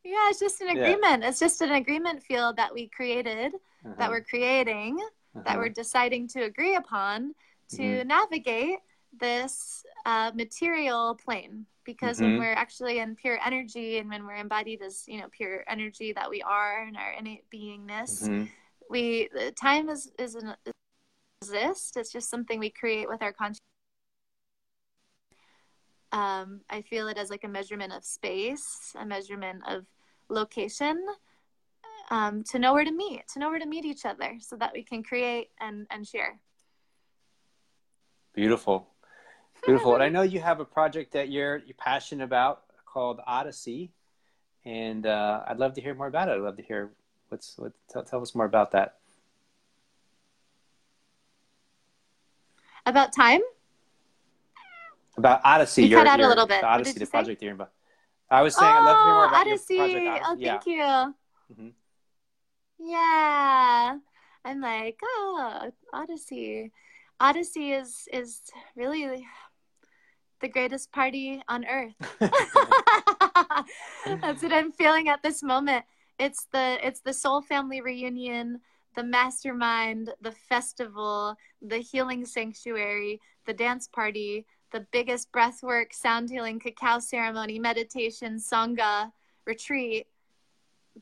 yeah 0.04 0.30
it's 0.30 0.40
just 0.40 0.62
an 0.62 0.70
agreement 0.70 1.22
yeah. 1.22 1.30
it's 1.30 1.40
just 1.40 1.62
an 1.62 1.72
agreement 1.72 2.22
field 2.24 2.56
that 2.56 2.74
we 2.74 2.88
created 2.88 3.54
uh-huh. 3.54 3.94
that 3.98 4.10
we're 4.10 4.24
creating 4.24 4.98
that 5.34 5.48
uh-huh. 5.48 5.58
we're 5.58 5.70
deciding 5.70 6.28
to 6.28 6.44
agree 6.44 6.76
upon 6.76 7.34
to 7.70 7.82
mm-hmm. 7.82 8.08
navigate 8.08 8.80
this 9.20 9.84
uh, 10.06 10.32
material 10.36 11.16
plane 11.16 11.66
because 11.84 12.18
mm-hmm. 12.18 12.32
when 12.32 12.40
we're 12.40 12.54
actually 12.54 13.00
in 13.00 13.16
pure 13.16 13.40
energy 13.46 13.98
and 13.98 14.10
when 14.10 14.26
we're 14.26 14.36
embodied 14.36 14.82
as 14.82 15.04
you 15.08 15.20
know 15.20 15.28
pure 15.32 15.64
energy 15.68 16.14
that 16.14 16.30
we 16.30 16.42
are 16.42 16.88
in 16.88 16.96
our 16.96 17.14
innate 17.14 17.46
beingness 17.54 18.24
mm-hmm. 18.24 18.44
we 18.90 19.30
time 19.60 19.90
is 19.90 20.12
is 20.20 20.36
an 20.36 20.56
exist 21.42 21.98
it's 21.98 22.12
just 22.12 22.30
something 22.30 22.60
we 22.60 22.70
create 22.70 23.08
with 23.08 23.22
our 23.22 23.34
conscious 23.34 23.62
um, 26.12 26.62
i 26.70 26.82
feel 26.82 27.08
it 27.08 27.18
as 27.18 27.30
like 27.30 27.44
a 27.44 27.48
measurement 27.48 27.94
of 27.94 28.04
space 28.04 28.96
a 29.00 29.06
measurement 29.06 29.62
of 29.68 29.86
location 30.30 30.98
um, 32.10 32.44
to 32.52 32.60
know 32.60 32.74
where 32.74 32.86
to 32.86 32.92
meet, 32.92 33.28
to 33.34 33.40
know 33.40 33.50
where 33.50 33.60
to 33.60 33.66
meet 33.66 33.86
each 33.86 34.06
other 34.06 34.38
so 34.40 34.56
that 34.58 34.72
we 34.74 34.84
can 34.84 35.04
create 35.04 35.50
and, 35.60 35.88
and 35.90 36.08
share. 36.08 36.40
Beautiful. 38.34 38.88
Beautiful. 39.66 39.96
and 39.96 40.04
I 40.04 40.10
know 40.10 40.22
you 40.22 40.40
have 40.40 40.60
a 40.60 40.66
project 40.66 41.14
that 41.14 41.30
you're, 41.30 41.58
you're 41.58 41.76
passionate 41.78 42.24
about 42.24 42.64
called 42.86 43.20
Odyssey. 43.26 43.92
And 44.64 45.06
uh, 45.06 45.44
I'd 45.48 45.58
love 45.58 45.74
to 45.74 45.82
hear 45.82 45.96
more 45.96 46.08
about 46.08 46.30
it. 46.30 46.34
I'd 46.34 46.42
love 46.42 46.58
to 46.58 46.64
hear 46.64 46.92
what's 47.30 47.58
what. 47.58 47.72
Tell, 47.90 48.04
tell 48.04 48.22
us 48.22 48.36
more 48.36 48.46
about 48.46 48.72
that. 48.72 48.96
About 52.88 53.12
time? 53.12 53.42
About 55.18 55.42
Odyssey. 55.44 55.84
You 55.88 55.98
cut 55.98 56.08
out 56.08 56.22
a 56.22 56.28
little 56.28 56.48
bit. 56.48 56.62
The 56.62 56.68
Odyssey, 56.68 57.00
the 57.00 57.06
project 57.06 57.44
you're. 57.44 57.70
I 58.32 58.42
was 58.42 58.56
saying, 58.56 58.72
oh, 58.74 58.80
I'd 58.80 58.86
love 58.86 58.98
to 58.98 59.04
hear 59.04 59.14
more 59.14 59.26
about 59.26 59.48
Odyssey. 59.48 59.76
your 59.76 59.88
project. 59.88 60.08
Odyssey. 60.08 60.24
Oh, 60.24 60.50
thank 60.50 60.66
yeah. 60.66 61.06
you. 61.10 61.14
Mm-hmm. 61.54 62.90
Yeah. 62.90 63.98
I'm 64.46 64.62
like, 64.62 65.00
oh, 65.04 65.70
Odyssey. 65.94 66.72
Odyssey 67.20 67.74
is 67.74 68.08
is 68.14 68.42
really 68.78 69.28
the 70.40 70.48
greatest 70.48 70.94
party 70.94 71.42
on 71.50 71.66
earth. 71.66 71.94
That's 74.06 74.44
what 74.44 74.54
I'm 74.54 74.72
feeling 74.72 75.10
at 75.10 75.24
this 75.24 75.44
moment. 75.44 75.84
It's 76.18 76.48
the 76.54 76.78
it's 76.82 77.02
the 77.02 77.14
soul 77.14 77.42
family 77.42 77.82
reunion, 77.82 78.62
the 78.98 79.04
mastermind, 79.04 80.10
the 80.22 80.32
festival, 80.32 81.38
the 81.62 81.78
healing 81.78 82.26
sanctuary, 82.26 83.22
the 83.46 83.54
dance 83.54 83.88
party, 83.88 84.46
the 84.74 84.86
biggest 84.92 85.32
breathwork, 85.32 85.94
sound 85.94 86.30
healing, 86.30 86.60
cacao 86.60 87.00
ceremony, 87.00 87.60
meditation, 87.60 88.38
sangha, 88.38 89.12
retreat 89.46 90.08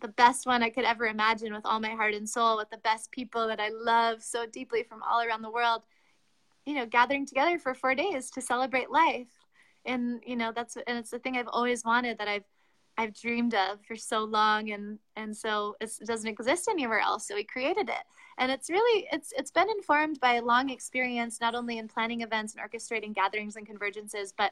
the 0.01 0.07
best 0.09 0.45
one 0.45 0.61
I 0.61 0.69
could 0.69 0.83
ever 0.85 1.05
imagine 1.05 1.53
with 1.53 1.65
all 1.65 1.79
my 1.79 1.91
heart 1.91 2.13
and 2.13 2.27
soul, 2.27 2.57
with 2.57 2.69
the 2.69 2.77
best 2.77 3.11
people 3.11 3.47
that 3.47 3.59
I 3.59 3.69
love 3.69 4.21
so 4.21 4.45
deeply 4.45 4.83
from 4.83 5.01
all 5.03 5.21
around 5.21 5.41
the 5.41 5.51
world, 5.51 5.83
you 6.65 6.75
know, 6.75 6.85
gathering 6.85 7.25
together 7.25 7.59
for 7.59 7.73
four 7.73 7.95
days 7.95 8.29
to 8.31 8.41
celebrate 8.41 8.91
life. 8.91 9.29
And, 9.85 10.21
you 10.25 10.35
know, 10.35 10.51
that's, 10.53 10.75
and 10.75 10.97
it's 10.97 11.11
the 11.11 11.19
thing 11.19 11.37
I've 11.37 11.47
always 11.47 11.85
wanted 11.85 12.17
that 12.17 12.27
I've, 12.27 12.43
I've 12.97 13.13
dreamed 13.13 13.53
of 13.53 13.79
for 13.85 13.95
so 13.95 14.23
long. 14.23 14.71
And, 14.71 14.99
and 15.15 15.35
so 15.35 15.75
it 15.81 15.91
doesn't 16.05 16.29
exist 16.29 16.67
anywhere 16.69 16.99
else. 16.99 17.27
So 17.27 17.35
we 17.35 17.43
created 17.43 17.89
it. 17.89 18.03
And 18.37 18.51
it's 18.51 18.69
really, 18.69 19.07
it's, 19.11 19.33
it's 19.37 19.51
been 19.51 19.69
informed 19.69 20.19
by 20.19 20.35
a 20.35 20.43
long 20.43 20.69
experience, 20.69 21.39
not 21.39 21.55
only 21.55 21.77
in 21.77 21.87
planning 21.87 22.21
events 22.21 22.55
and 22.55 22.63
orchestrating 22.63 23.13
gatherings 23.13 23.55
and 23.55 23.67
convergences, 23.67 24.33
but 24.37 24.51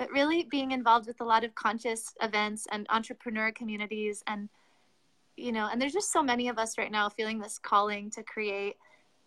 but 0.00 0.10
really 0.12 0.44
being 0.44 0.70
involved 0.70 1.06
with 1.06 1.20
a 1.20 1.24
lot 1.24 1.44
of 1.44 1.54
conscious 1.54 2.14
events 2.22 2.66
and 2.72 2.86
entrepreneur 2.88 3.52
communities 3.52 4.24
and 4.26 4.48
you 5.36 5.52
know 5.52 5.68
and 5.70 5.80
there's 5.80 5.92
just 5.92 6.10
so 6.10 6.22
many 6.22 6.48
of 6.48 6.58
us 6.58 6.78
right 6.78 6.90
now 6.90 7.06
feeling 7.06 7.38
this 7.38 7.58
calling 7.58 8.08
to 8.10 8.22
create 8.22 8.76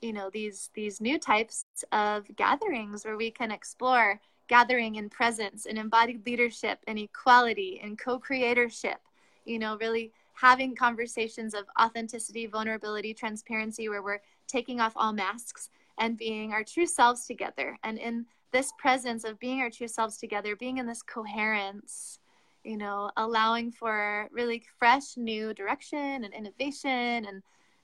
you 0.01 0.11
know 0.11 0.31
these 0.33 0.71
these 0.73 0.99
new 0.99 1.19
types 1.19 1.65
of 1.91 2.25
gatherings 2.35 3.05
where 3.05 3.17
we 3.17 3.29
can 3.29 3.51
explore 3.51 4.19
gathering 4.47 4.95
in 4.95 5.09
presence 5.09 5.65
and 5.65 5.77
embodied 5.77 6.25
leadership 6.25 6.79
and 6.87 6.99
equality 6.99 7.79
and 7.83 7.97
co-creatorship 7.97 8.97
you 9.45 9.59
know 9.59 9.77
really 9.79 10.11
having 10.33 10.75
conversations 10.75 11.53
of 11.53 11.65
authenticity 11.79 12.45
vulnerability 12.45 13.13
transparency 13.13 13.89
where 13.89 14.03
we're 14.03 14.21
taking 14.47 14.79
off 14.79 14.93
all 14.95 15.13
masks 15.13 15.69
and 15.99 16.17
being 16.17 16.51
our 16.51 16.63
true 16.63 16.87
selves 16.87 17.25
together 17.25 17.77
and 17.83 17.97
in 17.97 18.25
this 18.53 18.71
presence 18.77 19.25
of 19.25 19.39
being 19.39 19.59
our 19.59 19.69
true 19.69 19.87
selves 19.87 20.15
together, 20.17 20.55
being 20.55 20.77
in 20.77 20.85
this 20.85 21.01
coherence, 21.01 22.19
you 22.63 22.77
know, 22.77 23.11
allowing 23.17 23.71
for 23.71 24.29
really 24.31 24.63
fresh 24.79 25.17
new 25.17 25.53
direction 25.53 26.23
and 26.23 26.33
innovation 26.33 27.25
and 27.25 27.41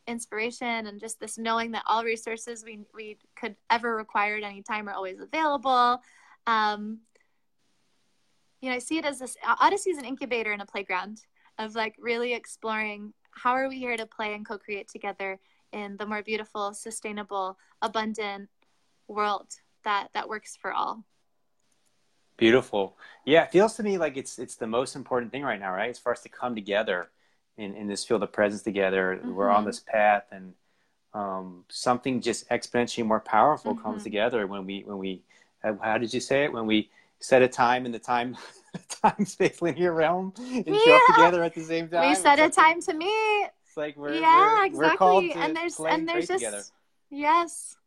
inspiration 0.07 0.87
and 0.87 0.99
just 0.99 1.19
this 1.19 1.37
knowing 1.37 1.71
that 1.71 1.83
all 1.85 2.03
resources 2.03 2.63
we, 2.63 2.79
we 2.93 3.17
could 3.35 3.55
ever 3.69 3.95
require 3.95 4.37
at 4.37 4.43
any 4.43 4.61
time 4.61 4.87
are 4.87 4.93
always 4.93 5.19
available. 5.19 5.99
Um, 6.49 7.01
you 8.59 8.69
know, 8.69 8.75
I 8.75 8.79
see 8.79 8.97
it 8.97 9.05
as 9.05 9.19
this 9.19 9.37
Odyssey 9.61 9.91
is 9.91 9.99
an 9.99 10.05
incubator 10.05 10.51
and 10.51 10.61
a 10.61 10.65
playground 10.65 11.21
of 11.59 11.75
like 11.75 11.95
really 11.99 12.33
exploring 12.33 13.13
how 13.31 13.51
are 13.51 13.69
we 13.69 13.77
here 13.77 13.95
to 13.95 14.05
play 14.07 14.33
and 14.33 14.45
co-create 14.45 14.89
together 14.89 15.39
in 15.71 15.95
the 15.97 16.07
more 16.07 16.23
beautiful, 16.23 16.73
sustainable, 16.73 17.57
abundant 17.81 18.49
world 19.07 19.47
that 19.83 20.07
that 20.13 20.27
works 20.27 20.57
for 20.59 20.73
all. 20.73 21.05
Beautiful. 22.37 22.97
Yeah, 23.25 23.43
it 23.43 23.51
feels 23.51 23.75
to 23.75 23.83
me 23.83 23.99
like 23.99 24.17
it's 24.17 24.39
it's 24.39 24.55
the 24.55 24.67
most 24.67 24.95
important 24.95 25.31
thing 25.31 25.43
right 25.43 25.59
now, 25.59 25.71
right? 25.71 25.91
It's 25.91 25.99
for 25.99 26.11
us 26.11 26.23
to 26.23 26.29
come 26.29 26.55
together 26.55 27.09
in, 27.57 27.75
in 27.75 27.87
this 27.87 28.03
field 28.03 28.23
of 28.23 28.31
presence 28.33 28.63
together. 28.63 29.19
Mm-hmm. 29.21 29.35
We're 29.35 29.49
on 29.49 29.59
mm-hmm. 29.59 29.67
this 29.67 29.81
path 29.81 30.23
and 30.31 30.53
um, 31.13 31.65
something 31.69 32.21
just 32.21 32.49
exponentially 32.49 33.05
more 33.05 33.19
powerful 33.19 33.73
mm-hmm. 33.73 33.83
comes 33.83 34.03
together 34.03 34.47
when 34.47 34.65
we 34.65 34.81
when 34.81 34.97
we 34.97 35.21
how 35.63 35.97
did 35.97 36.13
you 36.13 36.19
say 36.19 36.45
it? 36.45 36.53
When 36.53 36.65
we 36.65 36.89
set 37.19 37.41
a 37.41 37.47
time 37.47 37.85
in 37.85 37.91
the 37.91 37.99
time 37.99 38.37
time 39.01 39.25
space 39.25 39.61
linear 39.61 39.93
realm 39.93 40.33
and 40.37 40.65
yeah. 40.65 40.77
show 40.85 40.95
up 40.95 41.15
together 41.15 41.43
at 41.43 41.55
the 41.55 41.63
same 41.63 41.87
time. 41.87 42.09
We 42.09 42.15
set 42.15 42.39
a 42.39 42.49
time 42.49 42.81
to 42.81 42.93
meet. 42.93 43.49
It's 43.65 43.77
like 43.77 43.97
we're 43.97 44.13
yeah, 44.13 44.59
we're, 44.59 44.65
exactly. 44.65 45.33
We're 45.35 45.41
and 45.41 45.55
there's 45.55 45.79
and 45.79 46.07
there's 46.07 46.27
just 46.27 46.43
together. 46.43 46.63
yes, 47.09 47.77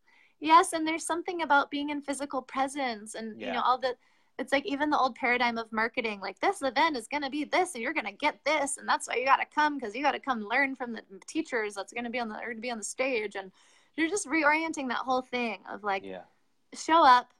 yes, 0.40 0.72
and 0.72 0.86
there's 0.86 1.04
something 1.04 1.42
about 1.42 1.70
being 1.70 1.90
in 1.90 2.00
physical 2.02 2.42
presence 2.42 3.14
and 3.14 3.40
yeah. 3.40 3.48
you 3.48 3.52
know 3.54 3.62
all 3.62 3.78
the. 3.78 3.94
It's 4.38 4.50
like 4.50 4.64
even 4.64 4.88
the 4.88 4.98
old 4.98 5.14
paradigm 5.14 5.58
of 5.58 5.70
marketing, 5.72 6.18
like 6.20 6.40
this 6.40 6.62
event 6.62 6.96
is 6.96 7.06
going 7.06 7.22
to 7.22 7.28
be 7.28 7.44
this, 7.44 7.74
and 7.74 7.82
you're 7.82 7.92
going 7.92 8.06
to 8.06 8.12
get 8.12 8.38
this, 8.46 8.78
and 8.78 8.88
that's 8.88 9.06
why 9.06 9.16
you 9.16 9.26
got 9.26 9.36
to 9.36 9.46
come 9.54 9.78
because 9.78 9.94
you 9.94 10.02
got 10.02 10.12
to 10.12 10.18
come 10.18 10.48
learn 10.48 10.74
from 10.74 10.94
the 10.94 11.02
teachers 11.28 11.74
that's 11.74 11.92
going 11.92 12.04
to 12.04 12.10
be 12.10 12.18
on 12.18 12.30
the 12.30 12.40
or 12.40 12.54
to 12.54 12.60
be 12.60 12.70
on 12.70 12.78
the 12.78 12.84
stage, 12.84 13.36
and 13.36 13.52
you're 13.94 14.08
just 14.08 14.26
reorienting 14.26 14.88
that 14.88 14.98
whole 14.98 15.20
thing 15.20 15.58
of 15.70 15.84
like, 15.84 16.02
yeah. 16.02 16.22
show 16.72 17.04
up, 17.04 17.30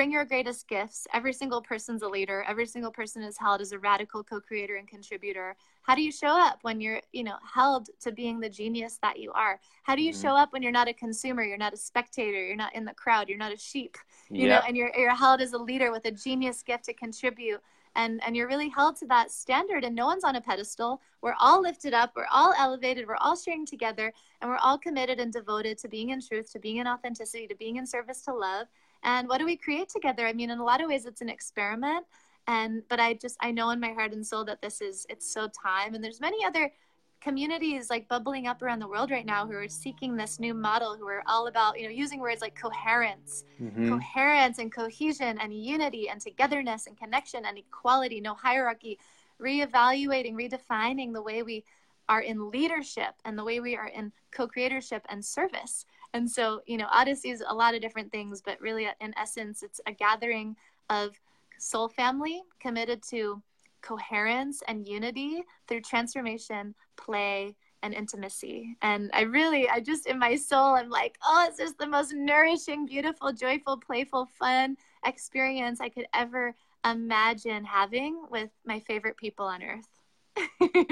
bring 0.00 0.12
your 0.12 0.24
greatest 0.24 0.66
gifts. 0.66 1.06
Every 1.12 1.34
single 1.34 1.60
person's 1.60 2.00
a 2.00 2.08
leader. 2.08 2.42
Every 2.48 2.64
single 2.64 2.90
person 2.90 3.22
is 3.22 3.36
held 3.36 3.60
as 3.60 3.72
a 3.72 3.78
radical 3.78 4.24
co-creator 4.24 4.76
and 4.76 4.88
contributor. 4.88 5.54
How 5.82 5.94
do 5.94 6.00
you 6.00 6.10
show 6.10 6.40
up 6.40 6.60
when 6.62 6.80
you're, 6.80 7.02
you 7.12 7.22
know, 7.22 7.36
held 7.44 7.90
to 8.00 8.10
being 8.10 8.40
the 8.40 8.48
genius 8.48 8.98
that 9.02 9.18
you 9.18 9.30
are? 9.32 9.60
How 9.82 9.94
do 9.94 10.00
you 10.00 10.12
mm-hmm. 10.12 10.22
show 10.22 10.34
up 10.34 10.54
when 10.54 10.62
you're 10.62 10.72
not 10.72 10.88
a 10.88 10.94
consumer, 10.94 11.44
you're 11.44 11.58
not 11.58 11.74
a 11.74 11.76
spectator, 11.76 12.42
you're 12.42 12.56
not 12.56 12.74
in 12.74 12.86
the 12.86 12.94
crowd, 12.94 13.28
you're 13.28 13.36
not 13.36 13.52
a 13.52 13.58
sheep, 13.58 13.98
you 14.30 14.48
know, 14.48 14.62
and 14.66 14.74
you're 14.74 14.90
you're 14.96 15.14
held 15.14 15.42
as 15.42 15.52
a 15.52 15.58
leader 15.58 15.92
with 15.92 16.06
a 16.06 16.10
genius 16.10 16.62
gift 16.62 16.84
to 16.84 16.94
contribute. 16.94 17.60
And, 17.96 18.22
and 18.24 18.36
you're 18.36 18.46
really 18.46 18.68
held 18.68 18.94
to 18.98 19.06
that 19.06 19.32
standard 19.32 19.82
and 19.82 19.96
no 19.96 20.06
one's 20.06 20.22
on 20.22 20.36
a 20.36 20.40
pedestal 20.40 21.00
we're 21.22 21.34
all 21.40 21.60
lifted 21.60 21.92
up 21.92 22.12
we're 22.14 22.24
all 22.30 22.54
elevated 22.56 23.08
we're 23.08 23.16
all 23.16 23.36
sharing 23.36 23.66
together 23.66 24.12
and 24.40 24.48
we're 24.48 24.58
all 24.58 24.78
committed 24.78 25.18
and 25.18 25.32
devoted 25.32 25.76
to 25.78 25.88
being 25.88 26.10
in 26.10 26.20
truth 26.20 26.52
to 26.52 26.60
being 26.60 26.76
in 26.76 26.86
authenticity 26.86 27.48
to 27.48 27.56
being 27.56 27.76
in 27.76 27.84
service 27.84 28.22
to 28.22 28.32
love 28.32 28.68
and 29.02 29.28
what 29.28 29.38
do 29.38 29.44
we 29.44 29.56
create 29.56 29.88
together? 29.88 30.26
I 30.26 30.32
mean 30.32 30.50
in 30.50 30.58
a 30.58 30.64
lot 30.64 30.82
of 30.82 30.88
ways 30.88 31.06
it's 31.06 31.20
an 31.20 31.28
experiment. 31.28 32.06
And 32.46 32.82
but 32.88 32.98
i 32.98 33.14
just 33.14 33.36
i 33.40 33.50
know 33.50 33.70
in 33.70 33.80
my 33.80 33.92
heart 33.92 34.12
and 34.12 34.26
soul 34.26 34.44
that 34.46 34.62
this 34.62 34.80
is 34.80 35.06
it's 35.08 35.32
so 35.32 35.48
time. 35.48 35.94
And 35.94 36.02
there's 36.02 36.20
many 36.20 36.44
other 36.44 36.72
communities 37.20 37.90
like 37.90 38.08
bubbling 38.08 38.46
up 38.46 38.62
around 38.62 38.78
the 38.78 38.88
world 38.88 39.10
right 39.10 39.26
now 39.26 39.46
who 39.46 39.54
are 39.54 39.68
seeking 39.68 40.16
this 40.16 40.40
new 40.40 40.54
model 40.54 40.96
who 40.96 41.06
are 41.06 41.22
all 41.26 41.46
about 41.48 41.78
you 41.78 41.84
know 41.84 41.90
using 41.90 42.18
words 42.18 42.40
like 42.40 42.58
coherence 42.58 43.44
mm-hmm. 43.60 43.90
coherence 43.90 44.58
and 44.58 44.72
cohesion 44.72 45.38
and 45.38 45.52
unity 45.52 46.08
and 46.08 46.20
togetherness 46.20 46.86
and 46.86 46.96
connection 46.96 47.44
and 47.44 47.58
equality 47.58 48.20
no 48.20 48.34
hierarchy 48.34 48.98
reevaluating 49.40 50.34
redefining 50.34 51.12
the 51.12 51.22
way 51.22 51.42
we 51.42 51.62
are 52.08 52.22
in 52.22 52.50
leadership 52.50 53.14
and 53.24 53.38
the 53.38 53.44
way 53.44 53.60
we 53.60 53.76
are 53.76 53.88
in 53.88 54.12
co-creatorship 54.32 55.02
and 55.08 55.24
service 55.24 55.84
and 56.12 56.30
so, 56.30 56.60
you 56.66 56.76
know, 56.76 56.88
Odyssey 56.90 57.30
is 57.30 57.42
a 57.46 57.54
lot 57.54 57.74
of 57.74 57.80
different 57.80 58.10
things, 58.10 58.42
but 58.44 58.60
really, 58.60 58.86
uh, 58.86 58.92
in 59.00 59.14
essence, 59.18 59.62
it's 59.62 59.80
a 59.86 59.92
gathering 59.92 60.56
of 60.88 61.20
soul 61.58 61.88
family 61.88 62.42
committed 62.60 63.02
to 63.10 63.42
coherence 63.82 64.62
and 64.68 64.86
unity 64.86 65.42
through 65.66 65.80
transformation, 65.80 66.74
play, 66.96 67.54
and 67.82 67.94
intimacy. 67.94 68.76
And 68.82 69.10
I 69.14 69.22
really, 69.22 69.68
I 69.68 69.80
just 69.80 70.06
in 70.06 70.18
my 70.18 70.36
soul, 70.36 70.74
I'm 70.74 70.90
like, 70.90 71.16
oh, 71.24 71.46
it's 71.48 71.58
just 71.58 71.78
the 71.78 71.86
most 71.86 72.12
nourishing, 72.12 72.86
beautiful, 72.86 73.32
joyful, 73.32 73.78
playful, 73.78 74.26
fun 74.26 74.76
experience 75.04 75.80
I 75.80 75.88
could 75.88 76.06
ever 76.12 76.54
imagine 76.84 77.64
having 77.64 78.24
with 78.30 78.50
my 78.64 78.80
favorite 78.80 79.16
people 79.16 79.46
on 79.46 79.62
earth. 79.62 79.88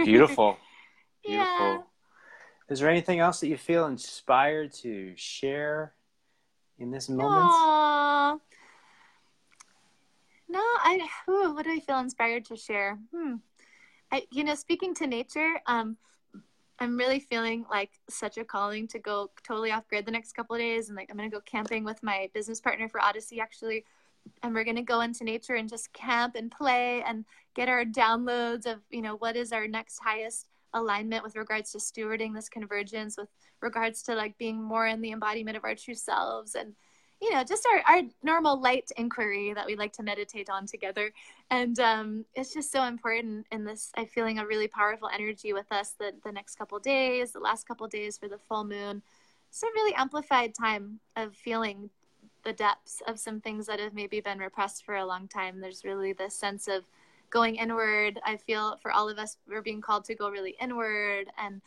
Beautiful. 0.04 0.58
Beautiful. 1.24 1.56
Yeah. 1.66 1.78
Is 2.68 2.80
there 2.80 2.90
anything 2.90 3.18
else 3.18 3.40
that 3.40 3.48
you 3.48 3.56
feel 3.56 3.86
inspired 3.86 4.72
to 4.74 5.12
share 5.16 5.94
in 6.78 6.90
this 6.90 7.08
moment? 7.08 7.50
Aww. 7.50 8.40
No, 10.50 10.60
I. 10.60 11.08
Ooh, 11.28 11.54
what 11.54 11.64
do 11.64 11.72
I 11.72 11.80
feel 11.80 11.98
inspired 11.98 12.44
to 12.46 12.56
share? 12.56 12.98
Hmm. 13.14 13.36
I, 14.10 14.22
you 14.30 14.44
know, 14.44 14.54
speaking 14.54 14.94
to 14.94 15.06
nature, 15.06 15.60
um, 15.66 15.96
I'm 16.78 16.96
really 16.96 17.20
feeling 17.20 17.66
like 17.70 17.90
such 18.08 18.38
a 18.38 18.44
calling 18.44 18.86
to 18.88 18.98
go 18.98 19.30
totally 19.46 19.72
off 19.72 19.88
grid 19.88 20.06
the 20.06 20.12
next 20.12 20.32
couple 20.32 20.56
of 20.56 20.60
days, 20.60 20.88
and 20.88 20.96
like 20.96 21.10
I'm 21.10 21.16
gonna 21.16 21.30
go 21.30 21.40
camping 21.40 21.84
with 21.84 22.02
my 22.02 22.30
business 22.34 22.60
partner 22.60 22.88
for 22.88 23.00
Odyssey 23.00 23.40
actually, 23.40 23.84
and 24.42 24.54
we're 24.54 24.64
gonna 24.64 24.82
go 24.82 25.00
into 25.00 25.24
nature 25.24 25.54
and 25.54 25.68
just 25.68 25.92
camp 25.92 26.34
and 26.36 26.50
play 26.50 27.02
and 27.02 27.24
get 27.54 27.68
our 27.68 27.84
downloads 27.84 28.66
of 28.66 28.78
you 28.90 29.02
know 29.02 29.16
what 29.16 29.36
is 29.36 29.52
our 29.52 29.66
next 29.66 29.98
highest 29.98 30.46
alignment 30.74 31.24
with 31.24 31.36
regards 31.36 31.72
to 31.72 31.78
stewarding 31.78 32.34
this 32.34 32.48
convergence 32.48 33.16
with 33.16 33.28
regards 33.60 34.02
to 34.02 34.14
like 34.14 34.36
being 34.38 34.62
more 34.62 34.86
in 34.86 35.00
the 35.00 35.12
embodiment 35.12 35.56
of 35.56 35.64
our 35.64 35.74
true 35.74 35.94
selves 35.94 36.54
and 36.54 36.74
you 37.20 37.32
know 37.32 37.42
just 37.42 37.66
our, 37.66 37.96
our 37.96 38.02
normal 38.22 38.60
light 38.60 38.90
inquiry 38.96 39.52
that 39.54 39.66
we 39.66 39.74
like 39.74 39.92
to 39.92 40.02
meditate 40.02 40.48
on 40.48 40.66
together. 40.66 41.12
And 41.50 41.78
um, 41.80 42.24
it's 42.34 42.54
just 42.54 42.70
so 42.70 42.84
important 42.84 43.46
in 43.50 43.64
this 43.64 43.90
i'm 43.96 44.06
feeling 44.06 44.38
a 44.38 44.46
really 44.46 44.68
powerful 44.68 45.08
energy 45.12 45.52
with 45.52 45.70
us 45.72 45.94
the, 45.98 46.12
the 46.24 46.32
next 46.32 46.56
couple 46.56 46.78
days 46.78 47.32
the 47.32 47.40
last 47.40 47.66
couple 47.66 47.86
days 47.88 48.18
for 48.18 48.28
the 48.28 48.38
full 48.38 48.64
moon. 48.64 49.02
It's 49.50 49.62
a 49.62 49.66
really 49.74 49.94
amplified 49.94 50.54
time 50.54 51.00
of 51.16 51.34
feeling 51.34 51.90
the 52.44 52.52
depths 52.52 53.02
of 53.06 53.18
some 53.18 53.40
things 53.40 53.66
that 53.66 53.80
have 53.80 53.94
maybe 53.94 54.20
been 54.20 54.38
repressed 54.38 54.84
for 54.84 54.96
a 54.96 55.06
long 55.06 55.28
time. 55.28 55.60
There's 55.60 55.84
really 55.84 56.12
this 56.12 56.34
sense 56.34 56.68
of 56.68 56.84
going 57.30 57.56
inward. 57.56 58.20
I 58.24 58.36
feel 58.36 58.78
for 58.82 58.90
all 58.90 59.08
of 59.08 59.18
us, 59.18 59.36
we're 59.48 59.62
being 59.62 59.80
called 59.80 60.04
to 60.06 60.14
go 60.14 60.30
really 60.30 60.56
inward 60.60 61.30
and 61.38 61.60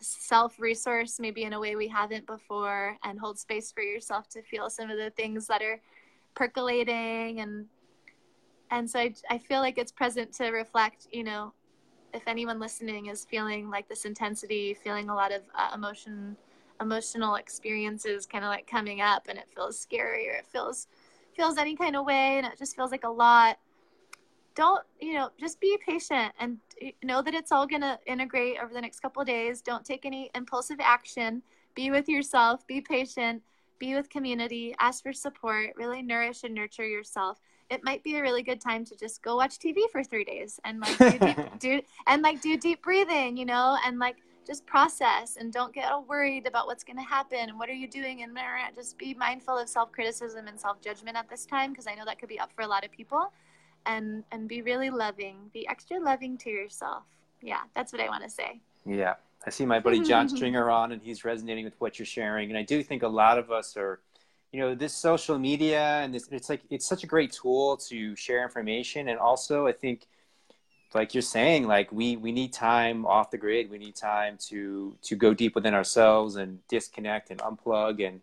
self 0.00 0.58
resource, 0.60 1.18
maybe 1.18 1.44
in 1.44 1.52
a 1.52 1.60
way 1.60 1.76
we 1.76 1.88
haven't 1.88 2.26
before, 2.26 2.96
and 3.04 3.18
hold 3.18 3.38
space 3.38 3.72
for 3.72 3.82
yourself 3.82 4.28
to 4.30 4.42
feel 4.42 4.70
some 4.70 4.90
of 4.90 4.98
the 4.98 5.10
things 5.10 5.46
that 5.46 5.62
are 5.62 5.80
percolating 6.34 7.40
and 7.40 7.66
and 8.70 8.90
so 8.90 8.98
I, 8.98 9.14
I 9.30 9.38
feel 9.38 9.60
like 9.60 9.78
it's 9.78 9.92
present 9.92 10.32
to 10.34 10.50
reflect 10.50 11.06
you 11.12 11.22
know 11.22 11.52
if 12.12 12.26
anyone 12.26 12.58
listening 12.58 13.06
is 13.06 13.24
feeling 13.24 13.70
like 13.70 13.88
this 13.88 14.04
intensity 14.04 14.74
feeling 14.74 15.08
a 15.08 15.14
lot 15.14 15.32
of 15.32 15.42
uh, 15.54 15.70
emotion 15.74 16.36
emotional 16.80 17.36
experiences 17.36 18.26
kind 18.26 18.44
of 18.44 18.48
like 18.48 18.66
coming 18.66 19.00
up 19.00 19.28
and 19.28 19.38
it 19.38 19.46
feels 19.54 19.78
scary 19.78 20.28
or 20.28 20.32
it 20.32 20.46
feels 20.46 20.88
feels 21.36 21.56
any 21.56 21.76
kind 21.76 21.94
of 21.94 22.04
way 22.04 22.38
and 22.38 22.46
it 22.46 22.58
just 22.58 22.74
feels 22.74 22.90
like 22.90 23.04
a 23.04 23.08
lot 23.08 23.58
don't 24.54 24.84
you 25.00 25.14
know 25.14 25.30
just 25.38 25.60
be 25.60 25.76
patient 25.84 26.32
and 26.38 26.58
eh, 26.80 26.92
know 27.02 27.22
that 27.22 27.34
it's 27.34 27.52
all 27.52 27.66
going 27.66 27.82
to 27.82 27.98
integrate 28.06 28.56
over 28.62 28.72
the 28.72 28.80
next 28.80 29.00
couple 29.00 29.22
of 29.22 29.26
days. 29.26 29.60
Don't 29.60 29.84
take 29.84 30.06
any 30.06 30.30
impulsive 30.34 30.78
action. 30.80 31.42
Be 31.74 31.90
with 31.90 32.08
yourself. 32.08 32.66
Be 32.66 32.80
patient. 32.80 33.42
Be 33.78 33.94
with 33.94 34.08
community. 34.08 34.74
Ask 34.78 35.02
for 35.02 35.12
support. 35.12 35.70
Really 35.76 36.02
nourish 36.02 36.44
and 36.44 36.54
nurture 36.54 36.86
yourself. 36.86 37.40
It 37.70 37.82
might 37.82 38.04
be 38.04 38.16
a 38.16 38.22
really 38.22 38.42
good 38.42 38.60
time 38.60 38.84
to 38.84 38.94
just 38.94 39.22
go 39.22 39.36
watch 39.36 39.58
tv 39.58 39.90
for 39.90 40.04
three 40.04 40.24
days 40.24 40.60
and 40.64 40.80
like 40.80 40.98
do, 40.98 41.18
deep, 41.18 41.38
do 41.58 41.80
and 42.06 42.22
like 42.22 42.40
do 42.42 42.58
deep 42.58 42.82
breathing 42.82 43.38
you 43.38 43.46
know 43.46 43.78
and 43.86 43.98
like 43.98 44.16
just 44.46 44.66
process 44.66 45.38
and 45.40 45.50
don't 45.50 45.74
get 45.74 45.90
all 45.90 46.04
worried 46.04 46.46
about 46.46 46.66
what's 46.66 46.84
going 46.84 46.98
to 46.98 47.02
happen 47.02 47.48
and 47.48 47.58
what 47.58 47.70
are 47.70 47.74
you 47.74 47.88
doing 47.88 48.22
and 48.22 48.36
just 48.74 48.98
be 48.98 49.14
mindful 49.14 49.56
of 49.56 49.66
self-criticism 49.66 50.46
and 50.46 50.60
self-judgment 50.60 51.16
at 51.16 51.28
this 51.30 51.46
time 51.46 51.70
because 51.70 51.86
i 51.86 51.94
know 51.94 52.04
that 52.04 52.18
could 52.18 52.28
be 52.28 52.38
up 52.38 52.52
for 52.52 52.62
a 52.62 52.66
lot 52.66 52.84
of 52.84 52.92
people 52.92 53.32
and 53.86 54.24
and 54.32 54.48
be 54.48 54.62
really 54.62 54.90
loving 54.90 55.50
be 55.52 55.66
extra 55.68 55.98
loving 55.98 56.36
to 56.38 56.50
yourself. 56.50 57.04
Yeah 57.42 57.60
that's 57.74 57.92
what 57.92 58.00
i 58.00 58.08
want 58.08 58.24
to 58.24 58.30
say. 58.30 58.60
Yeah 58.86 59.14
i 59.46 59.50
see 59.50 59.66
my 59.66 59.80
buddy 59.80 60.00
john 60.00 60.28
stringer 60.34 60.70
on 60.70 60.92
and 60.92 61.02
he's 61.02 61.24
resonating 61.24 61.64
with 61.64 61.74
what 61.78 61.98
you're 61.98 62.06
sharing 62.06 62.48
and 62.50 62.58
i 62.58 62.62
do 62.62 62.82
think 62.82 63.02
a 63.02 63.08
lot 63.08 63.38
of 63.38 63.50
us 63.50 63.76
are 63.76 64.00
you 64.52 64.60
know 64.60 64.74
this 64.74 64.94
social 64.94 65.38
media 65.38 66.00
and 66.02 66.14
this 66.14 66.28
it's 66.30 66.48
like 66.48 66.62
it's 66.70 66.86
such 66.86 67.04
a 67.04 67.06
great 67.06 67.32
tool 67.32 67.76
to 67.76 68.14
share 68.16 68.42
information 68.42 69.08
and 69.08 69.18
also 69.18 69.66
i 69.66 69.72
think 69.72 70.06
like 70.94 71.12
you're 71.12 71.22
saying 71.22 71.66
like 71.66 71.90
we 71.92 72.16
we 72.16 72.32
need 72.32 72.52
time 72.52 73.04
off 73.04 73.30
the 73.30 73.36
grid. 73.36 73.70
We 73.70 73.78
need 73.78 73.96
time 73.96 74.38
to 74.48 74.96
to 75.02 75.16
go 75.16 75.34
deep 75.34 75.54
within 75.54 75.74
ourselves 75.74 76.36
and 76.36 76.66
disconnect 76.68 77.30
and 77.30 77.40
unplug 77.40 78.06
and 78.06 78.20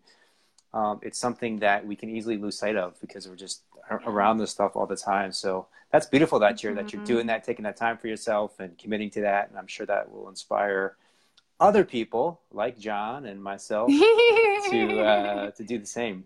um, 0.74 1.00
it's 1.02 1.18
something 1.18 1.58
that 1.58 1.86
we 1.86 1.94
can 1.94 2.08
easily 2.08 2.38
lose 2.38 2.58
sight 2.58 2.76
of 2.76 2.98
because 3.00 3.28
we're 3.28 3.36
just 3.36 3.62
around 4.06 4.38
this 4.38 4.50
stuff 4.50 4.72
all 4.74 4.86
the 4.86 4.96
time. 4.96 5.32
So 5.32 5.66
that's 5.90 6.06
beautiful 6.06 6.38
that 6.40 6.62
you're 6.62 6.72
mm-hmm. 6.72 6.82
that 6.82 6.92
you're 6.92 7.04
doing 7.04 7.20
mm-hmm. 7.20 7.28
that, 7.28 7.44
taking 7.44 7.64
that 7.64 7.76
time 7.76 7.98
for 7.98 8.08
yourself 8.08 8.60
and 8.60 8.76
committing 8.78 9.10
to 9.10 9.20
that. 9.22 9.50
And 9.50 9.58
I'm 9.58 9.66
sure 9.66 9.86
that 9.86 10.10
will 10.10 10.28
inspire 10.28 10.96
other 11.60 11.84
people 11.84 12.40
like 12.50 12.78
John 12.78 13.26
and 13.26 13.42
myself 13.42 13.88
to 14.70 15.00
uh, 15.00 15.50
to 15.52 15.64
do 15.64 15.78
the 15.78 15.86
same. 15.86 16.24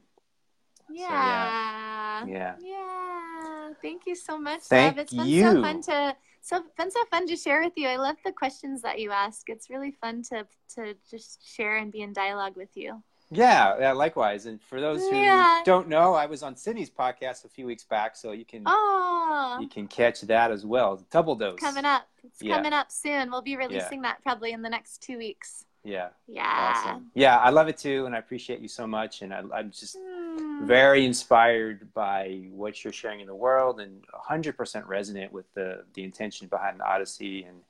Yeah. 0.91 2.21
So, 2.21 2.29
yeah. 2.29 2.35
yeah. 2.35 2.55
Yeah. 2.61 3.71
Thank 3.83 4.03
you 4.07 4.15
so 4.15 4.39
much. 4.39 4.63
Thank. 4.63 4.99
It's 4.99 5.13
been 5.13 5.27
you. 5.27 5.43
so 5.43 5.63
fun 5.63 5.83
to 5.83 6.17
so 6.41 6.63
been 6.79 6.91
so 6.91 7.05
fun 7.11 7.27
to 7.27 7.37
share 7.37 7.61
with 7.63 7.73
you. 7.77 7.89
I 7.89 7.97
love 7.97 8.17
the 8.25 8.33
questions 8.33 8.83
that 8.83 9.01
you 9.01 9.11
ask. 9.11 9.49
It's 9.49 9.69
really 9.69 9.91
fun 9.91 10.23
to 10.31 10.47
to 10.77 10.95
just 11.11 11.47
share 11.47 11.77
and 11.77 11.91
be 11.93 12.03
in 12.03 12.13
dialogue 12.13 12.57
with 12.57 12.77
you. 12.77 13.03
Yeah, 13.31 13.77
yeah, 13.81 13.93
likewise. 13.93 14.47
And 14.47 14.61
for 14.63 14.81
those 14.81 15.01
who 15.09 15.17
Yeah. 15.17 15.63
don't 15.65 15.89
know, 15.89 16.15
I 16.15 16.27
was 16.27 16.43
on 16.43 16.55
Sydney's 16.57 16.91
podcast 16.91 17.45
a 17.45 17.49
few 17.49 17.67
weeks 17.67 17.83
back, 17.85 18.15
so 18.15 18.31
you 18.33 18.45
can 18.45 18.63
Oh, 18.67 19.59
you 19.61 19.69
can 19.69 19.89
catch 19.89 20.21
that 20.23 20.51
as 20.51 20.65
well. 20.65 20.97
Double 21.11 21.35
dose. 21.35 21.59
coming 21.59 21.85
up. 21.85 22.07
It's 22.23 22.41
Yeah. 22.43 22.55
coming 22.57 22.73
up 22.73 22.91
soon. 22.93 23.31
We'll 23.31 23.43
be 23.43 23.57
releasing 23.57 24.03
that 24.03 24.23
probably 24.23 24.53
in 24.53 24.63
the 24.63 24.71
next 24.71 24.99
two 25.03 25.19
weeks. 25.19 25.65
Yeah, 25.83 26.09
Yeah. 26.27 26.73
awesome. 26.75 27.11
Yeah, 27.15 27.39
I 27.39 27.51
love 27.51 27.69
it 27.69 27.79
too, 27.79 28.07
and 28.07 28.15
I 28.15 28.19
appreciate 28.19 28.59
you 28.61 28.67
so 28.69 28.87
much. 28.89 29.23
And 29.23 29.33
I, 29.33 29.43
I'm 29.55 29.71
just 29.71 29.97
Hmm. 29.97 30.65
very 30.67 31.05
inspired 31.05 31.93
by 31.95 32.49
what 32.51 32.83
you're 32.83 32.93
sharing 32.93 33.21
in 33.21 33.27
the 33.29 33.35
world, 33.35 33.79
and 33.81 34.05
100% 34.13 34.87
resonant 34.87 35.33
with 35.33 35.53
the 35.55 35.85
the 35.95 36.03
intention 36.05 36.47
behind 36.49 36.79
the 36.81 36.85
Odyssey. 36.85 37.45
And 37.45 37.63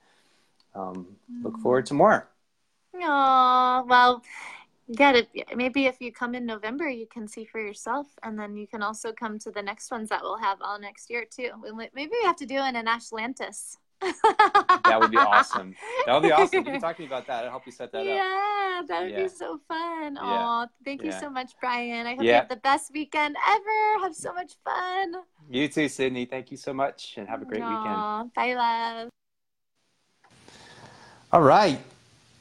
um, 0.75 1.17
look 1.43 1.59
forward 1.59 1.87
to 1.87 1.95
more. 1.95 2.29
Aw, 2.95 3.83
well, 3.87 4.23
you 4.87 4.95
got. 4.95 5.17
Maybe 5.55 5.87
if 5.87 6.01
you 6.01 6.13
come 6.13 6.35
in 6.35 6.47
November, 6.47 6.89
you 6.89 7.07
can 7.07 7.27
see 7.29 7.45
for 7.45 7.61
yourself, 7.61 8.07
and 8.23 8.39
then 8.39 8.57
you 8.57 8.67
can 8.67 8.83
also 8.83 9.13
come 9.13 9.39
to 9.41 9.51
the 9.51 9.63
next 9.63 9.91
ones 9.91 10.09
that 10.11 10.23
we'll 10.23 10.39
have 10.39 10.59
all 10.63 10.79
next 10.79 11.11
year 11.11 11.25
too. 11.25 11.51
Maybe 11.95 12.11
we 12.13 12.25
have 12.25 12.37
to 12.37 12.47
do 12.47 12.57
it 12.57 12.75
in 12.75 12.87
Ashlantis. 12.87 13.77
That 14.85 15.01
would 15.01 15.11
be 15.11 15.17
awesome. 15.17 15.75
That 16.05 16.13
would 16.15 16.23
be 16.23 16.33
awesome. 16.33 16.65
You 16.65 16.73
can 16.73 16.81
talk 16.87 16.97
to 16.97 17.03
me 17.03 17.07
about 17.07 17.27
that. 17.27 17.45
I'll 17.45 17.51
help 17.51 17.67
you 17.67 17.73
set 17.73 17.91
that 17.93 18.01
up. 18.01 18.05
Yeah, 18.07 18.83
that 18.89 19.03
would 19.03 19.11
Yeah. 19.13 19.23
be 19.25 19.29
so 19.29 19.59
fun. 19.67 20.15
Yeah. 20.15 20.47
Oh, 20.47 20.67
thank 20.85 21.03
you 21.03 21.11
Yeah. 21.11 21.21
so 21.21 21.31
much, 21.31 21.53
Brian. 21.61 22.07
I 22.07 22.11
hope 22.11 22.23
you 22.23 22.27
Yeah. 22.29 22.37
have 22.41 22.49
the 22.49 22.57
best 22.57 22.93
weekend 22.93 23.37
ever. 23.49 24.05
Have 24.05 24.15
so 24.15 24.33
much 24.33 24.53
fun. 24.65 25.15
You 25.51 25.69
too, 25.69 25.89
Sydney. 25.89 26.27
Thank 26.27 26.51
you 26.51 26.57
so 26.57 26.73
much, 26.73 27.15
and 27.17 27.29
have 27.29 27.43
a 27.43 27.45
great 27.45 27.63
weekend. 27.65 28.03
Bye, 28.35 28.55
love. 28.55 29.09
All 31.33 31.43
right. 31.43 31.81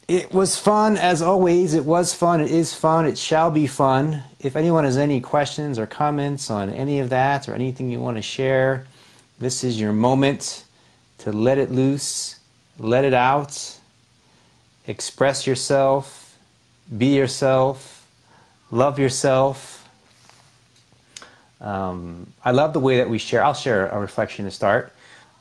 It 0.07 0.31
was 0.31 0.57
fun 0.57 0.97
as 0.97 1.23
always. 1.23 1.73
It 1.73 1.83
was 1.83 2.13
fun. 2.13 2.39
It 2.39 2.51
is 2.51 2.75
fun. 2.75 3.07
It 3.07 3.17
shall 3.17 3.49
be 3.49 3.65
fun. 3.65 4.21
If 4.39 4.55
anyone 4.55 4.83
has 4.83 4.97
any 4.97 5.19
questions 5.19 5.79
or 5.79 5.87
comments 5.87 6.51
on 6.51 6.69
any 6.69 6.99
of 6.99 7.09
that 7.09 7.49
or 7.49 7.55
anything 7.55 7.89
you 7.89 7.99
want 7.99 8.17
to 8.17 8.21
share, 8.21 8.85
this 9.39 9.63
is 9.63 9.79
your 9.79 9.93
moment 9.93 10.63
to 11.19 11.31
let 11.31 11.57
it 11.57 11.71
loose, 11.71 12.39
let 12.77 13.03
it 13.03 13.15
out, 13.15 13.77
express 14.85 15.47
yourself, 15.47 16.37
be 16.95 17.15
yourself, 17.15 18.07
love 18.69 18.99
yourself. 18.99 19.89
Um, 21.59 22.31
I 22.43 22.51
love 22.51 22.73
the 22.73 22.79
way 22.79 22.97
that 22.97 23.09
we 23.09 23.17
share. 23.17 23.43
I'll 23.43 23.55
share 23.55 23.87
a 23.87 23.99
reflection 23.99 24.45
to 24.45 24.51
start. 24.51 24.93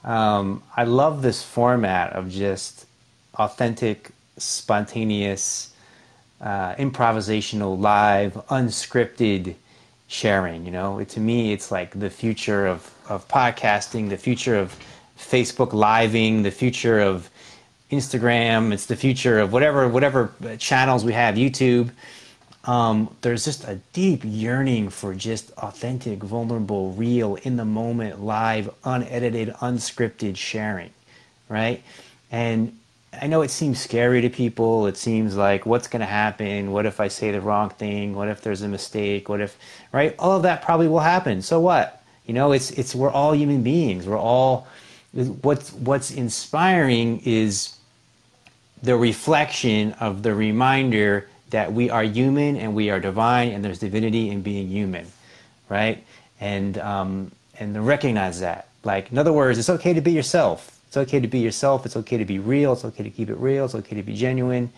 Um, 0.05 0.62
I 0.75 0.85
love 0.85 1.21
this 1.21 1.43
format 1.43 2.15
of 2.15 2.31
just 2.31 2.87
authentic, 3.35 4.11
spontaneous, 4.37 5.72
uh, 6.41 6.74
improvisational, 6.74 7.78
live, 7.78 8.35
unscripted 8.49 9.55
sharing. 10.09 10.64
You 10.64 10.72
know, 10.72 10.99
it, 10.99 11.09
to 11.11 11.20
me, 11.20 11.53
it's 11.53 11.70
like 11.70 11.99
the 11.99 12.11
future 12.11 12.66
of, 12.66 12.91
of 13.09 13.26
podcasting, 13.28 14.09
the 14.09 14.16
future 14.16 14.57
of 14.57 14.76
Facebook 15.18 15.72
living, 15.72 16.43
the 16.43 16.51
future 16.51 17.01
of 17.01 17.30
Instagram. 17.91 18.72
It's 18.72 18.87
the 18.87 18.97
future 18.97 19.39
of 19.39 19.53
whatever 19.53 19.89
whatever 19.89 20.32
channels 20.59 21.05
we 21.05 21.12
have, 21.12 21.37
YouTube. 21.37 21.91
Um, 22.64 23.14
there's 23.20 23.45
just 23.45 23.64
a 23.64 23.78
deep 23.93 24.22
yearning 24.24 24.89
for 24.89 25.14
just 25.14 25.51
authentic, 25.59 26.22
vulnerable, 26.22 26.93
real, 26.93 27.35
in 27.37 27.57
the 27.57 27.64
moment, 27.64 28.22
live, 28.22 28.70
unedited, 28.85 29.51
unscripted 29.61 30.37
sharing, 30.37 30.91
right? 31.51 31.82
And 32.32 32.78
I 33.21 33.27
know 33.27 33.43
it 33.43 33.51
seems 33.51 33.81
scary 33.81 34.21
to 34.23 34.31
people. 34.31 34.87
It 34.87 34.97
seems 34.97 35.37
like 35.37 35.67
what's 35.67 35.89
going 35.89 36.01
to 36.01 36.07
happen? 36.07 36.73
What 36.73 36.87
if 36.87 37.01
I 37.01 37.09
say 37.09 37.31
the 37.31 37.41
wrong 37.41 37.71
thing? 37.71 38.15
What 38.15 38.29
if 38.29 38.41
there's 38.41 38.62
a 38.62 38.69
mistake? 38.69 39.29
What 39.29 39.41
if, 39.41 39.57
right? 39.93 40.15
All 40.19 40.33
of 40.33 40.43
that 40.43 40.62
probably 40.62 40.89
will 40.89 41.01
happen. 41.01 41.43
So 41.43 41.61
what? 41.61 42.03
You 42.27 42.35
know, 42.35 42.53
it's 42.53 42.71
it's 42.71 42.95
we're 42.95 43.11
all 43.11 43.35
human 43.35 43.62
beings. 43.62 44.07
We're 44.07 44.19
all 44.19 44.67
what's 45.15 45.73
what's 45.73 46.11
inspiring 46.11 47.21
is 47.25 47.77
the 48.83 48.97
reflection 48.97 49.93
of 49.95 50.23
the 50.23 50.35
reminder 50.35 51.29
that 51.51 51.73
we 51.73 51.89
are 51.89 52.03
human 52.03 52.57
and 52.57 52.75
we 52.75 52.91
are 52.91 52.99
divine 52.99 53.53
and 53.53 53.65
there's 53.65 53.79
divinity 53.79 54.31
in 54.31 54.43
being 54.43 54.69
human 54.69 55.07
right 55.69 56.05
and 56.41 56.79
um, 56.79 57.31
and 57.61 57.87
recognize 57.87 58.41
that 58.41 58.69
like 58.83 59.11
in 59.12 59.19
other 59.19 59.33
words 59.33 59.59
it's 59.59 59.71
okay 59.71 59.93
to 59.95 60.01
be 60.01 60.11
yourself 60.11 60.74
it's 60.97 61.09
okay 61.09 61.19
to 61.19 61.27
be 61.27 61.41
yourself. 61.41 61.85
It's 61.87 61.97
okay 61.97 62.19
to 62.19 62.25
be 62.25 62.39
real. 62.39 62.73
It's 62.73 62.85
okay 62.85 63.03
to 63.03 63.11
keep 63.11 63.29
it 63.29 63.37
real. 63.37 63.65
It's 63.65 63.75
okay 63.75 63.97
to 63.97 64.03
be 64.05 64.15
genuine. 64.15 64.73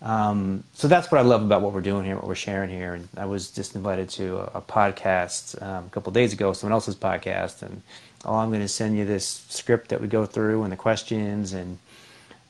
Um, 0.00 0.62
so 0.72 0.86
that's 0.86 1.10
what 1.10 1.18
I 1.18 1.24
love 1.24 1.42
about 1.42 1.62
what 1.62 1.72
we're 1.72 1.80
doing 1.80 2.04
here, 2.04 2.14
what 2.14 2.28
we're 2.28 2.36
sharing 2.36 2.70
here. 2.70 2.94
And 2.94 3.08
I 3.16 3.24
was 3.24 3.50
just 3.50 3.74
invited 3.74 4.08
to 4.10 4.38
a, 4.38 4.58
a 4.58 4.62
podcast 4.62 5.60
um, 5.60 5.86
a 5.86 5.88
couple 5.90 6.12
days 6.12 6.32
ago, 6.32 6.52
someone 6.52 6.74
else's 6.74 6.94
podcast, 6.94 7.62
and 7.62 7.82
oh, 8.24 8.36
I'm 8.36 8.50
going 8.50 8.60
to 8.60 8.68
send 8.68 8.96
you 8.96 9.04
this 9.04 9.44
script 9.48 9.88
that 9.88 10.00
we 10.00 10.06
go 10.06 10.26
through 10.26 10.62
and 10.62 10.70
the 10.70 10.76
questions, 10.76 11.54
and 11.54 11.78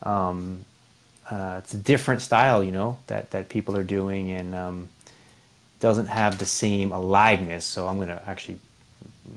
um, 0.02 0.62
uh, 1.30 1.60
it's 1.62 1.72
a 1.72 1.78
different 1.78 2.20
style, 2.20 2.62
you 2.62 2.72
know, 2.72 2.98
that 3.06 3.30
that 3.30 3.48
people 3.48 3.74
are 3.74 3.84
doing, 3.84 4.32
and 4.32 4.54
um, 4.54 4.88
doesn't 5.80 6.08
have 6.08 6.36
the 6.36 6.46
same 6.46 6.92
aliveness. 6.92 7.64
So 7.64 7.88
I'm 7.88 7.96
going 7.96 8.08
to 8.08 8.22
actually 8.26 8.58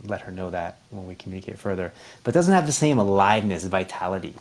let 0.06 0.22
her 0.22 0.32
know 0.32 0.50
that 0.50 0.80
when 0.90 1.08
we 1.08 1.16
communicate 1.16 1.60
further, 1.60 1.94
but 2.24 2.34
doesn't 2.34 2.54
have 2.54 2.66
the 2.66 2.72
same 2.72 2.98
aliveness, 2.98 3.64
vitality 3.66 4.36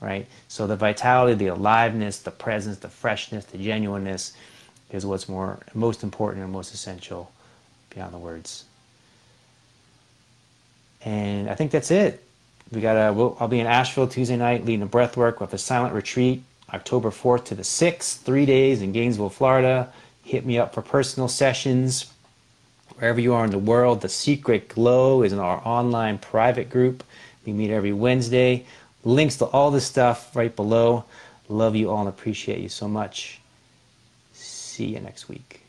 right? 0.00 0.26
So 0.48 0.66
the 0.66 0.76
vitality, 0.76 1.34
the 1.34 1.48
aliveness, 1.48 2.18
the 2.18 2.30
presence, 2.30 2.78
the 2.78 2.88
freshness, 2.88 3.44
the 3.46 3.58
genuineness 3.58 4.32
is 4.90 5.04
what's 5.06 5.28
more 5.28 5.58
most 5.74 6.02
important 6.02 6.44
and 6.44 6.52
most 6.52 6.74
essential 6.74 7.32
beyond 7.90 8.12
the 8.12 8.18
words. 8.18 8.64
And 11.04 11.48
I 11.48 11.54
think 11.54 11.70
that's 11.70 11.90
it. 11.90 12.22
We 12.72 12.80
got 12.80 12.94
a. 12.96 13.12
We'll, 13.12 13.36
I'll 13.38 13.48
be 13.48 13.60
in 13.60 13.66
Asheville 13.66 14.08
Tuesday 14.08 14.36
night 14.36 14.64
leading 14.64 14.82
a 14.82 14.86
breath 14.86 15.16
work 15.16 15.40
with 15.40 15.54
a 15.54 15.58
silent 15.58 15.94
retreat, 15.94 16.42
October 16.72 17.10
4th 17.10 17.44
to 17.46 17.54
the 17.54 17.62
6th, 17.62 18.18
three 18.18 18.44
days 18.44 18.82
in 18.82 18.92
Gainesville, 18.92 19.30
Florida. 19.30 19.92
Hit 20.22 20.44
me 20.44 20.58
up 20.58 20.74
for 20.74 20.82
personal 20.82 21.28
sessions. 21.28 22.12
Wherever 22.98 23.20
you 23.20 23.34
are 23.34 23.44
in 23.44 23.50
the 23.50 23.58
world, 23.58 24.00
the 24.00 24.08
Secret 24.08 24.68
Glow 24.68 25.22
is 25.22 25.32
in 25.32 25.38
our 25.38 25.60
online 25.66 26.16
private 26.16 26.70
group. 26.70 27.04
We 27.44 27.52
meet 27.52 27.70
every 27.70 27.92
Wednesday. 27.92 28.64
Links 29.04 29.36
to 29.36 29.44
all 29.44 29.70
this 29.70 29.86
stuff 29.86 30.34
right 30.34 30.54
below. 30.54 31.04
Love 31.48 31.76
you 31.76 31.90
all 31.90 32.00
and 32.00 32.08
appreciate 32.08 32.60
you 32.60 32.70
so 32.70 32.88
much. 32.88 33.40
See 34.32 34.86
you 34.86 35.00
next 35.00 35.28
week. 35.28 35.65